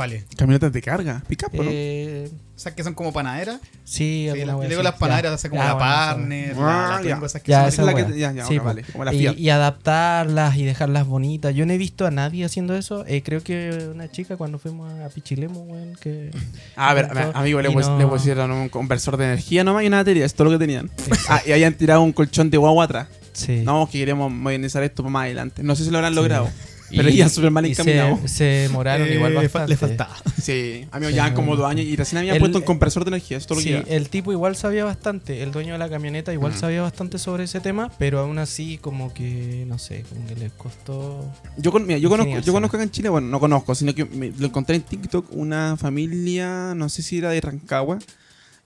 ¿Cuáles? 0.00 0.24
Camionetas 0.34 0.72
de 0.72 0.80
carga, 0.80 1.22
pick 1.28 1.52
¿no? 1.52 1.60
Eh, 1.64 2.30
O 2.56 2.58
sea, 2.58 2.74
que 2.74 2.82
son 2.82 2.94
como 2.94 3.12
panaderas. 3.12 3.60
sí, 3.84 4.28
Sí, 4.32 4.40
alguna 4.40 4.64
yo 4.64 4.70
digo 4.70 4.82
las 4.82 4.94
panaderas, 4.94 5.34
hace 5.34 5.50
como 5.50 5.60
Ya, 5.60 5.68
la 5.68 5.74
bueno. 5.74 5.88
Partner, 5.90 6.54
Ah, 6.56 6.58
la, 6.58 6.88
la 6.88 6.96
ya. 6.96 7.00
Twingo, 7.02 7.26
esas 7.26 7.42
que 7.42 7.50
Ya, 7.50 7.58
son 7.60 7.68
esa 7.68 7.82
es 7.82 7.86
la 7.86 7.94
que- 8.12 8.18
ya, 8.18 8.32
ya, 8.32 8.46
Sí, 8.46 8.58
vale, 8.58 8.82
como 8.92 9.04
la 9.04 9.12
y, 9.12 9.50
adaptarlas 9.50 10.56
y 10.56 10.64
dejarlas 10.64 11.06
bonitas. 11.06 11.54
Yo 11.54 11.66
no 11.66 11.74
he 11.74 11.76
visto 11.78 12.06
a 12.06 12.10
nadie 12.10 12.46
haciendo 12.46 12.74
eso. 12.74 13.04
Eh, 13.06 13.22
creo 13.22 13.42
que 13.42 13.90
una 13.94 14.10
chica 14.10 14.38
cuando 14.38 14.58
fuimos 14.58 14.90
a 15.02 15.10
Pichilemo, 15.10 15.60
weón, 15.64 15.94
que... 16.00 16.30
Ah, 16.76 16.88
a 16.90 16.94
ver, 16.94 17.04
Entonces, 17.10 17.32
amigo, 17.34 17.60
le, 17.60 17.68
no- 17.74 17.98
le 17.98 18.06
pusieron 18.06 18.50
un 18.52 18.70
conversor 18.70 19.18
de 19.18 19.26
energía 19.26 19.64
nomás 19.64 19.84
y 19.84 19.88
una 19.88 19.98
batería, 19.98 20.24
es 20.24 20.32
todo 20.32 20.46
lo 20.46 20.52
que 20.58 20.64
tenían. 20.64 20.90
Ah, 21.28 21.42
y 21.46 21.52
habían 21.52 21.74
tirado 21.74 22.00
un 22.00 22.12
colchón 22.14 22.48
de 22.48 22.56
guagua 22.56 22.84
atrás. 22.86 23.08
Sí. 23.34 23.62
No, 23.66 23.86
que 23.90 23.98
queremos 23.98 24.32
modernizar 24.32 24.82
esto 24.82 25.02
para 25.02 25.12
más 25.12 25.24
adelante. 25.24 25.62
No 25.62 25.76
sé 25.76 25.84
si 25.84 25.90
lo 25.90 25.98
habrán 25.98 26.12
Sí. 26.14 26.16
logrado. 26.16 26.48
Pero 26.96 27.08
Y- 27.08 27.16
ya 27.16 27.28
súper 27.28 27.50
mal 27.50 27.64
y 27.66 27.74
se, 27.74 27.82
encaminado. 27.82 28.20
se 28.26 28.44
demoraron 28.44 29.06
Eh, 29.08 29.14
igual 29.14 29.34
bastante. 29.34 29.68
Le 29.70 29.76
faltaba. 29.76 30.16
Sí, 30.40 30.86
amigo, 30.90 31.10
Sí, 31.10 31.16
ya 31.16 31.34
como 31.34 31.54
dos 31.56 31.66
años 31.70 31.86
y 31.86 31.94
recién 31.96 32.18
habían 32.18 32.34
El- 32.36 32.40
puesto 32.40 32.58
un 32.58 32.64
compresor 32.64 33.04
de 33.04 33.10
energía, 33.10 33.36
es 33.36 33.46
todo 33.46 33.56
lo 33.56 33.62
Sí, 33.62 33.68
que 33.70 33.76
era. 33.78 33.88
el 33.88 34.08
tipo 34.08 34.32
igual 34.32 34.56
sabía 34.56 34.84
bastante, 34.84 35.42
el 35.42 35.52
dueño 35.52 35.72
de 35.74 35.78
la 35.78 35.88
camioneta 35.88 36.32
igual 36.32 36.52
Mm. 36.52 36.56
sabía 36.58 36.82
bastante 36.82 37.18
sobre 37.18 37.44
ese 37.44 37.60
tema, 37.60 37.90
pero 37.98 38.18
aún 38.20 38.38
así 38.38 38.78
como 38.78 39.12
que, 39.14 39.64
no 39.68 39.78
sé, 39.78 40.04
como 40.08 40.26
que 40.26 40.34
les 40.36 40.52
costó... 40.52 41.30
Yo, 41.56 41.70
con- 41.72 41.86
mira, 41.86 41.98
yo, 41.98 42.08
conozco, 42.08 42.38
yo 42.40 42.52
conozco 42.52 42.76
acá 42.76 42.84
en 42.84 42.90
Chile, 42.90 43.08
bueno, 43.08 43.28
no 43.28 43.38
conozco, 43.40 43.74
sino 43.74 43.94
que 43.94 44.04
me- 44.04 44.32
lo 44.38 44.46
encontré 44.46 44.76
en 44.76 44.82
TikTok, 44.82 45.26
una 45.32 45.76
familia, 45.76 46.74
no 46.74 46.88
sé 46.88 47.02
si 47.02 47.18
era 47.18 47.30
de 47.30 47.40
Rancagua, 47.40 47.98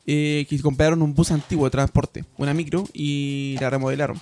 eh, 0.06 0.46
que 0.48 0.60
compraron 0.60 1.00
un 1.02 1.14
bus 1.14 1.30
antiguo 1.30 1.64
de 1.66 1.70
transporte, 1.70 2.24
una 2.36 2.52
micro, 2.54 2.84
y 2.92 3.56
la 3.60 3.70
remodelaron. 3.70 4.20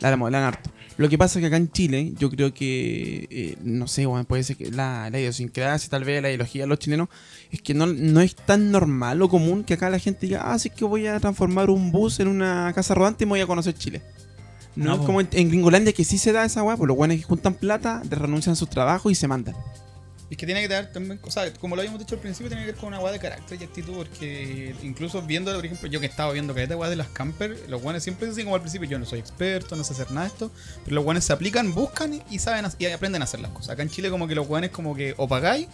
La 0.00 0.10
remodelaron 0.10 0.48
harto. 0.48 0.70
Lo 0.98 1.10
que 1.10 1.18
pasa 1.18 1.38
es 1.38 1.42
que 1.42 1.48
acá 1.48 1.58
en 1.58 1.70
Chile, 1.70 2.14
yo 2.18 2.30
creo 2.30 2.54
que, 2.54 3.26
eh, 3.30 3.58
no 3.62 3.86
sé, 3.86 4.06
bueno, 4.06 4.24
puede 4.24 4.42
ser 4.44 4.56
que 4.56 4.70
la, 4.70 5.10
la 5.10 5.20
idiosincrasia, 5.20 5.90
tal 5.90 6.04
vez 6.04 6.22
la 6.22 6.28
ideología 6.28 6.62
de 6.62 6.68
los 6.68 6.78
chilenos, 6.78 7.08
es 7.50 7.60
que 7.60 7.74
no, 7.74 7.86
no 7.86 8.20
es 8.22 8.34
tan 8.34 8.70
normal 8.70 9.20
o 9.20 9.28
común 9.28 9.62
que 9.62 9.74
acá 9.74 9.90
la 9.90 9.98
gente 9.98 10.26
diga, 10.26 10.52
ah, 10.52 10.58
sí 10.58 10.70
que 10.70 10.86
voy 10.86 11.06
a 11.06 11.20
transformar 11.20 11.68
un 11.68 11.92
bus 11.92 12.18
en 12.20 12.28
una 12.28 12.72
casa 12.74 12.94
rodante 12.94 13.24
y 13.24 13.26
me 13.26 13.32
voy 13.32 13.40
a 13.40 13.46
conocer 13.46 13.74
Chile. 13.74 14.00
No, 14.74 14.84
No, 14.84 14.94
es 14.94 15.00
como 15.06 15.20
en, 15.20 15.28
en 15.32 15.48
Gringolandia 15.48 15.92
que 15.92 16.04
sí 16.04 16.16
se 16.16 16.32
da 16.32 16.44
esa 16.44 16.62
weá, 16.62 16.76
pues 16.76 16.88
los 16.88 16.96
buenos 16.96 17.18
que 17.18 17.22
juntan 17.22 17.54
plata, 17.54 18.00
de 18.04 18.16
renuncian 18.16 18.54
a 18.54 18.56
sus 18.56 18.70
trabajos 18.70 19.12
y 19.12 19.14
se 19.14 19.28
mandan. 19.28 19.54
Es 20.28 20.36
que 20.36 20.44
tiene 20.44 20.60
que 20.60 20.68
tener 20.68 20.92
también, 20.92 21.20
o 21.22 21.30
sea, 21.30 21.52
como 21.54 21.76
lo 21.76 21.82
habíamos 21.82 22.00
dicho 22.00 22.16
al 22.16 22.20
principio, 22.20 22.48
tiene 22.48 22.64
que 22.64 22.72
ver 22.72 22.80
con 22.80 22.88
una 22.88 22.98
weá 22.98 23.12
de 23.12 23.20
carácter 23.20 23.60
y 23.60 23.64
actitud, 23.64 23.94
porque 23.94 24.74
incluso 24.82 25.22
viendo, 25.22 25.54
por 25.54 25.64
ejemplo, 25.64 25.88
yo 25.88 26.00
que 26.00 26.06
estaba 26.06 26.32
viendo 26.32 26.52
que 26.52 26.64
weá 26.66 26.90
de 26.90 26.96
las 26.96 27.08
camper, 27.08 27.56
los 27.68 27.80
guanes 27.80 28.02
siempre 28.02 28.26
dicen 28.28 28.44
como 28.44 28.56
al 28.56 28.60
principio, 28.62 28.88
yo 28.88 28.98
no 28.98 29.04
soy 29.04 29.20
experto, 29.20 29.76
no 29.76 29.84
sé 29.84 29.92
hacer 29.92 30.10
nada 30.10 30.26
de 30.26 30.32
esto, 30.32 30.50
pero 30.84 30.96
los 30.96 31.04
guanes 31.04 31.24
se 31.24 31.32
aplican, 31.32 31.72
buscan 31.72 32.20
y- 32.28 32.38
saben 32.40 32.66
y 32.78 32.86
aprenden 32.86 33.22
a 33.22 33.24
hacer 33.24 33.38
las 33.40 33.52
cosas. 33.52 33.70
Acá 33.70 33.82
en 33.82 33.90
Chile 33.90 34.10
como 34.10 34.26
que 34.26 34.34
los 34.34 34.48
guanes 34.48 34.70
como 34.70 34.96
que 34.96 35.14
o 35.16 35.28
pagáis, 35.28 35.68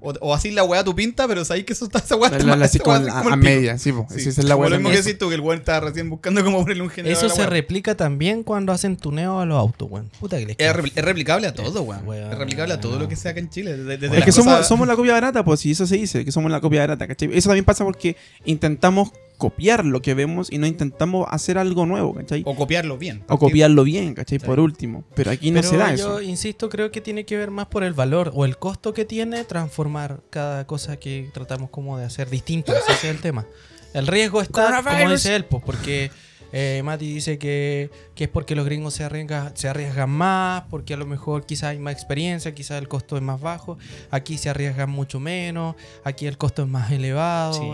o, 0.00 0.12
o 0.20 0.34
así 0.34 0.50
la 0.50 0.62
weá 0.64 0.84
tu 0.84 0.94
pinta, 0.94 1.26
pero 1.26 1.44
sabéis 1.44 1.66
que 1.66 1.72
eso 1.72 1.86
está 1.86 1.98
esa 1.98 2.16
weá 2.16 2.30
La, 2.30 2.36
está 2.38 2.56
la- 2.56 2.64
así 2.64 2.78
como 2.80 2.96
a, 2.96 3.36
media, 3.36 3.78
sí, 3.78 3.92
po. 3.92 4.06
Sí, 4.10 4.28
esa 4.28 4.40
es 4.40 4.44
la 4.46 4.56
weá 4.56 4.68
lo 4.70 4.76
mismo 4.76 4.90
que 4.90 4.96
decís 4.98 5.18
tú, 5.18 5.28
que 5.28 5.34
el 5.34 5.40
weón 5.40 5.58
estaba 5.58 5.80
recién 5.88 6.08
buscando 6.10 6.44
cómo 6.44 6.60
ponerle 6.60 6.82
un 6.82 6.90
generador. 6.90 7.24
Eso 7.24 7.34
a 7.34 7.36
la 7.38 7.44
se 7.44 7.50
replica 7.50 7.94
también 7.96 8.42
cuando 8.42 8.72
hacen 8.72 8.96
tuneo 8.96 9.40
a 9.40 9.46
los 9.46 9.58
autos, 9.58 9.88
weón. 9.90 10.10
Puta 10.20 10.38
que 10.38 10.46
les 10.46 10.56
Es, 10.58 10.66
es 10.96 11.04
replicable 11.04 11.46
a 11.46 11.54
todo, 11.54 11.82
weón. 11.82 12.06
Weón, 12.06 12.32
Es 12.32 12.38
replicable 12.38 12.74
a 12.74 12.80
todo 12.80 12.98
lo 12.98 13.08
que 13.08 13.16
sea 13.16 13.32
acá 13.32 13.40
en 13.40 13.50
Chile. 13.50 13.76
Desde, 13.76 13.98
desde 13.98 14.18
Es 14.18 14.24
que 14.24 14.32
somos, 14.32 14.66
somos 14.66 14.86
la 14.86 14.96
copia 14.96 15.12
barata, 15.14 15.44
pues 15.44 15.60
si 15.60 15.70
eso 15.72 15.86
se 15.86 15.96
dice, 15.96 16.24
que 16.24 16.32
somos 16.32 16.50
la 16.50 16.60
copia 16.60 16.80
barata, 16.80 17.06
¿cachai? 17.06 17.30
Eso 17.36 17.48
también 17.48 17.64
pasa 17.64 17.84
porque 17.84 18.16
intentamos 18.44 19.10
copiar 19.36 19.84
lo 19.84 20.02
que 20.02 20.14
vemos 20.14 20.50
y 20.50 20.58
no 20.58 20.66
intentamos 20.66 21.26
hacer 21.30 21.58
algo 21.58 21.86
nuevo, 21.86 22.14
¿cachai? 22.14 22.42
O 22.46 22.54
copiarlo 22.54 22.98
bien. 22.98 23.24
O 23.28 23.38
copiarlo 23.38 23.84
bien, 23.84 24.14
¿cachai? 24.14 24.38
Sí. 24.38 24.46
Por 24.46 24.60
último. 24.60 25.04
Pero 25.14 25.30
aquí 25.30 25.50
no 25.50 25.60
Pero 25.60 25.70
se 25.70 25.76
da 25.76 25.94
yo 25.94 26.18
eso. 26.18 26.22
insisto, 26.22 26.68
creo 26.68 26.90
que 26.90 27.00
tiene 27.00 27.24
que 27.24 27.36
ver 27.36 27.50
más 27.50 27.66
por 27.66 27.84
el 27.84 27.92
valor 27.92 28.32
o 28.34 28.44
el 28.44 28.56
costo 28.56 28.94
que 28.94 29.04
tiene 29.04 29.44
transformar 29.44 30.20
cada 30.30 30.66
cosa 30.66 30.96
que 30.98 31.30
tratamos 31.32 31.70
como 31.70 31.98
de 31.98 32.04
hacer 32.04 32.30
distinta. 32.30 32.72
Ese 32.72 32.92
es 32.92 33.04
el 33.04 33.20
tema. 33.20 33.46
El 33.94 34.06
riesgo 34.06 34.42
está, 34.42 34.82
como 34.82 35.10
dice 35.10 35.36
él, 35.36 35.44
pues, 35.44 35.62
porque 35.64 36.10
eh, 36.58 36.80
Mati 36.82 37.12
dice 37.12 37.36
que, 37.38 37.90
que 38.14 38.24
es 38.24 38.30
porque 38.30 38.54
los 38.56 38.64
gringos 38.64 38.94
se 38.94 39.04
arriesgan, 39.04 39.54
se 39.54 39.68
arriesgan 39.68 40.08
más, 40.08 40.62
porque 40.70 40.94
a 40.94 40.96
lo 40.96 41.04
mejor 41.04 41.44
quizás 41.44 41.64
hay 41.64 41.78
más 41.78 41.92
experiencia, 41.92 42.54
quizás 42.54 42.78
el 42.80 42.88
costo 42.88 43.16
es 43.18 43.22
más 43.22 43.42
bajo. 43.42 43.76
Aquí 44.10 44.38
se 44.38 44.48
arriesgan 44.48 44.88
mucho 44.88 45.20
menos, 45.20 45.74
aquí 46.02 46.26
el 46.26 46.38
costo 46.38 46.62
es 46.62 46.68
más 46.68 46.90
elevado, 46.90 47.52
Sí. 47.52 47.70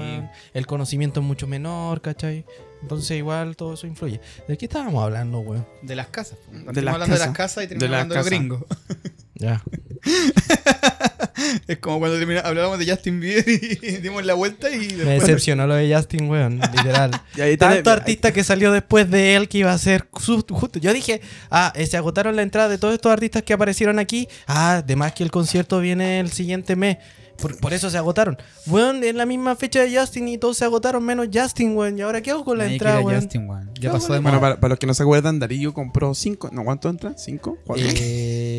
el 0.52 0.66
conocimiento 0.66 1.20
es 1.20 1.26
mucho 1.26 1.46
menor, 1.46 2.00
¿cachai? 2.00 2.44
Entonces 2.82 3.16
igual 3.16 3.54
todo 3.54 3.74
eso 3.74 3.86
influye. 3.86 4.20
¿De 4.48 4.58
qué 4.58 4.64
estábamos 4.64 5.04
hablando, 5.04 5.38
weón? 5.38 5.64
De 5.82 5.94
las 5.94 6.08
casas. 6.08 6.38
las 6.52 6.76
hablando 6.92 7.14
de 7.14 7.20
las 7.20 7.30
casas 7.30 7.64
y 7.64 7.66
De 7.68 7.76
terminamos 7.76 8.08
las 8.16 8.26
hablando 8.26 8.56
de 8.56 8.58
los 8.58 8.66
casas. 8.66 8.98
gringos. 8.98 9.12
Ya. 9.42 9.60
es 11.66 11.78
como 11.78 11.98
cuando 11.98 12.16
hablábamos 12.44 12.78
de 12.78 12.88
Justin 12.88 13.18
Bieber 13.20 13.44
y 13.48 13.96
dimos 14.02 14.24
la 14.24 14.34
vuelta 14.34 14.70
y 14.70 14.88
Me 14.94 15.14
decepcionó 15.18 15.66
lo 15.66 15.74
de 15.74 15.92
Justin, 15.94 16.30
weón, 16.30 16.60
literal. 16.76 17.10
Y 17.36 17.40
ahí 17.40 17.52
está- 17.54 17.70
Tanto 17.70 17.90
artista 17.90 18.32
que 18.32 18.44
salió 18.44 18.70
después 18.70 19.10
de 19.10 19.34
él 19.34 19.48
que 19.48 19.58
iba 19.58 19.72
a 19.72 19.78
ser 19.78 20.08
justo. 20.12 20.78
Yo 20.78 20.92
dije, 20.92 21.20
ah, 21.50 21.72
eh, 21.74 21.86
se 21.86 21.96
agotaron 21.96 22.36
la 22.36 22.42
entrada 22.42 22.68
de 22.68 22.78
todos 22.78 22.94
estos 22.94 23.12
artistas 23.12 23.42
que 23.42 23.52
aparecieron 23.52 23.98
aquí. 23.98 24.28
Ah, 24.46 24.76
además 24.76 25.12
que 25.12 25.24
el 25.24 25.30
concierto 25.30 25.80
viene 25.80 26.20
el 26.20 26.30
siguiente 26.30 26.76
mes. 26.76 26.98
Por, 27.38 27.58
por 27.58 27.72
eso 27.72 27.90
se 27.90 27.98
agotaron. 27.98 28.36
Weón, 28.66 29.02
en 29.02 29.16
la 29.16 29.26
misma 29.26 29.56
fecha 29.56 29.80
de 29.82 29.98
Justin 29.98 30.28
y 30.28 30.38
todos 30.38 30.58
se 30.58 30.64
agotaron 30.64 31.02
menos 31.04 31.26
Justin, 31.32 31.74
weón. 31.76 31.98
¿Y 31.98 32.02
ahora 32.02 32.20
qué 32.20 32.30
hago 32.30 32.44
con 32.44 32.56
la 32.58 32.64
Nadie 32.64 32.76
entrada, 32.76 33.00
weón? 33.00 33.20
Justin, 33.20 33.48
weón. 33.48 33.70
Ya 33.80 33.90
pasó 33.90 34.12
de 34.12 34.20
Bueno, 34.20 34.40
para, 34.40 34.60
para 34.60 34.68
los 34.70 34.78
que 34.78 34.86
no 34.86 34.94
se 34.94 35.02
acuerdan, 35.02 35.40
Darío 35.40 35.74
compró 35.74 36.14
cinco. 36.14 36.50
¿No 36.52 36.62
cuánto 36.62 36.88
entra? 36.88 37.14
¿Cinco? 37.16 37.58
¿Cuatro? 37.64 37.84
Eh, 37.88 38.51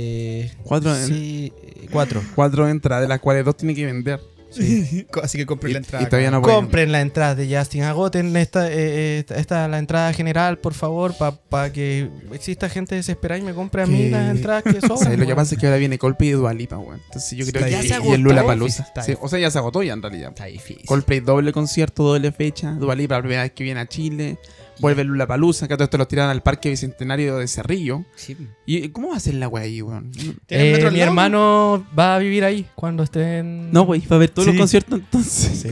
Cuatro, 0.63 0.95
en- 0.95 1.07
sí, 1.07 1.53
cuatro. 1.91 2.21
Cuatro 2.35 2.67
entradas, 2.67 3.03
de 3.03 3.07
las 3.09 3.19
cuales 3.19 3.45
dos 3.45 3.55
tiene 3.57 3.75
que 3.75 3.85
vender. 3.85 4.19
Así 5.23 5.39
que 5.39 5.47
compré 5.47 5.71
Y, 5.71 5.73
la 5.73 5.79
entrada. 5.79 6.05
y 6.05 6.07
todavía 6.07 6.29
no. 6.29 6.39
Compren 6.43 6.91
la 6.91 7.01
entrada 7.01 7.33
de 7.33 7.57
Justin, 7.57 7.81
agoten 7.83 8.35
esta, 8.37 8.67
eh, 8.67 8.73
eh, 8.75 9.17
esta, 9.19 9.35
esta- 9.37 9.67
la 9.67 9.79
entrada 9.79 10.13
general, 10.13 10.59
por 10.59 10.75
favor, 10.75 11.15
para 11.49 11.73
que 11.73 12.07
exista 12.31 12.69
gente 12.69 12.93
desesperada 12.93 13.39
y 13.39 13.43
me 13.43 13.55
compre 13.55 13.81
a 13.81 13.87
mí 13.87 13.97
Que- 13.97 14.09
las 14.11 14.29
entradas 14.35 14.61
que 14.63 14.79
son. 14.87 14.99
Sí, 14.99 15.17
lo 15.17 15.25
que 15.25 15.35
pasa 15.35 15.55
es 15.55 15.59
que 15.59 15.65
ahora 15.65 15.77
viene 15.79 15.97
Coldplay 15.97 16.29
y 16.29 16.33
Dualipa, 16.33 16.77
weón. 16.77 17.01
Entonces 17.03 17.31
yo 17.31 17.45
creo 17.51 17.65
Está 17.65 17.79
que. 17.79 17.85
y 17.85 17.89
se 17.89 18.13
el 18.13 18.21
Lula. 18.21 18.45
Palusa. 18.45 18.83
Está 18.83 19.03
o 19.21 19.27
sea, 19.27 19.39
ya 19.39 19.49
se 19.49 19.57
agotó 19.57 19.81
ya 19.81 19.93
en 19.93 20.03
realidad. 20.03 20.29
Está 20.29 20.45
difícil. 20.45 20.85
Coldplay 20.85 21.19
doble 21.21 21.51
concierto, 21.51 22.03
doble 22.03 22.31
fecha. 22.31 22.73
Dualipa 22.73 23.15
la 23.15 23.21
primera 23.21 23.41
vez 23.41 23.53
que 23.53 23.63
viene 23.63 23.79
a 23.79 23.87
Chile. 23.87 24.37
Vuelve 24.79 25.03
Lula 25.03 25.27
Palusa, 25.27 25.67
que 25.67 25.73
a 25.75 25.77
todo 25.77 25.85
esto 25.85 25.97
lo 25.97 26.07
tiran 26.07 26.29
al 26.29 26.41
Parque 26.41 26.69
Bicentenario 26.69 27.37
de 27.37 27.47
Cerrillo. 27.47 28.03
Sí. 28.15 28.35
¿Y 28.65 28.89
cómo 28.89 29.09
va 29.09 29.17
a 29.17 29.19
ser 29.19 29.35
la 29.35 29.47
weá 29.47 29.63
ahí, 29.63 29.81
weón? 29.81 30.11
¿Tiene 30.11 30.71
Eh, 30.71 30.77
mi 30.77 30.81
lado? 30.83 30.97
hermano 30.97 31.87
va 31.97 32.15
a 32.15 32.19
vivir 32.19 32.43
ahí 32.43 32.65
cuando 32.75 33.03
esté 33.03 33.39
en... 33.39 33.71
No, 33.71 33.83
güey, 33.83 34.01
va 34.07 34.15
a 34.15 34.19
ver 34.19 34.29
todos 34.29 34.47
los 34.47 34.53
Sí. 34.55 34.59
conciertos 34.59 34.99
entonces. 34.99 35.59
Sí. 35.61 35.69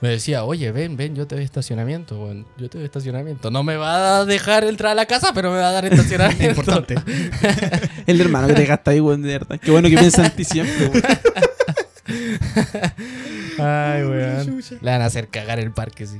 Me 0.00 0.08
decía, 0.08 0.42
oye, 0.42 0.72
ven, 0.72 0.96
ven, 0.96 1.14
yo 1.14 1.28
te 1.28 1.36
doy 1.36 1.44
estacionamiento, 1.44 2.20
weón. 2.20 2.44
Yo 2.58 2.68
te 2.68 2.78
doy 2.78 2.84
estacionamiento. 2.86 3.52
No 3.52 3.62
me 3.62 3.76
va 3.76 4.18
a 4.18 4.24
dejar 4.24 4.64
entrar 4.64 4.90
a 4.92 4.94
la 4.96 5.06
casa, 5.06 5.32
pero 5.32 5.52
me 5.52 5.58
va 5.58 5.68
a 5.68 5.72
dar 5.72 5.84
estacionamiento. 5.92 6.60
Importante. 6.60 6.96
El 8.06 8.20
hermano 8.20 8.48
que 8.48 8.54
te 8.54 8.64
gasta 8.66 8.90
ahí, 8.90 8.98
weón, 9.00 9.22
de 9.22 9.28
verdad. 9.38 9.60
Qué 9.62 9.70
bueno 9.70 9.88
que 9.88 9.96
piensa 9.96 10.24
en 10.26 10.32
ti 10.32 10.44
siempre, 10.44 10.88
weón. 10.88 11.02
Ay, 13.58 14.02
weón. 14.04 14.62
Le 14.80 14.90
van 14.90 15.02
a 15.02 15.06
hacer 15.06 15.28
cagar 15.28 15.58
el 15.58 15.72
parque, 15.72 16.06
sí. 16.06 16.18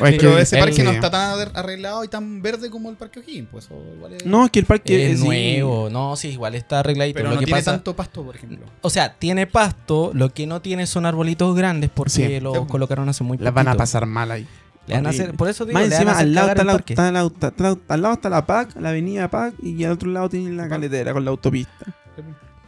Oye, 0.00 0.16
es 0.16 0.18
Pero 0.22 0.36
que- 0.36 0.42
ese 0.42 0.58
parque 0.58 0.82
no 0.82 0.90
está 0.90 1.10
tan 1.10 1.50
arreglado 1.54 2.02
y 2.04 2.08
tan 2.08 2.40
verde 2.42 2.70
como 2.70 2.88
el 2.90 2.96
Parque 2.96 3.20
O'Higgins, 3.20 3.48
pues. 3.50 3.68
o 3.70 3.82
igual 3.96 4.14
es- 4.14 4.24
No, 4.26 4.44
es 4.46 4.50
que 4.50 4.60
el 4.60 4.66
parque 4.66 5.12
Es 5.12 5.20
sí. 5.20 5.26
nuevo. 5.26 5.90
No, 5.90 6.16
sí, 6.16 6.28
igual 6.28 6.54
está 6.54 6.80
arregladito. 6.80 7.16
pero 7.16 7.28
lo 7.28 7.34
no 7.34 7.40
que 7.40 7.46
tiene 7.46 7.60
pasa... 7.60 7.72
tanto 7.72 7.94
pasto, 7.94 8.22
por 8.24 8.34
ejemplo. 8.36 8.64
O 8.80 8.90
sea, 8.90 9.14
tiene 9.14 9.46
pasto, 9.46 10.10
lo 10.14 10.32
que 10.32 10.46
no 10.46 10.60
tiene 10.62 10.86
son 10.86 11.04
arbolitos 11.06 11.54
grandes 11.54 11.90
porque 11.92 12.10
Sí. 12.10 12.40
los 12.40 12.66
colocaron 12.66 13.08
hace 13.08 13.24
muy 13.24 13.36
Las 13.38 13.52
van 13.52 13.68
a 13.68 13.74
pasar 13.74 14.06
mal 14.06 14.30
ahí. 14.30 14.46
Le 14.86 14.94
van 14.96 15.06
a 15.06 15.10
hacer, 15.10 15.34
por 15.34 15.48
eso 15.48 15.66
digo, 15.66 15.78
Más 15.78 15.88
le 15.88 15.94
van 15.94 15.98
a 15.98 16.00
encima, 16.00 16.12
hacer 16.12 16.26
al 16.26 16.34
lado, 16.34 16.46
cagar 16.48 16.56
está 16.56 16.62
el 16.62 16.66
la, 16.66 16.72
parque. 16.72 16.92
está 16.94 17.12
la 17.12 17.20
auta- 17.20 17.48
está 17.48 17.62
la- 17.64 17.78
al 17.94 18.02
lado 18.02 18.14
está 18.14 18.28
la 18.30 18.46
PAC, 18.46 18.76
la 18.80 18.88
avenida 18.88 19.28
PAC, 19.30 19.54
y 19.62 19.84
al 19.84 19.92
otro 19.92 20.10
lado 20.10 20.28
tiene 20.30 20.50
la 20.52 20.68
caletera 20.68 21.12
con 21.12 21.24
la 21.24 21.30
autopista. 21.30 21.86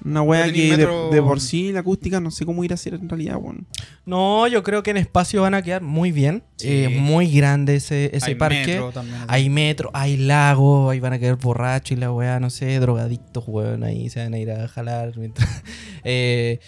Una 0.05 0.23
wea 0.23 0.53
que 0.53 0.77
de, 0.77 1.23
por 1.23 1.41
sí 1.41 1.73
la 1.73 1.81
acústica 1.81 2.21
no 2.21 2.31
sé 2.31 2.45
cómo 2.45 2.65
ir 2.65 2.73
a 2.73 2.75
hacer 2.75 2.95
en 2.95 3.09
realidad, 3.09 3.37
weón. 3.41 3.67
No, 4.05 4.47
yo 4.49 4.63
creo 4.63 4.83
que 4.83 4.91
en 4.91 4.97
espacio 4.97 5.43
van 5.43 5.55
a 5.55 5.63
quedar 5.63 5.83
muy 5.83 6.13
bien. 6.13 6.43
Sí. 6.57 6.69
Eh, 6.69 6.89
muy 7.01 7.31
grande 7.31 7.77
ese, 7.77 8.11
ese 8.17 8.31
Hay 8.31 8.35
parque. 8.35 8.67
metro 8.67 8.91
también. 8.93 9.19
Hay 9.29 9.49
metro, 9.51 9.91
hay 9.95 10.17
lago, 10.17 10.91
ahí 10.91 11.01
van 11.01 11.13
a 11.13 11.19
quedar 11.19 11.37
borrachos 11.37 11.97
y 11.97 12.01
la 12.01 12.13
weá, 12.13 12.41
no 12.41 12.51
sé, 12.51 12.79
drogadictos, 12.81 13.45
weón, 13.47 13.85
ahí 13.85 14.11
se 14.11 14.23
van 14.23 14.35
a 14.35 14.39
ir 14.39 14.51
a 14.51 14.69
jalar. 14.69 15.13
mientras- 15.17 15.63
Eh, 16.05 16.59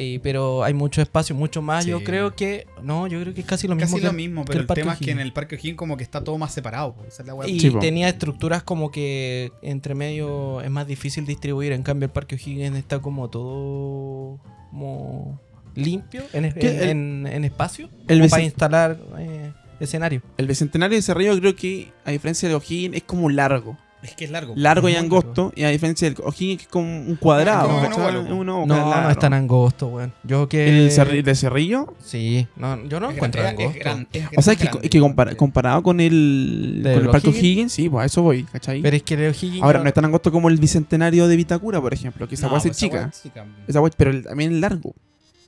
eh, 0.00 0.20
pero 0.22 0.64
hay 0.64 0.72
mucho 0.74 1.02
espacio, 1.02 1.34
mucho 1.34 1.60
más. 1.62 1.84
Yo 1.86 2.02
creo 2.02 2.34
que. 2.34 2.66
No, 2.82 3.06
yo 3.06 3.20
creo 3.20 3.34
que 3.34 3.40
es 3.42 3.46
casi 3.46 3.68
lo 3.68 3.74
mismo. 3.76 3.86
Casi 3.88 3.96
que 4.00 4.04
lo 4.04 4.10
el- 4.10 4.16
mismo, 4.16 4.44
pero 4.44 4.60
el, 4.60 4.66
tema 4.66 4.92
es 4.94 4.98
que 4.98 5.10
en 5.10 5.20
el 5.20 5.32
Parque 5.32 5.56
O'Higgins 5.56 5.76
como 5.76 5.96
que 5.96 6.02
está 6.02 6.24
todo 6.24 6.38
más 6.38 6.52
separado. 6.52 6.94
pues, 6.94 7.18
la. 7.24 7.34
Y 7.48 7.60
Sí, 7.60 7.70
tenía 7.80 8.08
estructuras 8.08 8.62
como 8.62 8.90
que 8.90 9.52
entre 9.62 9.94
medio 9.94 10.60
es 10.62 10.70
más 10.70 10.86
difícil 10.86 11.26
distribuir. 11.26 11.72
En 11.72 11.82
cambio, 11.82 12.06
el 12.06 12.12
Parque 12.12 12.34
O'Higgins 12.36 12.76
está 12.76 12.98
como 13.00 13.28
todo 13.30 14.38
como 14.70 15.40
limpio 15.74 16.22
en, 16.32 16.44
es- 16.46 16.54
¿Qué? 16.54 16.68
en, 16.70 16.80
El- 16.82 16.88
en- 16.88 17.26
en 17.26 17.44
espacio 17.44 17.88
el 18.08 18.28
para 18.28 18.42
instalar 18.42 18.98
eh, 19.18 19.52
escenario. 19.80 20.22
El 20.36 20.46
bicentenario 20.46 20.96
de 20.96 21.02
Cerrillo 21.02 21.38
creo 21.38 21.54
que, 21.56 21.92
a 22.04 22.10
diferencia 22.10 22.48
de 22.48 22.54
O'Higgins, 22.54 22.96
es 22.96 23.02
como 23.04 23.28
largo. 23.30 23.76
Es 24.02 24.14
que 24.14 24.24
es 24.24 24.30
largo. 24.30 24.54
largo 24.56 24.88
y 24.88 24.96
angosto, 24.96 25.52
y 25.54 25.62
a 25.64 25.68
diferencia 25.68 26.08
del 26.08 26.16
O'Higgins 26.24 26.58
que 26.58 26.62
es 26.64 26.68
como 26.68 26.86
un 27.02 27.16
cuadrado. 27.16 27.68
No, 27.68 28.44
no 28.44 28.64
claro. 28.64 29.10
es 29.10 29.18
tan 29.18 29.32
angosto, 29.34 29.88
weón. 29.88 30.12
Yo 30.24 30.48
que. 30.48 30.68
¿El 30.86 30.90
cerri- 30.90 31.22
de 31.22 31.34
Cerrillo? 31.34 31.94
Sí, 32.02 32.46
no, 32.56 32.82
yo 32.88 32.98
no 33.00 33.10
Es 33.10 33.16
encuentro 33.16 33.42
gran- 33.42 33.54
es 33.54 33.60
angosto. 33.60 33.80
gran- 33.80 34.08
es 34.12 34.24
O 34.36 34.42
sea, 34.42 34.52
es 34.54 34.58
que, 34.58 34.64
grande, 34.64 34.80
es 34.86 34.90
que 34.90 35.00
compara- 35.00 35.24
grande. 35.30 35.36
comparado 35.38 35.82
con 35.82 36.00
el, 36.00 36.80
¿De 36.82 36.94
con 36.94 37.02
el 37.04 37.10
Parque 37.10 37.28
O'Higgins? 37.28 37.42
O'Higgins, 37.44 37.72
sí, 37.72 37.88
pues 37.88 38.02
a 38.02 38.06
eso 38.06 38.22
voy, 38.22 38.44
¿cachai? 38.44 38.80
Pero 38.80 38.96
es 38.96 39.02
que 39.02 39.16
Leo 39.16 39.30
Higgins. 39.30 39.62
Ahora, 39.62 39.80
no 39.82 39.88
es 39.88 39.94
tan 39.94 40.04
angosto 40.06 40.32
como 40.32 40.48
el 40.48 40.56
Bicentenario 40.58 41.28
de 41.28 41.36
Vitacura, 41.36 41.80
por 41.80 41.92
ejemplo, 41.92 42.26
que 42.26 42.36
esa 42.36 42.48
pues 42.48 42.64
es 42.66 42.76
chica. 42.76 42.96
hueá 42.96 43.08
es 43.08 43.22
chica. 43.22 43.44
Esa 43.68 43.80
hueá- 43.80 43.92
pero 43.96 44.10
el- 44.10 44.24
también 44.24 44.54
es 44.54 44.60
largo. 44.60 44.94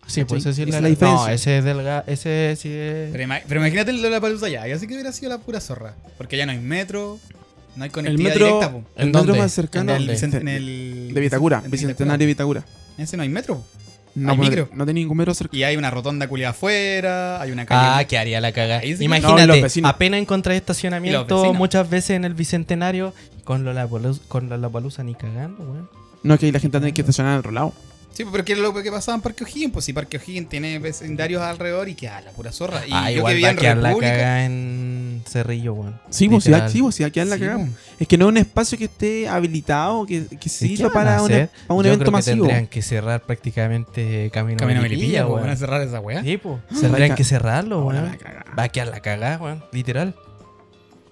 Sí, 0.07 0.25
pues 0.25 0.45
ese 0.45 0.53
sí 0.53 0.63
es 0.63 0.69
la, 0.69 0.75
la 0.77 0.81
No, 0.83 0.89
diferencia. 0.89 1.33
ese 1.33 1.59
es 1.59 1.65
delgado. 1.65 2.03
Ese 2.09 2.55
sí 2.59 2.69
es. 2.71 3.11
Pero, 3.13 3.23
ima- 3.25 3.41
pero 3.47 3.61
imagínate 3.61 3.93
el 3.93 4.03
Lollapalooza 4.03 4.49
ya, 4.49 4.67
y 4.69 4.73
así 4.73 4.87
que 4.89 4.95
hubiera 4.95 5.13
sido 5.13 5.31
la 5.31 5.39
pura 5.39 5.61
zorra. 5.61 5.95
Porque 6.19 6.37
ya 6.37 6.45
no 6.45 6.53
hay 6.53 6.59
metro, 6.59 7.19
no 7.77 7.85
hay 7.85 7.89
El 7.89 7.93
conectividad 7.93 8.31
metro, 8.31 8.47
directa, 8.47 8.71
po. 8.73 8.83
el 8.97 9.07
¿En 9.09 9.13
metro 9.13 9.35
más 9.37 9.53
cercano 9.53 9.95
En 9.95 10.03
el, 10.03 10.11
en 10.11 10.49
el- 10.49 11.11
de 11.15 11.21
Vitacura, 11.21 11.63
en 11.65 11.71
Bicentenario 11.71 12.19
de 12.19 12.27
Vitacura. 12.27 12.65
Ese 12.99 13.17
no 13.17 13.23
hay 13.23 13.29
metro. 13.29 13.57
po. 13.57 13.67
No, 14.15 14.33
Hay 14.33 14.39
micro. 14.39 14.69
no 14.75 14.85
tenía 14.85 15.01
ningún 15.03 15.17
metro 15.17 15.33
cerca. 15.33 15.57
Y 15.57 15.65
hay 15.65 15.75
una 15.79 15.91
rotonda 15.91 16.29
culiada 16.29 16.51
afuera, 16.51 17.41
hay 17.41 17.51
una 17.51 17.65
calle. 17.65 18.01
Ah, 18.03 18.05
que 18.07 18.19
haría 18.19 18.43
la 18.43 18.53
cagada. 18.53 18.83
No, 18.85 19.03
Imagínate, 19.05 19.47
los 19.47 19.63
vecinos. 19.63 19.91
apenas 19.91 20.21
encontré 20.21 20.53
Y 20.55 20.59
estacionamiento 20.59 21.55
muchas 21.55 21.89
veces 21.89 22.11
en 22.11 22.27
el 22.27 22.35
bicentenario 22.35 23.15
con 23.45 23.65
Lollapalooza, 23.65 24.21
con 24.29 24.51
Lollapalooza 24.51 25.03
ni 25.03 25.15
cagando, 25.15 25.65
weón. 25.65 25.89
No, 26.25 26.37
que 26.39 26.45
ahí 26.45 26.53
la 26.53 26.61
gente 26.61 26.79
tiene 26.79 26.93
que 26.93 27.01
estacionar 27.01 27.33
al 27.33 27.39
otro 27.39 27.53
lado. 27.53 27.73
Sí, 28.13 28.25
pero 28.31 28.45
¿qué 28.45 28.53
es 28.53 28.59
lo 28.59 28.75
que 28.75 28.91
pasaba 28.93 29.17
en 29.17 29.23
Parque 29.23 29.45
O'Higgins? 29.45 29.73
Pues 29.73 29.85
si 29.87 29.93
Parque 29.93 30.19
O'Higgins 30.19 30.49
tiene 30.49 30.79
vecindarios 30.79 31.41
alrededor 31.43 31.89
y 31.89 31.95
que 31.95 32.09
ah, 32.09 32.21
la 32.21 32.31
pura 32.33 32.53
zorra. 32.53 32.87
Y 32.87 32.91
ah, 32.93 33.05
yo 33.11 33.15
que 33.15 33.19
igual 33.19 33.35
vivía 33.35 33.47
va 33.49 33.53
en 33.53 33.59
a 33.59 33.61
quedar 33.61 33.77
la 33.79 33.97
cagada 33.99 34.45
en 34.45 35.23
Cerrillo, 35.27 35.73
weón. 35.75 36.01
Sí, 36.11 36.29
pues 36.29 36.45
sí, 36.45 36.51
Literal. 36.51 36.71
sí, 36.71 36.83
pues 36.83 36.95
sí, 36.95 37.05
aquí 37.05 37.25
la 37.25 37.37
Sí, 37.37 37.45
po. 37.45 37.69
Es 37.99 38.09
que 38.09 38.19
no 38.19 38.27
es 38.27 38.29
un 38.29 38.37
espacio 38.39 38.77
que 38.77 38.85
esté 38.85 39.29
habilitado, 39.29 40.05
que, 40.07 40.27
que 40.27 40.35
¿Y 40.35 40.39
qué 40.39 40.49
sirva 40.49 40.89
a 40.89 40.93
para, 40.93 41.23
un- 41.23 41.33
hacer? 41.33 41.51
para 41.67 41.79
un 41.79 41.85
Yo 41.85 41.89
evento 41.93 42.05
creo 42.05 42.11
que 42.13 42.17
masivo. 42.19 42.47
tendrían 42.47 42.67
que 42.67 42.83
cerrar 42.83 43.23
prácticamente 43.23 44.31
Camino, 44.33 44.59
Camino 44.59 44.81
a 44.81 44.81
a 44.81 44.83
Melipilla, 44.89 45.27
weón. 45.27 45.43
van 45.43 45.51
a 45.51 45.57
cerrar 45.57 45.81
esa 45.83 46.01
weá. 46.01 46.23
Sí, 46.23 46.37
pues. 46.37 46.57
Ah, 46.71 46.77
Tendrían 46.81 47.15
que 47.15 47.25
cerrarlo, 47.25 47.85
weón. 47.87 48.05
la 48.05 48.17
cagada. 48.19 48.45
Va 48.59 48.63
a 48.65 48.69
quedar 48.69 48.89
la 48.89 49.01
cagada, 49.01 49.39
weón. 49.39 49.65
Literal. 49.73 50.15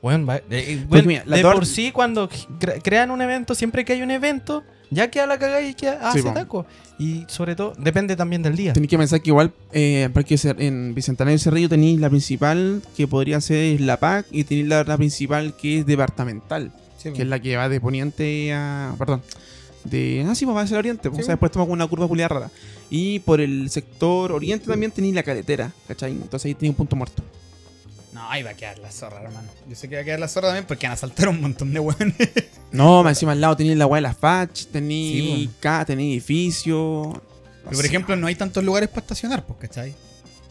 Weón, 0.03 0.27
va- 0.29 0.37
eh, 0.37 0.43
eh, 0.51 0.87
Pues 0.89 1.05
mira, 1.05 1.25
de 1.25 1.43
por 1.43 1.67
sí, 1.67 1.93
cuando 1.93 2.29
cre- 2.29 2.81
crean 2.83 3.11
un 3.11 3.21
evento, 3.21 3.55
siempre 3.55 3.85
que 3.85 3.93
hay 3.93 4.03
un 4.03 4.11
evento, 4.11 4.63
ya 4.91 5.11
queda 5.11 5.27
la 5.27 5.39
cagada 5.39 5.61
y 5.63 5.75
queda, 5.75 6.09
hace 6.09 6.23
po. 6.23 6.33
taco. 6.33 6.67
Y 6.99 7.25
sobre 7.29 7.55
todo, 7.55 7.75
depende 7.79 8.17
también 8.17 8.43
del 8.43 8.57
día. 8.57 8.73
Tenéis 8.73 8.89
que 8.91 8.99
pensar 8.99 9.21
que 9.21 9.31
igual 9.31 9.53
eh, 9.73 10.09
Cer- 10.13 10.57
en 10.61 10.95
Bicentenario 10.95 11.39
Cerrillo 11.39 11.69
tenéis 11.69 12.01
la 12.01 12.09
principal 12.09 12.83
que 12.97 13.07
podría 13.07 13.41
ser 13.43 13.81
la 13.83 13.99
PAC 13.99 14.27
y 14.31 14.45
tenéis 14.45 14.69
la, 14.69 14.85
la 14.85 14.97
principal 14.97 15.55
que 15.57 15.81
es 15.81 15.87
departamental, 15.87 16.73
Sí, 16.99 17.13
que 17.13 17.23
es 17.23 17.29
la 17.29 17.39
que 17.41 17.57
va 17.57 17.69
de 17.69 17.81
poniente 17.81 18.53
a. 18.55 18.95
Perdón. 18.99 19.23
De. 19.85 20.27
Ah, 20.29 20.35
sí, 20.35 20.45
pues 20.45 20.57
va 20.57 20.63
hacia 20.63 20.75
el 20.75 20.79
oriente. 20.81 21.09
pues, 21.09 21.17
Sí, 21.19 21.23
o 21.23 21.25
sea, 21.27 21.35
después 21.35 21.53
toma 21.53 21.65
una 21.67 21.87
curva 21.87 22.07
culiada 22.09 22.29
rara. 22.29 22.51
Y 22.91 23.21
por 23.21 23.41
el 23.41 23.71
sector 23.71 24.33
oriente 24.33 24.67
también 24.67 24.93
tenéis 24.93 25.15
la 25.15 25.23
caletera, 25.23 25.73
¿cachai? 25.89 26.13
Entonces 26.13 26.47
ahí 26.47 26.55
tenéis 26.55 26.71
un 26.73 26.77
punto 26.77 26.97
muerto. 26.97 27.23
No, 28.21 28.31
ahí 28.31 28.43
va 28.43 28.51
a 28.51 28.55
quedar 28.55 28.79
la 28.79 28.91
zorra, 28.91 29.23
hermano. 29.23 29.49
Yo 29.69 29.75
sé 29.75 29.89
que 29.89 29.95
va 29.97 30.03
a 30.03 30.05
quedar 30.05 30.21
la 30.21 30.29
zorra 30.29 30.49
también 30.49 30.67
porque 30.67 30.87
van 30.87 30.93
a 30.93 30.97
saltar 30.97 31.29
un 31.31 31.41
montón 31.41 31.73
de 31.73 31.81
weones. 31.81 32.15
No, 32.73 33.03
más 33.03 33.13
encima 33.17 33.33
al 33.33 33.41
lado 33.41 33.57
tenéis 33.57 33.77
la 33.79 33.87
weá 33.87 33.97
de 33.97 34.03
las 34.03 34.17
Fach, 34.17 34.67
tenéis 34.67 35.49
Sí, 35.51 35.51
tenéis 35.87 36.13
edificio. 36.23 37.21
Pero, 37.65 37.77
por 37.77 37.85
ejemplo, 37.85 38.15
no 38.17 38.27
hay 38.29 38.35
tantos 38.37 38.63
lugares 38.63 38.89
para 38.89 39.01
estacionar, 39.01 39.45
pues, 39.45 39.59
¿cachai? 39.59 39.93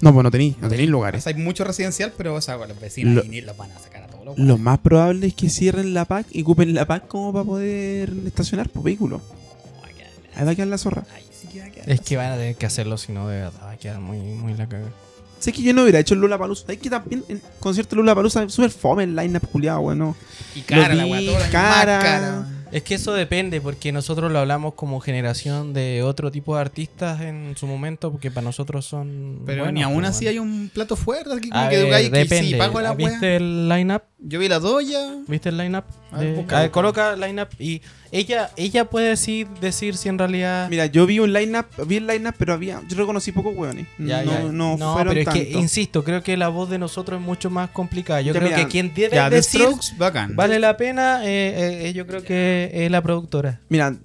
No, 0.01 0.13
pues 0.13 0.23
no 0.23 0.31
tenéis, 0.31 0.57
no 0.59 0.67
tenéis 0.67 0.89
lugares. 0.89 1.19
O 1.19 1.23
sea, 1.23 1.33
hay 1.35 1.41
mucho 1.41 1.63
residencial, 1.63 2.11
pero 2.17 2.33
o 2.35 2.41
sea, 2.41 2.57
los 2.57 2.77
vecinos 2.79 3.13
Lo- 3.15 3.21
ahí 3.21 3.41
los 3.41 3.55
van 3.55 3.71
a 3.71 3.79
sacar 3.79 4.03
a 4.03 4.07
todos 4.07 4.25
los 4.25 4.37
Lo 4.37 4.57
más 4.57 4.79
probable 4.79 5.27
es 5.27 5.33
que 5.33 5.49
cierren 5.49 5.93
la 5.93 6.05
PAC 6.05 6.27
y 6.31 6.41
ocupen 6.41 6.73
la 6.73 6.85
PAC 6.85 7.07
como 7.07 7.31
para 7.31 7.45
poder 7.45 8.11
estacionar 8.25 8.67
por 8.69 8.83
vehículo. 8.83 9.21
No, 9.21 9.81
va 9.81 9.87
a 9.87 9.91
quedar 9.93 10.09
la- 10.33 10.39
Ahí 10.39 10.45
va 10.45 10.51
a 10.51 10.55
quedar 10.55 10.67
la 10.67 10.77
zorra. 10.77 11.05
Ahí 11.13 11.23
sí 11.31 11.47
que 11.47 11.59
va 11.61 11.65
a 11.67 11.69
quedar 11.69 11.89
Es 11.89 11.99
la 11.99 12.03
que 12.03 12.17
van 12.17 12.31
a 12.33 12.35
tener 12.35 12.55
que 12.55 12.65
hacerlo, 12.65 12.97
si 12.97 13.11
no, 13.13 13.27
de 13.29 13.37
verdad, 13.43 13.61
va 13.63 13.71
a 13.71 13.77
quedar 13.77 13.99
muy, 14.01 14.17
muy 14.19 14.53
la 14.55 14.67
cagada. 14.67 14.91
Sé 15.39 15.53
que 15.53 15.61
yo 15.61 15.73
no 15.73 15.83
hubiera 15.83 15.99
hecho 15.99 16.13
el 16.13 16.19
Lula 16.21 16.37
Palusa. 16.37 16.71
Es 16.71 16.79
que 16.79 16.89
también 16.89 17.23
el 17.29 17.41
concierto 17.59 17.95
de 17.95 18.01
Lula 18.01 18.13
Palusa 18.13 18.43
es 18.43 18.53
súper 18.53 18.71
fome 18.71 19.03
el 19.03 19.15
line-up 19.15 19.47
culiado, 19.47 19.81
bueno. 19.81 20.15
Y 20.55 20.61
cara 20.61 20.93
la 20.93 21.05
vi, 21.05 21.11
weá, 21.11 21.21
la 21.21 21.49
cara. 21.49 21.95
más 21.95 22.03
cara. 22.03 22.45
Es 22.71 22.83
que 22.83 22.95
eso 22.95 23.13
depende, 23.13 23.61
porque 23.61 23.91
nosotros 23.91 24.31
lo 24.31 24.39
hablamos 24.39 24.73
como 24.75 24.99
generación 24.99 25.73
de 25.73 26.03
otro 26.03 26.29
tipo 26.31 26.55
de 26.55 26.61
artistas 26.61 27.21
en 27.21 27.55
su 27.57 27.65
momento, 27.67 28.11
porque 28.11 28.29
para 28.31 28.45
nosotros 28.45 28.85
son. 28.85 29.41
Pero 29.45 29.63
buenos, 29.63 29.73
ni 29.73 29.81
aún 29.83 30.05
así 30.05 30.25
bueno. 30.25 30.29
hay 30.43 30.47
un 30.49 30.69
plato 30.73 30.95
fuerte 30.95 31.33
aquí 31.33 31.49
como 31.49 31.61
A 31.63 31.69
que 31.69 31.83
ver, 31.83 32.11
que 32.11 32.17
depende. 32.19 32.49
sí, 32.51 32.55
pago 32.55 32.79
la. 32.81 32.93
¿Viste 32.93 33.37
el 33.37 33.67
line-up? 33.69 34.03
Yo 34.21 34.37
vi 34.39 34.47
la 34.49 34.59
doya. 34.59 35.15
¿Viste 35.27 35.49
el 35.49 35.57
line-up? 35.57 35.85
A 36.11 36.17
ver, 36.19 36.27
De- 36.31 36.35
busca, 36.35 36.57
a 36.57 36.59
ver, 36.61 36.69
busca. 36.69 36.73
coloca 36.73 37.15
line-up 37.15 37.47
y 37.57 37.81
ella, 38.11 38.49
ella 38.57 38.85
puede 38.85 39.09
decir, 39.09 39.47
decir 39.61 39.95
si 39.95 40.09
en 40.09 40.17
realidad. 40.17 40.67
Mira, 40.69 40.87
yo 40.87 41.05
vi 41.05 41.19
un 41.19 41.31
line-up, 41.31 41.65
vi 41.87 41.97
el 41.97 42.07
line-up, 42.07 42.35
pero 42.37 42.53
había. 42.53 42.81
Yo 42.89 42.97
reconocí 42.97 43.31
pocos 43.31 43.55
hueones. 43.55 43.87
Ya, 43.97 44.23
no, 44.23 44.31
ya. 44.31 44.39
no, 44.51 44.77
No, 44.77 44.93
fueron 44.93 45.13
pero 45.15 45.21
es 45.29 45.33
que, 45.35 45.43
tanto. 45.45 45.59
insisto, 45.59 46.03
creo 46.03 46.21
que 46.21 46.35
la 46.35 46.49
voz 46.49 46.69
de 46.69 46.77
nosotros 46.79 47.19
es 47.19 47.25
mucho 47.25 47.49
más 47.49 47.69
complicada. 47.69 48.21
Yo 48.21 48.33
Ya, 48.33 48.39
creo 48.39 48.51
mira, 48.51 48.63
que 48.63 48.67
quien 48.71 48.93
debe 48.93 49.15
Ya, 49.15 49.29
The 49.29 49.37
decir 49.37 49.61
Strokes, 49.61 49.97
bacán. 49.97 50.35
vale 50.35 50.59
la 50.59 50.75
pena, 50.75 51.21
eh, 51.25 51.87
eh, 51.87 51.93
yo 51.93 52.05
creo 52.05 52.21
que 52.23 52.58
es 52.65 52.91
la 52.91 53.01
productora. 53.01 53.59
Mira, 53.69 53.95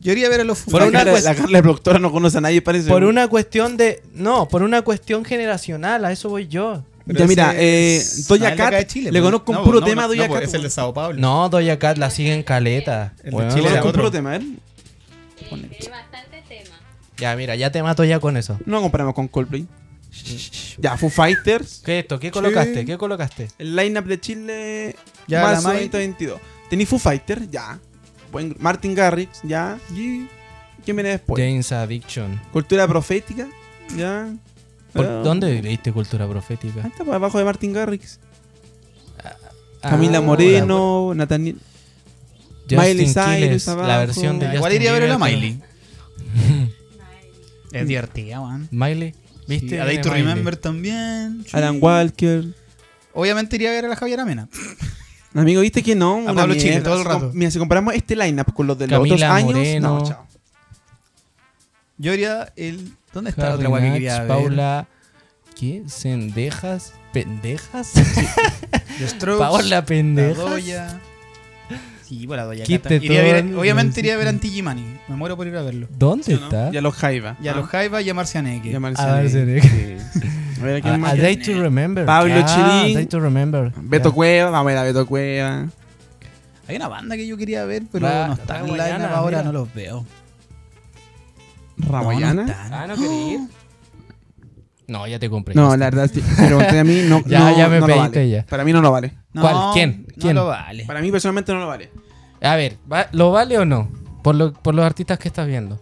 Yo 0.00 0.12
iría 0.12 0.26
a 0.26 0.30
ver 0.30 0.40
a 0.40 0.44
los 0.44 0.58
Foo 0.58 0.70
Por 0.72 0.80
la, 0.82 0.88
una 0.88 1.04
la 1.04 1.34
Carla 1.34 1.60
productora 1.62 1.98
no 1.98 2.10
conoce 2.10 2.38
a 2.38 2.40
nadie, 2.40 2.62
parece. 2.62 2.88
Por 2.88 3.04
una 3.04 3.28
cuestión 3.28 3.76
de. 3.76 4.02
No, 4.14 4.48
por 4.48 4.62
una 4.62 4.82
cuestión 4.82 5.24
generacional, 5.24 6.04
a 6.04 6.12
eso 6.12 6.28
voy 6.28 6.48
yo. 6.48 6.84
Pero 7.06 7.18
Ya, 7.18 7.26
mira, 7.26 7.52
eh, 7.56 8.00
acá 8.46 8.56
Cat, 8.56 8.72
de 8.74 8.86
Chile, 8.86 9.10
le 9.10 9.18
pues. 9.18 9.24
conozco 9.24 9.50
un 9.52 9.58
No, 9.58 9.64
puro 9.64 9.80
no, 9.80 9.86
tema 9.86 10.02
no, 10.02 10.08
Doja 10.08 10.22
no, 10.22 10.28
pues, 10.28 10.40
Cat, 10.42 10.48
Es 10.48 10.54
el 10.54 10.62
de. 10.62 10.70
Sao 10.70 10.94
Paulo. 10.94 11.20
No, 11.20 11.48
Doja 11.48 11.78
Cat 11.78 11.98
la 11.98 12.10
siguen 12.10 12.42
caleta. 12.44 13.14
El 13.24 13.32
de. 13.32 13.48
Chile 13.48 13.62
conozco 13.68 13.86
un 13.88 13.92
puro 13.92 14.10
tema, 14.10 14.36
¿eh? 14.36 14.40
Tiene 15.48 15.68
bastante 15.90 16.42
tema. 16.48 16.76
Ya, 17.18 17.36
mira, 17.36 17.54
ya 17.56 17.70
te 17.70 17.82
mato 17.82 18.04
ya 18.04 18.18
con 18.20 18.36
eso. 18.36 18.58
No 18.66 18.80
comparamos 18.80 19.14
con 19.14 19.28
Coldplay. 19.28 19.66
ya, 20.78 20.96
Foo 20.96 21.10
Fighters. 21.10 21.82
¿Qué 21.84 21.98
es 21.98 22.02
esto? 22.04 22.18
¿Qué 22.20 22.30
colocaste? 22.30 22.84
¿Qué 22.84 22.96
colocaste? 22.98 23.48
El 23.58 23.74
line-up 23.76 24.04
de 24.04 24.20
Chile. 24.20 24.96
Ya, 25.26 25.42
Mai- 25.44 25.88
2022. 25.88 26.40
Tenéis 26.70 26.88
Foo 26.88 26.98
Fighters, 26.98 27.50
ya. 27.50 27.78
Buen- 28.32 28.56
Martin 28.58 28.94
Garrix, 28.94 29.40
ya. 29.44 29.78
Y- 29.94 30.26
¿Quién 30.84 30.96
viene 30.96 31.10
después? 31.10 31.40
James 31.40 31.70
Addiction. 31.70 32.40
Cultura 32.52 32.88
profética, 32.88 33.46
ya. 33.96 34.34
¿Por 34.92 35.06
Ah, 35.06 35.20
¿Dónde 35.22 35.62
leíste 35.62 35.92
cultura 35.92 36.24
Ahí 36.24 36.30
profética? 36.30 36.80
está, 36.86 37.04
por 37.04 37.14
abajo 37.14 37.38
de 37.38 37.44
Martin 37.44 37.72
Garrix. 37.72 38.18
Ah, 39.82 39.90
Camila 39.90 40.14
la- 40.14 40.20
Moreno, 40.22 41.12
Nathaniel. 41.14 41.56
Justin 42.62 42.78
Miley 42.78 43.06
Cyrus 43.06 43.66
la 43.66 43.98
versión 43.98 44.38
de 44.38 44.54
Igual 44.54 44.72
iría 44.72 44.90
a 44.90 44.92
ver 44.94 45.02
a 45.04 45.06
la 45.06 45.18
Miley. 45.18 45.60
Es 47.72 47.88
divertida, 47.88 48.40
man. 48.40 48.68
Miley, 48.70 49.14
¿viste? 49.48 49.68
Sí, 49.70 49.76
a 49.78 49.84
Day 49.86 50.00
to. 50.00 50.10
Remember 50.10 50.56
también. 50.56 51.44
Alan 51.52 51.78
Walker. 51.80 52.44
Obviamente 53.14 53.56
iría 53.56 53.70
a 53.70 53.72
ver 53.72 53.84
a 53.86 53.88
la 53.88 53.96
Javiera 53.96 54.24
Mena. 54.24 54.48
Amigo, 55.34 55.60
viste 55.62 55.82
que 55.82 55.94
no. 55.94 56.16
Una 56.16 56.34
Pablo 56.34 56.54
Chile, 56.54 56.80
todo 56.80 56.98
el 56.98 57.04
rato. 57.04 57.30
Mira, 57.34 57.50
si 57.50 57.58
comparamos 57.58 57.94
este 57.94 58.16
lineup 58.16 58.52
con 58.52 58.66
los 58.66 58.78
de 58.78 58.86
los 58.86 58.98
Camila 58.98 59.14
otros 59.14 59.30
años. 59.30 59.52
Moreno. 59.52 59.98
No, 59.98 60.06
chao. 60.06 60.26
Yo 61.98 62.12
iría 62.12 62.52
el. 62.56 62.92
¿Dónde 63.12 63.30
está 63.30 63.50
la 63.50 63.54
otra 63.56 63.68
weá 63.68 63.82
que 63.82 63.92
quería 63.92 64.18
ver? 64.20 64.28
Paula. 64.28 64.88
¿Qué? 65.58 65.82
¿Cendejas? 65.86 66.94
¿Pendejas? 67.12 67.92
The 68.98 69.08
Strokes, 69.08 69.38
Paola 69.38 69.64
la 69.64 69.84
Pendejas. 69.84 70.36
Doya. 70.36 71.00
Sí, 72.18 72.26
pues 72.26 72.36
la 72.36 72.44
Doya. 72.44 72.64
Quite 72.64 72.88
Cat. 72.88 73.02
Iría 73.02 73.20
a 73.20 73.22
ver- 73.22 73.48
todo, 73.50 73.60
obviamente 73.60 74.00
iría 74.00 74.14
a 74.14 74.16
ver 74.18 74.26
a 74.28 74.30
sé. 74.30 74.36
Anti 74.36 74.50
Gimani. 74.50 74.98
Me 75.08 75.16
muero 75.16 75.36
por 75.36 75.46
ir 75.46 75.56
a 75.56 75.62
verlo. 75.62 75.86
¿Dónde 75.96 76.24
¿Sí 76.24 76.34
o 76.34 76.40
no? 76.40 76.44
está? 76.44 76.70
Y 76.72 76.76
a 76.76 76.80
los 76.82 76.94
Jaiba. 76.94 77.36
Y 77.42 77.48
a 77.48 77.52
Ah, 77.52 77.54
los 77.56 77.68
Jaiba 77.68 78.02
y 78.02 78.10
a 78.10 78.14
Marcianeque. 78.14 78.70
y 78.70 78.74
a 78.74 78.76
A 78.76 78.80
Marcianeque. 78.80 79.22
Marcianeque. 79.22 80.00
Sí. 80.12 80.20
A 80.60 80.64
ver, 80.64 80.76
¿a 80.76 80.80
quién 80.80 80.94
A, 80.94 80.98
más? 80.98 81.12
a 81.14 81.16
Day 81.16 81.36
to 81.38 81.60
Remember. 81.60 82.04
Pablo 82.06 82.34
Ah, 82.36 82.44
Chirín. 82.82 82.94
Day 82.94 83.06
to 83.06 83.18
Remember. 83.18 83.72
Beto 83.78 84.10
Ya. 84.10 84.14
Cueva, 84.14 84.50
vamos 84.50 84.60
a 84.70 84.74
ver 84.74 84.78
a 84.78 84.82
Beto 84.84 85.06
Cueva. 85.06 85.66
Hay 86.68 86.76
una 86.76 86.86
banda 86.88 87.16
que 87.16 87.26
yo 87.26 87.36
quería 87.36 87.64
ver, 87.64 87.82
pero 87.90 88.06
Ra- 88.06 88.28
no 88.28 88.34
están 88.34 88.56
en 88.58 88.62
Raguayana, 88.68 88.98
line 88.98 89.08
ahora, 89.14 89.38
mira. 89.38 89.42
no 89.50 89.58
los 89.58 89.74
veo. 89.74 90.04
Ramayana. 91.78 92.34
No, 92.34 92.42
no 92.42 92.44
No, 92.46 92.52
están. 92.52 92.72
Ah, 92.74 92.86
¿no 92.86 92.94
quería 92.94 93.32
ir? 93.34 93.40
No, 94.92 95.06
ya 95.06 95.18
te 95.18 95.28
compré. 95.30 95.54
la 95.54 95.68
verdad, 95.76 96.10
sí, 96.12 96.22
pero 96.36 96.60
a 96.60 96.84
mí 96.84 97.02
no, 97.08 97.22
Ya, 97.26 97.38
no, 97.40 97.56
ya 97.56 97.68
me 97.68 97.80
no 97.80 97.86
lo 97.86 97.94
pediste 97.94 98.18
vale. 98.20 98.28
ya. 98.30 98.46
Para 98.46 98.64
mí 98.64 98.72
no 98.72 98.80
lo 98.82 98.92
vale. 98.92 99.12
¿Cuál? 99.32 99.54
No, 99.54 99.70
¿Quién? 99.72 100.06
¿Quién? 100.20 100.34
No 100.34 100.42
lo 100.42 100.48
vale. 100.48 100.84
Para 100.84 101.00
mí 101.00 101.10
personalmente 101.10 101.52
no 101.52 101.60
lo 101.60 101.66
vale. 101.66 101.90
A 102.42 102.56
ver, 102.56 102.76
¿va- 102.92 103.08
¿lo 103.12 103.30
vale 103.32 103.58
o 103.58 103.64
no? 103.64 103.90
Por, 104.22 104.34
lo- 104.34 104.52
por 104.52 104.74
los 104.74 104.84
artistas 104.84 105.18
que 105.18 105.28
estás 105.28 105.46
viendo. 105.46 105.80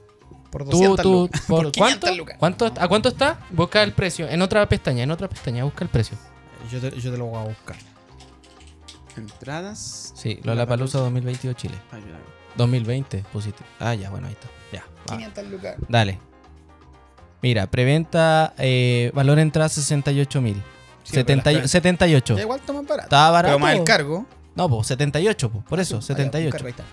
Por 0.51 0.65
Tú, 0.65 0.71
200 0.71 1.03
tú, 1.03 1.13
lucas. 1.13 1.41
por, 1.47 1.63
Por 1.65 1.73
¿cuánto? 1.77 2.07
500 2.07 2.17
lucas. 2.17 2.37
¿Cuánto? 2.39 2.67
¿A 2.67 2.89
cuánto 2.89 3.09
está? 3.09 3.39
Busca 3.51 3.83
el 3.83 3.93
precio. 3.93 4.29
En 4.29 4.43
otra 4.43 4.67
pestaña, 4.69 5.03
en 5.03 5.11
otra 5.11 5.29
pestaña, 5.29 5.65
busca 5.65 5.85
el 5.85 5.91
precio. 5.91 6.17
Yo 6.71 6.79
te, 6.81 6.91
yo 7.01 7.11
te 7.13 7.19
lo 7.19 7.27
voy 7.27 7.41
a 7.41 7.45
buscar. 7.45 7.77
Entradas. 9.17 10.13
Sí, 10.17 10.41
Lollapalooza 10.45 10.99
2022 10.99 11.57
Chile. 11.57 11.75
Ay, 11.91 12.03
mira. 12.07 12.19
2020, 12.57 13.25
positivo. 13.33 13.69
Ah, 13.79 13.95
ya, 13.95 14.11
bueno, 14.11 14.27
ahí 14.29 14.33
está. 14.35 14.49
Ya. 14.73 14.85
va. 15.11 15.17
500 15.17 15.47
lucas. 15.49 15.77
Dale. 15.89 16.19
Mira, 17.43 17.67
preventa, 17.69 18.53
eh, 18.59 19.11
valor 19.15 19.39
entrada 19.39 19.69
68 19.69 20.41
mil. 20.43 20.57
Sí, 21.05 21.23
pero 21.25 21.37
las 21.37 21.45
pre- 21.45 21.69
78. 21.69 22.37
Ya 22.37 22.43
igual 22.43 22.61
está 22.61 22.73
más 22.73 22.87
barato. 22.87 23.03
Estaba 23.07 23.31
barato. 23.31 23.55
Pero 23.55 23.59
más 23.59 23.75
el 23.75 23.85
cargo. 23.85 24.27
No, 24.55 24.69
pues 24.69 24.87
78, 24.89 25.51
pues. 25.51 25.65
Por 25.65 25.81
eso, 25.81 25.97
Ah, 25.97 26.01
ya, 26.01 26.07
78. 26.07 26.51
carga, 26.53 26.67
ahí 26.67 26.71
está. 26.71 26.85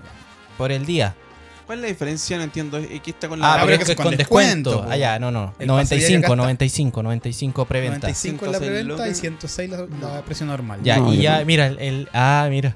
Por 0.57 0.71
el 0.71 0.85
día. 0.85 1.15
¿Cuál 1.65 1.79
es 1.79 1.81
la 1.83 1.87
diferencia? 1.89 2.37
No 2.37 2.43
entiendo. 2.43 2.77
Aquí 2.77 3.09
está 3.11 3.27
con 3.27 3.39
la. 3.39 3.45
Ah, 3.45 3.55
pero 3.55 3.65
pero 3.65 3.77
que 3.79 3.83
es 3.83 3.89
es 3.89 3.95
con, 3.97 4.03
con 4.05 4.15
descuento. 4.15 4.69
descuento, 4.69 4.87
po. 4.87 4.91
Ah, 4.93 4.97
ya, 4.97 5.19
no, 5.19 5.31
no. 5.31 5.53
El 5.59 5.67
pase 5.67 5.95
día 5.97 6.07
que 6.07 6.13
95, 6.13 6.21
gasta. 6.21 6.35
95, 6.37 7.03
95 7.03 7.65
preventa. 7.65 8.07
95 8.07 8.45
en 8.45 8.51
la 8.53 8.57
106 8.59 8.69
preventa 8.71 9.03
y 9.03 9.07
lucas. 9.07 9.19
106 9.19 9.69
la, 10.01 10.13
la 10.15 10.21
precio 10.21 10.45
normal. 10.45 10.79
Ya, 10.81 10.97
No, 10.97 11.13
y 11.13 11.17
ya, 11.21 11.39
no. 11.39 11.45
mira, 11.45 11.67
el, 11.67 11.79
el- 11.79 12.09
Ah, 12.13 12.47
mira. 12.49 12.73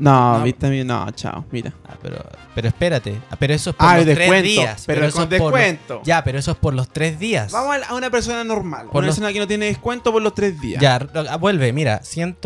No, 0.00 0.38
No. 0.38 0.44
viste 0.44 0.68
mí. 0.68 0.82
No, 0.82 1.10
chao. 1.12 1.44
Mira. 1.52 1.72
Ah, 1.86 1.94
pero, 2.02 2.16
pero 2.54 2.68
espérate. 2.68 3.20
Ah, 3.30 3.36
pero 3.38 3.54
eso 3.54 3.70
es 3.70 3.76
por 3.76 3.86
Ah, 3.86 3.96
los 3.98 4.04
tres 4.06 4.42
días. 4.42 4.84
pero 4.86 5.04
eso 5.06 5.18
con 5.18 5.32
es 5.32 5.38
por 5.40 5.52
los- 5.52 5.60
descuento. 5.60 6.00
Ya, 6.04 6.24
pero 6.24 6.38
eso 6.38 6.50
es 6.52 6.56
por 6.56 6.74
los 6.74 6.88
tres 6.88 7.18
días. 7.18 7.52
Vamos 7.52 7.76
a 7.88 7.94
una 7.94 8.10
persona 8.10 8.42
normal. 8.42 8.86
Por 8.86 8.96
una 8.98 9.06
los- 9.08 9.16
persona 9.16 9.32
que 9.32 9.38
no 9.38 9.46
tiene 9.46 9.66
descuento 9.66 10.10
por 10.12 10.22
los 10.22 10.34
tres 10.34 10.60
días. 10.60 10.80
Ya, 10.82 10.96
ah, 11.30 11.36
vuelve, 11.36 11.72
mira, 11.72 12.00
100, 12.02 12.36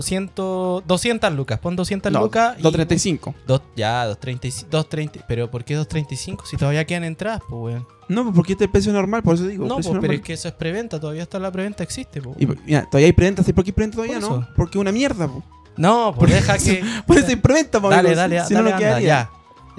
100, 0.00 0.30
200 0.34 1.32
lucas, 1.32 1.58
pon 1.60 1.76
200 1.76 2.12
No, 2.12 2.20
lucas. 2.20 2.56
y- 2.58 2.62
235. 2.62 3.34
Dos, 3.46 3.62
ya, 3.76 4.04
230, 4.06 4.48
230, 4.70 5.20
pero 5.28 5.50
¿por 5.50 5.64
qué 5.64 5.74
235 5.74 6.44
si 6.46 6.56
todavía 6.56 6.84
quedan 6.84 7.04
entradas, 7.04 7.40
pues, 7.48 7.74
weón? 7.74 7.86
No, 8.08 8.32
porque 8.32 8.52
este 8.52 8.64
es 8.64 8.68
el 8.68 8.72
precio 8.72 8.92
normal, 8.92 9.22
por 9.22 9.34
eso 9.34 9.46
digo. 9.46 9.66
No, 9.66 9.76
pues, 9.76 9.88
pero 10.00 10.12
es 10.14 10.22
que 10.22 10.32
eso 10.32 10.48
es 10.48 10.54
preventa, 10.54 10.98
todavía 10.98 11.22
está 11.22 11.38
la 11.38 11.52
preventa, 11.52 11.82
existe, 11.82 12.22
pues. 12.22 12.36
Y, 12.40 12.46
mira, 12.46 12.86
todavía 12.86 13.06
hay 13.06 13.12
preventa. 13.12 13.42
¿Sabes 13.42 13.54
por 13.54 13.64
qué 13.64 13.68
hay 13.68 13.72
preventa 13.74 13.96
todavía? 13.96 14.18
Por 14.20 14.30
No. 14.40 14.48
Porque 14.56 14.78
es 14.78 14.80
una 14.80 14.92
mierda, 14.92 15.28
po. 15.28 15.42
No, 15.78 16.14
pues 16.18 16.32
deja 16.32 16.58
que... 16.58 16.84
Por 17.06 17.16
eso 17.16 17.80
po, 17.80 17.88
dale, 17.88 18.14
dale, 18.14 18.44
Si- 18.44 18.54
dale, 18.54 18.70
no, 18.70 18.76
anda, 18.76 19.00
ya. 19.00 19.30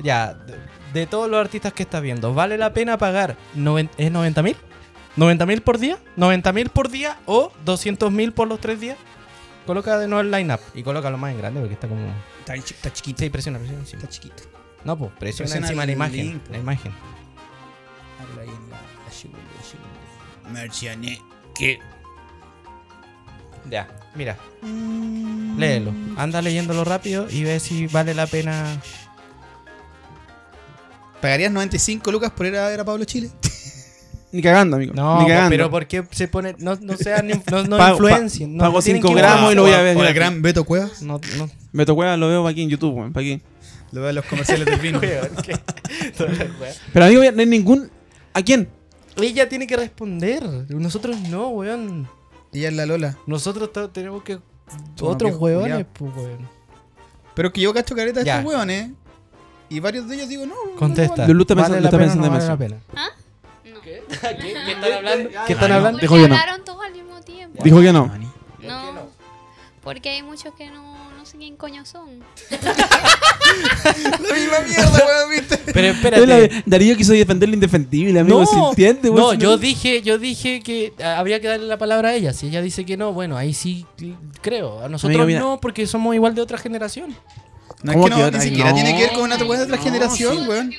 Ya, 0.02 0.34
de, 0.34 0.56
de 0.94 1.08
todos 1.08 1.30
los 1.30 1.40
artistas 1.40 1.74
que 1.74 1.84
estás 1.84 2.02
viendo, 2.02 2.34
¿vale 2.34 2.58
la 2.58 2.74
pena 2.74 2.98
pagar 2.98 3.36
noven- 3.56 3.90
¿es 3.98 4.12
90 4.12 4.42
mil? 4.42 4.56
¿90 5.18 5.46
mil 5.46 5.62
por 5.62 5.78
día? 5.78 5.98
¿90 6.18 6.54
mil 6.54 6.70
por 6.70 6.90
día 6.90 7.18
o 7.26 7.52
200 7.66 8.12
mil 8.12 8.32
por 8.32 8.48
los 8.48 8.60
tres 8.62 8.80
días? 8.80 8.98
Coloca 9.66 10.00
de 10.00 10.08
nuevo 10.08 10.22
el 10.22 10.32
line-up 10.32 10.60
y 10.74 10.82
colócalo 10.84 11.18
más 11.18 11.32
en 11.34 11.38
grande 11.40 11.60
porque 11.60 11.74
está 11.74 11.88
como... 11.88 12.08
Está, 12.40 12.56
está 12.56 12.94
chiquito. 12.94 13.20
Sí, 13.20 13.30
presiona, 13.30 13.60
presiona 13.60 13.82
encima. 13.82 14.02
Está 14.02 14.12
chiquito. 14.12 14.44
No, 14.86 14.98
pues 14.98 15.12
presiona, 15.20 15.46
Presiona 15.50 15.68
encima 15.68 15.86
la 15.86 15.92
imagen. 15.92 16.26
link, 16.26 16.42
po. 16.44 16.52
La 16.54 16.58
imagen. 16.58 16.92
Ábrelo 18.22 18.42
ahí 21.62 21.99
Ya, 23.70 23.88
mira. 24.16 24.38
Léelo. 25.58 25.94
Anda 26.18 26.42
leyéndolo 26.42 26.84
rápido 26.84 27.28
y 27.30 27.44
ve 27.44 27.60
si 27.60 27.88
vale 27.88 28.14
la 28.14 28.26
pena. 28.28 28.82
¿Pagarías 31.22 31.52
95 31.52 32.12
lucas 32.12 32.32
por 32.32 32.46
ir 32.46 32.56
a 32.56 32.68
ver 32.70 32.80
a 32.80 32.86
Pablo 32.86 33.04
Chile? 33.06 33.30
Ni 34.32 34.42
cagando, 34.42 34.78
amigo. 34.78 34.94
No, 34.94 35.22
Ni 35.22 35.28
cagando. 35.28 35.50
pero 35.50 35.70
¿por 35.72 35.88
qué 35.88 36.04
se 36.12 36.28
pone.? 36.28 36.56
No, 36.60 36.78
no 36.82 36.96
sean. 36.98 37.28
No, 37.28 37.64
no 37.64 37.78
Pago- 37.78 37.94
influencien. 37.96 38.56
No, 38.56 38.64
pago 38.64 38.78
no 38.78 38.82
tienen 38.84 39.02
cinco 39.02 39.14
que 39.16 39.20
gramos 39.22 39.52
influenciar. 39.52 39.52
y 39.52 39.56
lo 39.56 39.62
voy 39.64 39.72
a 39.74 39.82
ver 39.82 39.98
O 39.98 40.06
el 40.06 40.14
gran 40.14 40.42
Beto 40.42 40.64
Cuevas. 40.64 41.02
No, 41.02 41.20
no. 41.38 41.50
Me 41.72 41.86
tocó, 41.86 42.04
lo 42.16 42.28
veo 42.28 42.48
aquí 42.48 42.62
en 42.62 42.70
YouTube, 42.70 42.94
weón. 42.96 43.12
¿Para 43.14 43.24
qué? 43.24 43.42
Lo 43.92 44.02
veo 44.02 44.10
en 44.12 44.16
los 44.16 44.26
comerciales 44.26 44.66
del 44.68 44.80
vino. 44.80 45.02
Pero 46.94 47.06
amigo, 47.06 47.24
no 47.34 47.40
hay 47.40 47.46
ningún. 47.48 47.90
¿A 48.34 48.42
quién? 48.44 48.70
Ella 49.18 49.50
tiene 49.50 49.66
que 49.68 49.76
responder. 49.76 50.44
Nosotros 50.70 51.18
no, 51.30 51.50
weón. 51.50 52.08
Ella 52.54 52.70
es 52.70 52.74
la 52.74 52.86
Lola. 52.86 53.18
Nosotros 53.26 53.70
tenemos 53.92 54.24
que. 54.24 54.40
Otros 55.02 55.38
culiados. 55.38 55.86
pues, 55.94 56.16
weón. 56.16 56.50
Pero 57.36 57.54
que 57.54 57.62
yo 57.62 57.74
cacho 57.74 57.96
careta 57.96 58.24
de 58.24 58.30
estos 58.30 58.46
hueones. 58.46 58.92
Y 59.70 59.80
varios 59.80 60.08
de 60.08 60.16
ellos 60.16 60.30
digo, 60.30 60.46
no. 60.46 60.56
Contesta. 60.78 61.28
Lulu 61.28 61.44
está 61.44 61.54
¿Vale 61.54 61.80
la 61.82 62.58
pena? 62.58 62.78
¿Ah? 62.96 63.10
¿Qué? 63.84 64.04
¿Qué? 64.10 64.56
¿Qué 64.66 64.72
están 64.74 64.92
hablando? 64.98 65.30
¿Qué 65.46 65.54
están 65.54 65.72
hablando? 65.72 66.00
Dijo 66.00 66.16
que 66.16 66.28
no. 66.28 66.36
hablaron 66.36 66.64
todos 66.66 66.84
al 66.84 66.94
mismo 66.94 67.22
tiempo. 67.22 67.64
Dijo 67.64 67.82
que 67.82 67.94
no. 67.94 68.12
No, 68.62 69.10
porque 69.84 70.10
hay 70.10 70.24
muchos 70.24 70.54
que 70.56 70.70
no 70.70 70.89
sé 71.30 71.38
quién 71.38 71.56
coño 71.56 71.86
son. 71.86 72.20
La 72.50 74.34
misma 74.36 74.60
mierda, 74.68 75.06
weón, 75.06 75.30
viste. 75.32 75.58
Pero 75.74 75.88
espérate. 75.88 76.64
Darío 76.66 76.98
quiso 76.98 77.14
defender 77.14 77.50
lo 77.50 77.56
indefendible, 77.56 78.20
amigo. 78.20 78.46
¿Se 78.46 78.58
entiende, 78.58 79.10
weón? 79.10 79.22
No, 79.22 79.34
yo 79.34 79.58
dije, 79.58 80.02
yo 80.02 80.18
dije 80.18 80.62
que 80.62 80.94
ah, 81.04 81.18
habría 81.20 81.40
que 81.40 81.48
darle 81.48 81.68
la 81.68 81.78
palabra 81.78 82.10
a 82.10 82.14
ella. 82.16 82.34
Si 82.34 82.48
ella 82.48 82.62
dice 82.62 82.86
que 82.86 82.98
no, 82.98 83.14
bueno, 83.14 83.38
ahí 83.38 83.54
sí 83.54 83.86
creo. 84.42 84.84
A 84.84 84.90
nosotros 84.90 85.20
Amigo, 85.22 85.40
no, 85.40 85.60
porque 85.62 85.86
somos 85.88 86.16
igual 86.16 86.36
de 86.36 86.42
otra 86.42 86.58
generación. 86.58 87.16
No, 87.84 87.92
es 87.92 87.98
¿Cómo 87.98 88.10
que 88.10 88.22
no, 88.22 88.32
ni 88.32 88.42
siquiera 88.42 88.70
No. 88.72 88.76
tiene 88.76 88.96
que 88.96 89.04
ver 89.04 89.14
con 89.14 89.24
una 89.24 89.38
de 89.38 89.44
otra 89.44 89.78
No, 89.78 89.82
generación, 89.84 90.38
sí. 90.44 90.50
weón. 90.50 90.74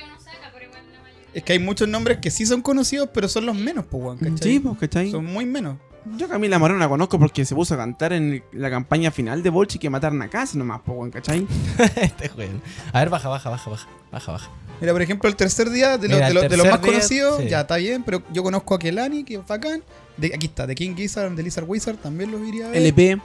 Es 1.33 1.43
que 1.43 1.53
hay 1.53 1.59
muchos 1.59 1.87
nombres 1.87 2.17
que 2.17 2.29
sí 2.29 2.45
son 2.45 2.61
conocidos, 2.61 3.09
pero 3.13 3.29
son 3.29 3.45
los 3.45 3.55
menos, 3.55 3.85
pues, 3.89 4.03
weón, 4.03 4.17
¿cachai? 4.17 4.37
Sí, 4.51 4.59
pues, 4.59 4.77
¿cachai? 4.77 5.11
Son 5.11 5.25
muy 5.25 5.45
menos. 5.45 5.77
Yo 6.17 6.25
a 6.25 6.29
Camila 6.29 6.57
Moreno 6.57 6.79
la 6.79 6.89
conozco 6.89 7.19
porque 7.19 7.45
se 7.45 7.53
puso 7.53 7.75
a 7.75 7.77
cantar 7.77 8.11
en 8.13 8.43
la 8.53 8.69
campaña 8.71 9.11
final 9.11 9.43
de 9.43 9.49
Bolchi 9.51 9.77
que 9.77 9.89
mataron 9.89 10.21
a 10.21 10.29
casa 10.29 10.57
nomás, 10.57 10.81
weón, 10.87 11.11
¿cachai? 11.11 11.45
este 11.95 12.27
juego. 12.29 12.53
A 12.91 12.99
ver, 12.99 13.09
baja, 13.09 13.29
baja, 13.29 13.49
baja, 13.51 13.69
baja, 13.69 13.87
baja, 14.11 14.31
baja. 14.31 14.49
Mira, 14.79 14.93
por 14.93 15.01
ejemplo, 15.03 15.29
el 15.29 15.35
tercer 15.35 15.69
día 15.69 15.99
de, 15.99 16.07
los- 16.07 16.17
Mira, 16.17 16.27
de 16.29 16.33
los- 16.33 16.43
de 16.43 16.49
los 16.49 16.57
tercer 16.57 16.71
más 16.71 16.81
día, 16.81 16.91
conocidos, 16.93 17.41
sí. 17.43 17.49
ya 17.49 17.61
está 17.61 17.75
bien, 17.77 18.01
pero 18.03 18.23
yo 18.33 18.41
conozco 18.41 18.73
a 18.73 18.79
Kelani, 18.79 19.23
que 19.23 19.35
es 19.35 19.45
bacán. 19.47 19.83
De, 20.17 20.31
aquí 20.33 20.47
está, 20.47 20.65
de 20.65 20.73
King 20.73 20.95
Gizzard, 20.95 21.31
de 21.33 21.43
Lizard 21.43 21.65
Wizard, 21.67 21.97
también 21.97 22.31
los 22.31 22.41
iría 22.47 22.65
a 22.65 22.69
ver. 22.69 22.77
LP, 22.81 23.21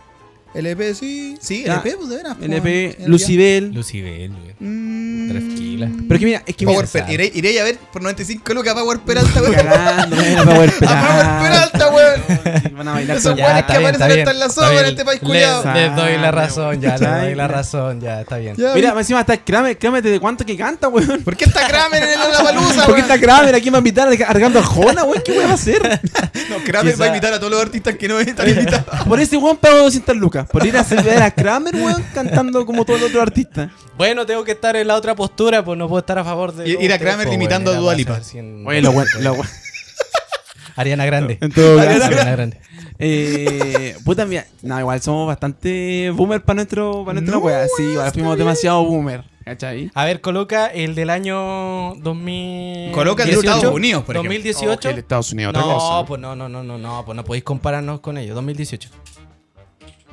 LP, 0.55 0.95
sí. 0.95 1.37
Sí, 1.41 1.65
Ya. 1.67 1.75
LP, 1.75 1.97
pues 1.97 2.09
de 2.09 2.17
veras. 2.17 2.37
pues, 2.39 2.49
LP, 2.51 2.97
weón. 2.99 3.11
Lucibel. 3.11 3.73
Lucibel, 3.75 4.31
güey. 4.33 4.55
Mm. 4.59 5.29
Tranquila. 5.31 5.89
Pero 6.09 6.15
es 6.15 6.19
que 6.21 6.25
mira, 6.27 6.43
es 6.47 6.57
que 6.57 6.67
mira, 6.67 6.83
Power 6.83 7.05
iré, 7.13 7.31
iré 7.35 7.61
a 7.61 7.65
ver 7.65 7.77
por 7.93 8.01
95 8.01 8.55
lucas 8.55 8.73
a 8.77 8.81
Power 8.81 8.99
Peralta, 9.01 9.43
weón. 9.43 9.55
cagando, 9.55 10.17
no 10.17 10.23
era 10.23 10.45
Power 10.45 10.73
A 10.87 11.07
Power 11.09 11.43
Peralta, 11.43 11.89
weón. 11.91 12.77
Van 12.77 12.89
a 12.89 12.93
bailar 12.93 13.17
Esos 13.19 13.33
con- 13.35 13.41
weones 13.45 13.61
está 13.61 13.73
que 13.75 13.79
bien, 13.81 13.95
aparecen 13.95 14.19
está 14.19 14.21
hasta 14.21 14.31
en 14.31 14.39
la 14.39 14.47
está 14.47 14.55
sombra 14.63 14.71
en 14.79 14.85
bien. 14.85 14.87
este 14.95 15.05
país 15.05 15.21
Les- 15.21 15.29
culiado. 15.29 15.75
Les 15.75 15.97
doy 15.97 16.17
la 16.19 16.31
razón, 16.31 16.81
ya, 16.81 16.91
les 16.97 17.01
doy 17.23 17.35
la 17.35 17.49
razón, 17.49 18.01
ya, 18.01 18.21
está 18.23 18.37
bien. 18.39 18.57
Ya, 18.57 18.73
Mira, 18.75 18.95
encima 18.97 19.21
está 19.21 19.37
Kramer, 19.37 19.77
Kramer 19.79 20.03
de 20.03 20.21
cuánto 20.21 20.47
que 20.47 20.57
canta, 20.57 20.89
weón. 20.89 21.23
¿Por 21.23 21.37
qué 21.37 21.45
está 21.45 21.67
Kramer 21.69 22.03
en 22.03 22.19
la 22.33 22.43
palusa, 22.43 22.87
¿Por 22.87 22.95
qué 22.95 23.01
está 23.03 23.19
Kramer 23.21 23.55
aquí 23.55 23.69
va 23.69 23.77
a 23.77 23.81
invitar 23.81 24.09
arreglando 24.09 24.59
Arjona, 24.61 25.05
weón? 25.05 25.23
¿Qué 25.23 25.33
weón 25.33 25.49
va 25.49 25.51
a 25.51 25.55
hacer? 25.55 26.01
No, 26.49 26.59
Kramer 26.65 26.99
va 27.01 27.07
a 27.07 27.09
invitar 27.09 27.33
a 27.33 27.39
todos 27.41 27.51
los 27.53 27.61
artistas 27.61 27.97
que 27.97 28.07
no 28.09 28.21
están 28.21 28.49
invitados. 28.49 29.05
Por 29.07 29.19
ese 29.21 29.37
weón 29.37 29.57
pago 29.57 29.79
200 29.79 30.17
lucas. 30.17 30.46
Por 30.53 30.67
ir 30.67 30.77
a 30.77 30.83
ver 30.83 31.23
a 31.23 31.31
Kramer, 31.31 31.75
weón, 31.77 32.05
cantando 32.15 32.65
como 32.67 32.85
todos 32.85 33.01
los 33.01 33.09
otros 33.11 33.23
artistas. 33.23 33.71
Bueno, 33.97 34.27
tengo 34.27 34.45
que 34.45 34.53
estar 34.53 34.75
en 34.77 34.87
la 34.89 34.95
otra 34.97 35.15
postura, 35.15 35.65
pues 35.65 35.79
no 35.79 35.89
puedo 35.89 36.01
estar 36.01 36.19
a 36.19 36.25
favor 36.25 36.53
de. 36.55 36.69
Y- 36.69 36.73
los 36.75 36.83
ir 36.83 36.93
a 36.93 36.99
Kramer 36.99 37.33
imitando 37.33 37.71
bueno, 37.71 37.79
a 37.79 37.83
Dua 37.83 37.93
era 37.93 37.99
Lipa. 37.99 38.13
para 38.15 38.25
saber 38.25 38.33
si 38.33 38.39
en- 38.39 38.67
Oye, 38.67 38.83
lo 38.83 38.91
weón. 38.91 39.07
Ariana 40.77 41.07
Grande. 41.07 41.39
En 41.41 41.51
todo 41.53 41.77
caso. 41.79 42.05
Ariana 42.05 42.31
Grande. 42.33 42.61
Eh, 42.99 43.97
puta, 44.05 44.27
mira, 44.27 44.47
no, 44.63 44.79
igual 44.79 45.01
somos 45.03 45.27
bastante 45.27 46.11
boomer 46.15 46.43
para 46.43 46.57
nuestro, 46.57 47.05
para 47.05 47.15
nuestra 47.21 47.39
No, 47.39 47.45
wea. 47.45 47.67
Sí, 47.77 47.83
igual 47.83 48.13
fuimos 48.13 48.37
bien. 48.37 48.47
demasiado 48.47 48.85
boomer, 48.85 49.25
¿cachai? 49.45 49.91
A 49.95 50.05
ver, 50.05 50.21
coloca 50.21 50.67
el 50.67 50.95
del 50.95 51.09
año 51.11 51.95
2000. 51.97 52.93
Coloca 52.93 53.23
el 53.25 53.31
de 53.31 53.37
Estados 53.37 53.65
Unidos, 53.65 54.05
por 54.05 54.17
ejemplo. 54.17 54.33
2018. 54.35 54.91
el 54.91 54.99
Estados 54.99 55.33
Unidos, 55.33 55.55
no, 55.55 56.05
pues 56.07 56.21
no, 56.21 56.37
no, 56.37 56.49
no, 56.49 56.63
no, 56.63 56.79
no, 56.79 57.03
pues 57.07 57.17
no 57.17 57.25
podéis 57.25 57.45
compararnos 57.45 58.01
con 58.01 58.19
ellos. 58.19 58.35
2018. 58.35 58.91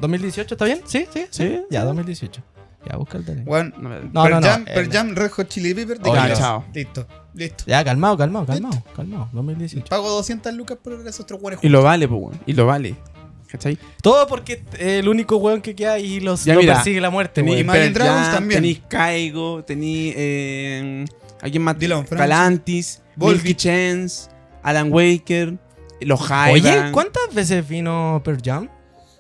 ¿2018 0.04 0.52
está 0.52 0.66
bien? 0.66 0.82
Sí, 0.86 1.06
sí, 1.14 1.26
Sí, 1.30 1.60
Ya, 1.70 1.84
2018. 1.86 2.42
Ya, 2.90 2.98
busca 2.98 3.18
el 3.18 3.24
teléfono. 3.26 3.50
Weón, 3.52 3.74
No, 3.78 3.90
No, 3.90 4.24
Pearl 4.24 4.30
no, 4.34 4.42
no. 4.42 4.48
Jam, 4.48 4.62
eh, 4.68 4.72
Pearl 4.74 4.92
Jam, 4.92 5.16
Red 5.16 5.32
Hot 5.32 5.48
Chili 5.48 5.74
Pepper, 5.74 6.00
de 6.00 6.10
Oye, 6.10 6.34
chao. 6.36 6.66
Listo, 6.74 7.08
listo. 7.34 7.64
Ya, 7.66 7.82
calmado, 7.84 8.18
calmado, 8.18 8.46
calmado, 8.46 8.84
calmado. 8.96 9.30
2018. 9.32 9.88
Pago 9.90 10.10
200 10.10 10.54
lucas 10.54 10.78
por 10.84 10.94
esos 10.94 11.22
otros 11.22 11.40
buenos 11.42 11.64
Y 11.64 11.70
lo 11.70 11.82
vale, 11.82 12.08
pues, 12.10 12.22
weón. 12.22 12.40
Y 12.46 12.54
lo 12.54 12.66
vale. 12.66 12.96
¿Cachai? 13.50 13.78
Todo 14.02 14.28
porque 14.28 14.64
es 14.74 14.80
el 15.00 15.08
único 15.08 15.38
weón 15.38 15.62
que 15.62 15.76
queda 15.76 15.98
y 16.00 16.20
los, 16.20 16.44
Ya, 16.44 16.56
lo 16.56 16.60
mira, 16.62 16.74
persigue 16.76 17.00
la 17.00 17.10
muerte, 17.10 17.40
Y 17.42 17.44
weón. 17.46 17.60
Imagine 17.60 17.92
Pearl 17.92 17.94
Dragons 17.94 18.32
también. 18.32 18.62
Tení 18.62 18.76
Caigo, 18.76 19.64
tení. 19.64 20.12
Eh, 20.16 21.06
¿Alguien 21.42 21.64
más? 21.64 21.78
Dylan 21.80 22.06
Volbeat. 22.06 23.44
Milky 23.44 23.54
Chance, 23.56 24.30
Alan 24.64 24.92
Waker, 24.92 25.58
los 26.02 26.20
Oye, 26.32 26.62
Hyde. 26.62 26.92
¿cuántas 26.92 27.34
veces 27.34 27.68
vino 27.68 28.22
Pearl 28.26 28.40
Jam? 28.44 28.70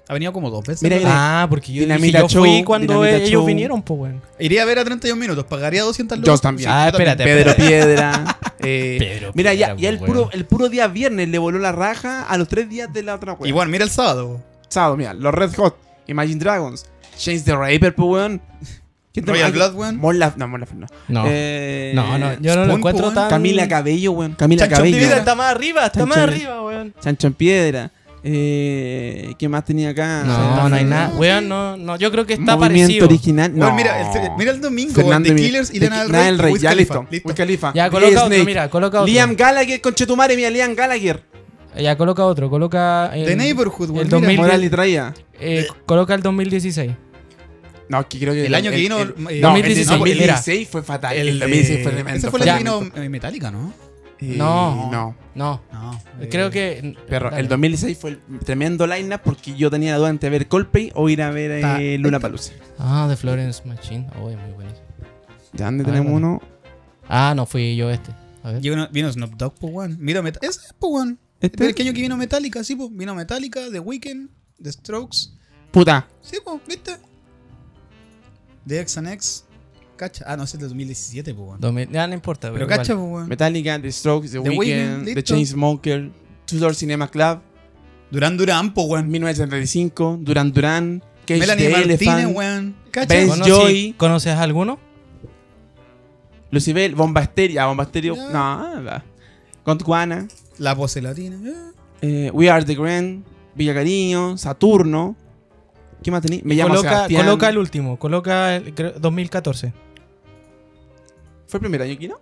Ha 0.10 0.14
venido 0.14 0.34
como 0.34 0.50
dos 0.50 0.66
veces. 0.66 0.92
Ah, 1.06 1.48
porque 1.50 1.72
yo, 1.72 1.86
dije, 1.86 2.12
yo 2.12 2.28
fui 2.28 2.50
Show, 2.58 2.66
cuando 2.66 2.94
Dinamita 2.94 3.18
ellos 3.18 3.30
Show. 3.30 3.46
vinieron, 3.46 3.82
pues, 3.82 4.00
weón. 4.02 4.22
Iría 4.38 4.64
a 4.64 4.66
ver 4.66 4.80
a 4.80 4.84
31 4.84 5.18
minutos, 5.20 5.46
pagaría 5.46 5.82
200 5.84 6.18
lucas. 6.18 6.36
Yo 6.36 6.42
también. 6.42 6.70
Ah, 6.70 6.88
yo 6.88 6.98
también. 6.98 7.10
espérate. 7.12 7.24
Pedro 7.24 7.56
Piedra. 7.56 8.38
eh, 8.60 8.96
Pedro 9.00 9.32
mira, 9.34 9.54
ya, 9.54 9.68
Piedra, 9.68 9.82
ya 9.82 9.90
el, 9.90 9.98
pues, 10.00 10.10
puro, 10.10 10.20
weón. 10.24 10.32
el 10.34 10.46
puro 10.46 10.70
día 10.70 10.88
viernes 10.88 11.30
le 11.30 11.38
voló 11.38 11.58
la 11.58 11.72
raja 11.72 12.24
a 12.24 12.38
los 12.38 12.50
tres 12.50 12.68
días 12.70 12.92
de 12.92 13.02
la 13.04 13.16
otra. 13.16 13.38
Y 13.46 13.54
bueno, 13.54 13.72
mira 13.72 13.86
el 13.86 13.90
sábado. 13.90 14.42
Sábado, 14.68 14.98
mira, 14.98 15.14
los 15.14 15.34
Red 15.34 15.56
Hot, 15.56 15.78
Imagine 16.08 16.40
Dragons, 16.40 16.86
Change 17.18 17.44
the 17.44 17.56
Raper, 17.56 17.96
pues 17.96 18.08
weón. 18.10 18.42
¿Quién 19.14 19.26
te- 19.26 19.32
Royal 19.32 19.52
Blood, 19.54 19.76
weón. 19.76 19.98
Mon 19.98 20.18
Laf- 20.20 20.36
no, 20.36 20.48
Laferte 20.58 20.82
no. 20.82 20.88
No. 21.08 21.24
Eh, 21.28 21.94
no, 21.96 22.18
no, 22.18 22.34
yo 22.42 22.56
no 22.58 22.66
lo 22.66 22.74
encuentro 22.76 23.12
tan. 23.14 23.30
Camila 23.30 23.68
Cabello, 23.70 24.12
weón. 24.12 24.34
Camila 24.34 24.64
Chancho 24.64 24.76
Cabello. 24.78 24.98
Mira, 24.98 25.18
está 25.20 25.36
más 25.36 25.52
arriba, 25.52 25.86
está 25.86 26.00
Chancho 26.00 26.08
más 26.10 26.18
arriba, 26.18 26.62
weón. 26.66 26.94
Chancho 27.00 27.28
en 27.28 27.34
Piedra. 27.36 27.92
Eh, 28.26 29.34
¿Qué 29.38 29.50
más 29.50 29.66
tenía 29.66 29.90
acá? 29.90 30.24
No, 30.26 30.70
no 30.70 30.76
hay 30.76 30.86
nada. 30.86 31.10
no, 31.10 31.16
Weón, 31.20 31.50
no, 31.50 31.76
no, 31.78 31.98
yo 31.98 32.10
creo 32.12 32.26
que 32.26 32.34
está 32.34 32.56
Movimiento 32.56 32.88
parecido. 32.88 33.06
original. 33.08 33.52
No. 33.54 33.60
Bueno, 33.60 33.76
mira, 33.76 34.14
el, 34.26 34.32
mira 34.38 34.52
el 34.52 34.62
domingo, 34.62 34.94
Fernando 34.94 35.28
weón, 35.28 35.38
The 35.38 35.44
Killers 35.44 35.74
y 35.74 35.80
Lana 35.82 36.04
del 36.04 36.12
Lana 36.12 36.18
Rey. 36.24 36.26
del 36.32 36.40
Rey, 36.40 36.54
Wiz 36.54 36.62
ya 36.62 36.70
Khalifa. 36.70 36.94
listo. 36.96 37.08
Listo. 37.12 37.28
Wiz 37.30 37.36
Khalifa. 37.38 37.74
Ya, 37.74 37.90
coloca 37.90 38.12
otro, 38.16 38.26
Snake. 38.28 38.46
mira, 38.46 38.70
coloca 38.70 39.02
otro. 39.02 39.12
Liam 39.14 39.36
Gallagher, 39.36 39.82
conchetumare, 39.82 40.36
mira, 40.38 40.50
Liam 40.50 40.74
Gallagher. 40.74 41.22
Ya, 41.78 41.98
coloca 41.98 42.24
otro, 42.26 42.50
coloca. 42.50 43.12
El, 43.14 43.26
The 43.26 43.36
Neighborhood, 43.36 43.90
weón. 43.90 44.00
el 44.02 44.06
mira. 44.06 44.18
2000 44.20 44.38
Moral 44.38 44.64
y 44.64 44.70
traía. 44.70 45.14
eh, 45.40 45.68
coloca 45.86 46.14
el 46.16 46.22
2016. 46.22 46.92
No, 47.90 48.00
es 48.00 48.06
que 48.06 48.20
creo 48.20 48.34
que 48.34 48.46
El 48.46 48.56
año 48.56 48.72
que 48.72 48.78
vino, 48.78 49.00
el- 49.02 49.10
eh, 49.10 49.14
no, 49.18 49.30
el 49.30 49.42
2016, 49.42 49.90
de 49.90 49.96
mira. 49.98 50.16
2016 50.38 50.68
fue 50.70 50.82
fatal. 50.84 51.16
El, 51.18 51.40
2016 51.40 51.84
fue 51.84 51.92
tremendo. 51.92 52.18
Ese 52.20 52.30
fue 52.32 52.40
el 52.40 52.46
Ya. 52.46 52.54
que 52.54 52.60
vino 52.60 52.82
eh, 52.96 53.10
Metallica, 53.10 53.52
¿no? 53.52 53.74
Eh, 54.24 54.38
No. 54.38 54.90
No. 54.92 55.16
No, 55.36 55.62
No. 55.72 56.00
eh, 56.22 56.30
creo 56.30 56.50
que. 56.52 56.96
Pero 57.08 57.30
dale. 57.30 57.42
el 57.42 57.48
2016 57.48 57.98
fue 57.98 58.12
el 58.12 58.20
tremendo 58.46 58.86
line 58.88 59.18
porque 59.18 59.56
yo 59.56 59.70
tenía 59.72 59.92
la 59.94 59.98
duda 59.98 60.10
entre 60.10 60.30
ver 60.30 60.48
Coldplay 60.48 60.92
o 60.96 61.10
ir 61.10 61.22
a 61.22 61.32
ver 61.32 61.52
eh, 61.80 61.98
Luna 61.98 62.20
Palusa. 62.20 62.54
Ah, 62.78 63.08
The 63.10 63.16
Florence 63.16 63.64
Machine. 63.68 64.08
Oh, 64.22 64.30
es 64.30 64.38
muy 64.38 64.52
buenísimo. 64.54 64.86
Ya, 65.54 65.66
¿dónde 65.66 65.84
tenemos 65.84 66.12
uno? 66.12 66.42
Ah, 67.10 67.34
no 67.36 67.46
fui 67.46 67.76
yo 67.76 67.90
este. 67.90 68.12
A 68.44 68.52
ver. 68.52 68.62
Vino, 68.62 68.88
vino 68.92 69.12
Snoop 69.12 69.32
Dogg, 69.36 69.54
pues, 69.56 69.74
weón. 69.74 69.98
Mira, 70.00 70.22
ese 70.42 70.48
es, 70.48 70.76
pues, 70.80 70.94
weón. 70.94 71.20
¿Este? 71.42 71.64
El 71.70 71.76
año 71.82 71.94
que 71.94 72.02
vino 72.02 72.16
Metallica, 72.18 72.64
sí, 72.64 72.76
pues. 72.76 72.90
Vino 72.94 73.14
Metallica, 73.16 73.70
The 73.72 73.80
Weeknd, 73.80 74.30
The 74.62 74.72
Strokes. 74.72 75.30
Puta. 75.72 76.08
Sí, 76.22 76.38
pues, 76.44 76.62
¿viste? 76.68 76.98
The 78.68 78.80
X 78.82 78.98
and 78.98 79.08
X. 79.10 79.46
Cacha. 80.04 80.26
Ah, 80.28 80.36
no, 80.38 80.44
ese 80.44 80.58
es 80.58 80.62
de 80.62 80.68
2017, 80.68 81.34
pues, 81.34 81.48
weón. 81.48 81.60
2000 81.62 81.90
Ya 81.92 82.08
no 82.08 82.14
importa. 82.14 82.52
Pero 82.52 82.66
igual. 82.66 82.78
cacha, 82.80 82.96
pues, 82.96 83.06
weón. 83.12 83.28
Metallica, 83.30 83.82
The 83.82 83.92
Strokes, 83.92 84.30
The, 84.32 84.40
The 84.42 84.50
Weeknd, 84.50 84.58
Weeknd, 84.60 85.06
The 85.06 85.16
listo. 85.16 85.34
Chainsmoker, 85.36 86.10
Two 86.46 86.58
Door 86.60 86.76
Cinema 86.76 87.08
Club, 87.10 87.40
Duran 88.12 88.38
Duran, 88.38 88.74
pues, 88.74 88.88
weón. 88.88 89.10
1975, 89.10 90.18
Duran 90.22 90.52
Duran, 90.52 91.04
Cage 91.26 91.40
Melanie 91.40 91.64
the 91.66 91.72
Martínez, 91.72 92.02
Elephant, 92.02 92.36
weón. 92.38 92.76
Cacha. 92.92 93.08
Ben- 93.16 93.30
¿Conocí- 93.30 93.48
Joy. 93.50 93.96
¿Conoces 93.98 94.34
alguno? 94.38 94.80
Lucibel, 96.52 96.94
Bomba 96.96 97.22
Estéreo, 97.22 97.62
ah, 97.62 97.66
Bomba 97.68 97.84
Estéreo, 97.84 98.16
Ya. 98.16 98.24
no, 98.30 98.76
nada. 98.76 99.04
Gondwana, 99.66 100.28
La 100.60 100.76
pose 100.76 101.02
latina. 101.02 101.38
eh. 101.50 102.28
eh, 102.28 102.32
We 102.34 102.50
Are 102.50 102.64
The 102.64 102.76
Grand, 102.76 103.24
Villa 103.56 103.74
Cariño, 103.74 104.38
Saturno. 104.38 105.16
¿Qué 106.04 106.12
más 106.12 106.22
tenía? 106.22 106.42
Me 106.44 106.54
llamo 106.54 106.70
Coloca, 106.76 106.90
Sebastián. 106.90 107.26
coloca 107.26 107.50
el 107.50 107.58
último. 107.58 107.98
Coloca 107.98 108.56
el 108.58 108.74
creo, 108.76 108.92
2014. 109.00 109.74
¿Fue 111.54 111.60
el 111.60 111.62
primer 111.62 111.84
año 111.84 111.94
aquí, 111.94 112.08
no? 112.08 112.16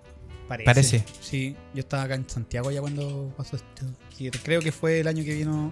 Parece. 0.49 0.65
Parece. 0.65 1.05
Sí, 1.21 1.55
yo 1.73 1.79
estaba 1.79 2.03
acá 2.03 2.15
en 2.15 2.29
Santiago 2.29 2.69
ya 2.69 2.81
cuando 2.81 3.33
pasó 3.37 3.55
esto. 3.55 3.85
Sí, 4.13 4.29
creo 4.43 4.59
que 4.59 4.73
fue 4.73 4.99
el 4.99 5.07
año 5.07 5.23
que 5.23 5.33
vino. 5.35 5.71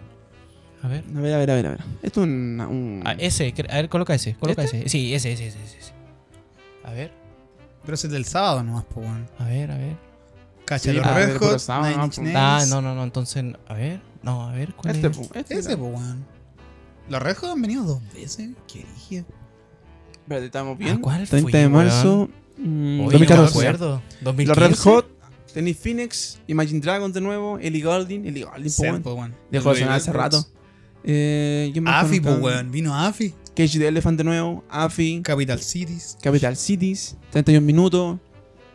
A 0.82 0.88
ver. 0.88 1.04
A 1.14 1.20
ver, 1.20 1.34
a 1.34 1.38
ver, 1.40 1.52
a 1.52 1.56
ver. 1.56 1.66
A 1.66 1.70
ver. 1.72 1.80
Esto 2.02 2.22
es 2.22 2.28
un... 2.28 2.62
un- 2.62 3.04
Ah, 3.06 3.16
ese. 3.20 3.54
A 3.70 3.76
ver, 3.76 3.90
coloca 3.90 4.16
ese. 4.16 4.36
Coloca 4.36 4.64
¿Este? 4.64 4.78
ese. 4.78 4.88
Sí, 4.90 5.14
ese, 5.14 5.34
ese, 5.34 5.48
ese, 5.48 5.62
ese, 5.62 5.78
ese. 5.78 5.92
A 6.86 6.94
ver, 6.94 7.12
Pero 7.84 7.96
ese 7.96 8.08
es 8.08 8.14
del 8.14 8.24
sábado 8.24 8.64
nomás, 8.64 8.86
pues, 8.86 9.06
weón. 9.06 9.30
a 9.40 9.44
ver, 9.44 9.72
a 9.72 9.78
ver. 9.78 9.98
Cacha, 10.64 10.92
Sí, 10.92 10.94
los 10.98 11.06
Red 11.06 11.38
Hot, 11.40 11.60
Nine 11.84 12.10
pues. 12.16 12.20
Ah, 12.36 12.64
no, 12.70 12.82
no, 12.82 12.96
no. 12.96 13.04
Entonces, 13.04 13.44
a 13.68 13.74
ver. 13.74 14.00
No, 14.24 14.48
a 14.48 14.54
ver. 14.54 14.74
¿cuál 14.76 14.96
Este, 14.96 15.08
es? 15.08 15.18
po, 15.18 15.24
este. 15.36 15.56
Ese, 15.56 15.76
pues, 15.76 15.94
weón. 15.94 16.26
Los 17.10 17.22
Red 17.22 17.36
Hot 17.36 17.50
han 17.52 17.62
venido 17.62 17.84
dos 17.84 18.02
veces. 18.14 18.52
Qué 18.72 18.86
dije. 18.96 19.26
Espérate, 20.14 20.46
estamos 20.46 20.78
bien. 20.78 20.96
¿A 20.98 21.02
cuál 21.02 21.28
30 21.28 21.42
fui, 21.42 21.52
de 21.52 21.68
weón? 21.68 22.32
Mm, 22.60 23.00
Oye, 23.02 23.14
no 23.14 23.20
me 23.20 23.26
2014. 23.26 23.50
acuerdo. 23.60 24.02
Los 24.22 24.36
2015. 24.36 24.68
Red 24.68 24.76
Hot, 24.94 25.08
tenéis 25.54 25.78
Phoenix, 25.78 26.40
Imagine 26.48 26.80
Dragons 26.80 27.14
de 27.14 27.22
nuevo, 27.22 27.58
Ellie 27.60 27.82
Goulding, 27.82 28.26
Ellie 28.26 28.44
Goulding, 28.44 28.64
po, 28.66 28.70
Ser, 28.70 28.92
weón. 28.92 29.02
pues. 29.04 29.32
Dejó 29.52 29.74
de 29.74 29.80
sonar 29.80 29.96
hace 29.96 30.12
rato. 30.14 30.46
Eh, 31.04 31.70
¿quién 31.72 31.84
más 31.86 32.06
Afi, 32.06 32.20
pues, 32.20 32.40
weón. 32.40 32.72
Vino 32.72 32.94
Afi. 32.96 33.34
Cage 33.56 33.80
the 33.80 33.88
Elephant 33.88 34.18
de 34.18 34.24
nuevo, 34.24 34.64
Afi, 34.70 35.22
Capital 35.24 35.60
Cities. 35.60 36.18
Capital 36.22 36.56
Cities, 36.56 37.18
31 37.32 37.66
minutos, 37.66 38.18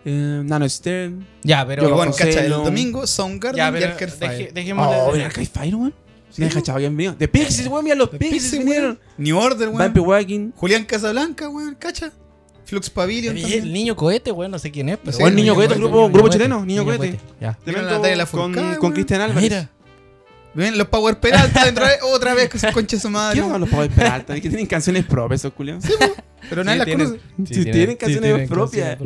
eh, 0.05 0.43
Nano 0.45 0.69
Stern. 0.69 1.27
Ya, 1.43 1.67
pero. 1.67 1.85
Y 1.85 1.89
Yo 1.89 1.95
bueno, 1.95 2.13
cacha, 2.13 2.45
el 2.45 2.51
no. 2.51 2.65
domingo 2.65 3.07
Soundgarden 3.07 3.57
ya, 3.57 3.69
y 3.69 3.73
pero. 3.73 3.87
Arcade 3.93 4.13
deje- 4.13 4.37
Fire. 4.37 4.53
dejémosle. 4.53 4.97
Oh, 5.01 5.13
mira, 5.13 5.27
Arcade 5.27 5.47
Fire, 5.47 5.75
weón. 5.77 5.95
Sí, 6.31 6.41
Me 6.41 6.49
deja 6.49 6.63
chavo 6.63 6.79
bien 6.81 6.97
venido. 6.97 7.15
The 7.17 7.29
Pixies, 7.29 7.69
weón, 7.69 7.85
mira 7.85 7.95
los 7.97 8.09
Pixies 8.11 8.33
Pixies, 8.33 8.59
vinieron. 8.65 8.87
weón. 8.99 9.01
New 9.19 9.39
Order, 9.39 9.69
Vampire 9.71 10.01
weón. 10.01 10.09
Wagging. 10.11 10.53
Julián 10.57 10.85
Casablanca, 10.85 11.49
weón. 11.49 11.77
Cacha. 11.77 12.13
Flux 12.65 12.89
Pavilion 12.91 13.37
El 13.37 13.43
también. 13.43 13.73
niño 13.73 13.97
cohete, 13.97 14.33
weón, 14.33 14.51
no 14.51 14.59
sé 14.59 14.71
quién 14.71 14.89
es. 14.89 14.99
Pero 14.99 15.13
Sí, 15.13 15.23
Buen 15.23 15.33
el 15.33 15.37
niño 15.37 15.53
niño 15.53 15.55
cohete, 15.55 15.75
cohete, 15.75 15.89
grupo, 15.93 16.11
grupo 16.11 16.29
chileno, 16.31 16.65
niño 16.65 16.83
Niño 16.85 16.97
cohete. 16.99 17.21
Ya. 17.41 17.59
Tremendo 17.65 17.91
Natalia 17.91 18.27
con, 18.27 18.55
con. 18.79 18.93
Cristian 18.93 19.21
Ah, 19.21 19.25
Álvarez. 19.25 19.43
Mira. 19.51 19.71
Ven, 20.55 20.79
los 20.79 20.87
Power 20.89 21.19
Peralta 21.19 21.65
otra 21.69 21.87
vez, 21.89 21.99
otra 22.03 22.35
vez 22.35 22.49
con 22.49 22.61
sus 22.61 22.71
conchas 22.71 23.03
su 23.03 23.11
madre. 23.11 23.39
¿Quién 23.41 23.51
son 23.51 23.61
los 23.61 23.69
Power 23.69 23.91
Peralta? 23.91 24.35
Que 24.35 24.41
tienen 24.49 24.67
canciones 24.67 25.05
propias, 25.05 25.41
esos 25.41 25.53
culiados. 25.53 25.85
Pero 26.49 26.63
nadie 26.63 26.79
las 26.79 26.87
tienen- 26.87 27.07
conoce. 27.37 27.55
Si 27.55 27.65
tienen 27.65 27.97
canciones 27.97 28.49
propias. 28.49 28.99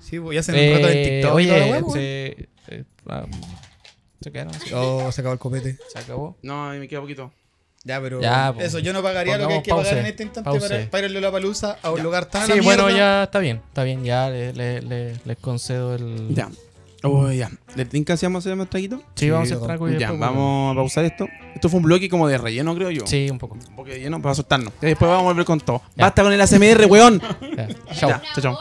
Sí, 0.00 0.18
pues 0.18 0.34
ya 0.36 0.42
se 0.42 0.52
me 0.52 0.72
rato 0.74 0.88
en 0.88 0.96
Eh, 0.98 1.20
TikTok 1.20 1.40
y 1.40 1.44
la 1.46 1.54
oye, 1.54 1.70
weá, 1.70 1.80
weón. 1.80 1.92
se, 1.92 2.48
eh, 2.68 2.84
ah, 3.06 3.26
se 4.20 4.32
quedaron. 4.32 4.52
Oh, 4.74 5.12
se 5.12 5.20
acabó 5.20 5.34
el 5.34 5.38
copete. 5.38 5.76
Se 5.92 5.98
acabó. 5.98 6.38
No, 6.42 6.70
a 6.70 6.72
mí 6.72 6.78
me 6.78 6.88
queda 6.88 7.00
poquito. 7.02 7.32
Ya, 7.84 8.00
pero 8.00 8.20
Ya, 8.20 8.54
eso, 8.60 8.78
yo 8.78 8.92
no 8.94 9.02
pagaría 9.02 9.36
lo 9.36 9.46
que 9.46 9.54
hay 9.54 9.62
que 9.62 9.70
pagar 9.70 9.98
en 9.98 10.06
este 10.06 10.22
instante 10.22 10.48
pause. 10.50 10.68
para, 10.68 10.90
para 10.90 11.06
ir 11.06 11.16
a 11.18 11.20
la 11.20 11.30
palusa 11.30 11.76
a 11.82 11.90
un 11.90 12.02
lugar 12.02 12.24
tan 12.26 12.46
Sí, 12.46 12.60
bueno, 12.60 12.88
ya 12.90 13.24
está 13.24 13.38
bien. 13.40 13.60
Está 13.68 13.82
bien, 13.84 14.02
ya 14.04 14.30
le, 14.30 14.52
le- 14.54 14.80
le- 14.82 15.16
les 15.24 15.36
concedo 15.38 15.94
el. 15.94 16.34
Ya. 16.34 16.48
Oh, 17.02 17.30
ya. 17.30 17.50
¿Le 17.76 17.84
tinca 17.84 18.16
si 18.16 18.24
vamos 18.24 18.44
a 18.46 18.48
hacer 18.48 18.56
más 18.56 18.70
traguito? 18.70 19.02
Sí, 19.14 19.28
vamos 19.28 19.50
a 19.50 19.54
hacer 19.56 19.66
trago 19.66 19.88
Ya, 19.88 19.98
después 19.98 20.18
vamos 20.18 20.72
a 20.72 20.76
pausar 20.76 21.04
esto. 21.04 21.26
Esto 21.54 21.68
fue 21.68 21.76
un 21.80 21.84
bloque 21.84 22.08
como 22.08 22.26
de 22.26 22.38
relleno, 22.38 22.74
creo 22.74 22.90
yo. 22.90 23.06
Sí, 23.06 23.28
un 23.30 23.38
poco. 23.38 23.56
Un 23.56 23.76
poco 23.76 23.88
de 23.90 23.96
relleno 23.96 24.22
para 24.22 24.34
soltarnos. 24.34 24.72
Y 24.80 24.86
después 24.86 25.10
vamos 25.10 25.24
a 25.24 25.26
volver 25.26 25.44
con 25.44 25.60
todo. 25.60 25.82
Ya. 25.96 26.06
Basta 26.06 26.22
con 26.22 26.32
el 26.32 26.40
ASMR, 26.40 26.86
weón. 26.86 27.20
Ya. 27.54 27.68
Chao. 27.94 28.08
Ya, 28.08 28.22
chao, 28.34 28.42
chao. 28.42 28.58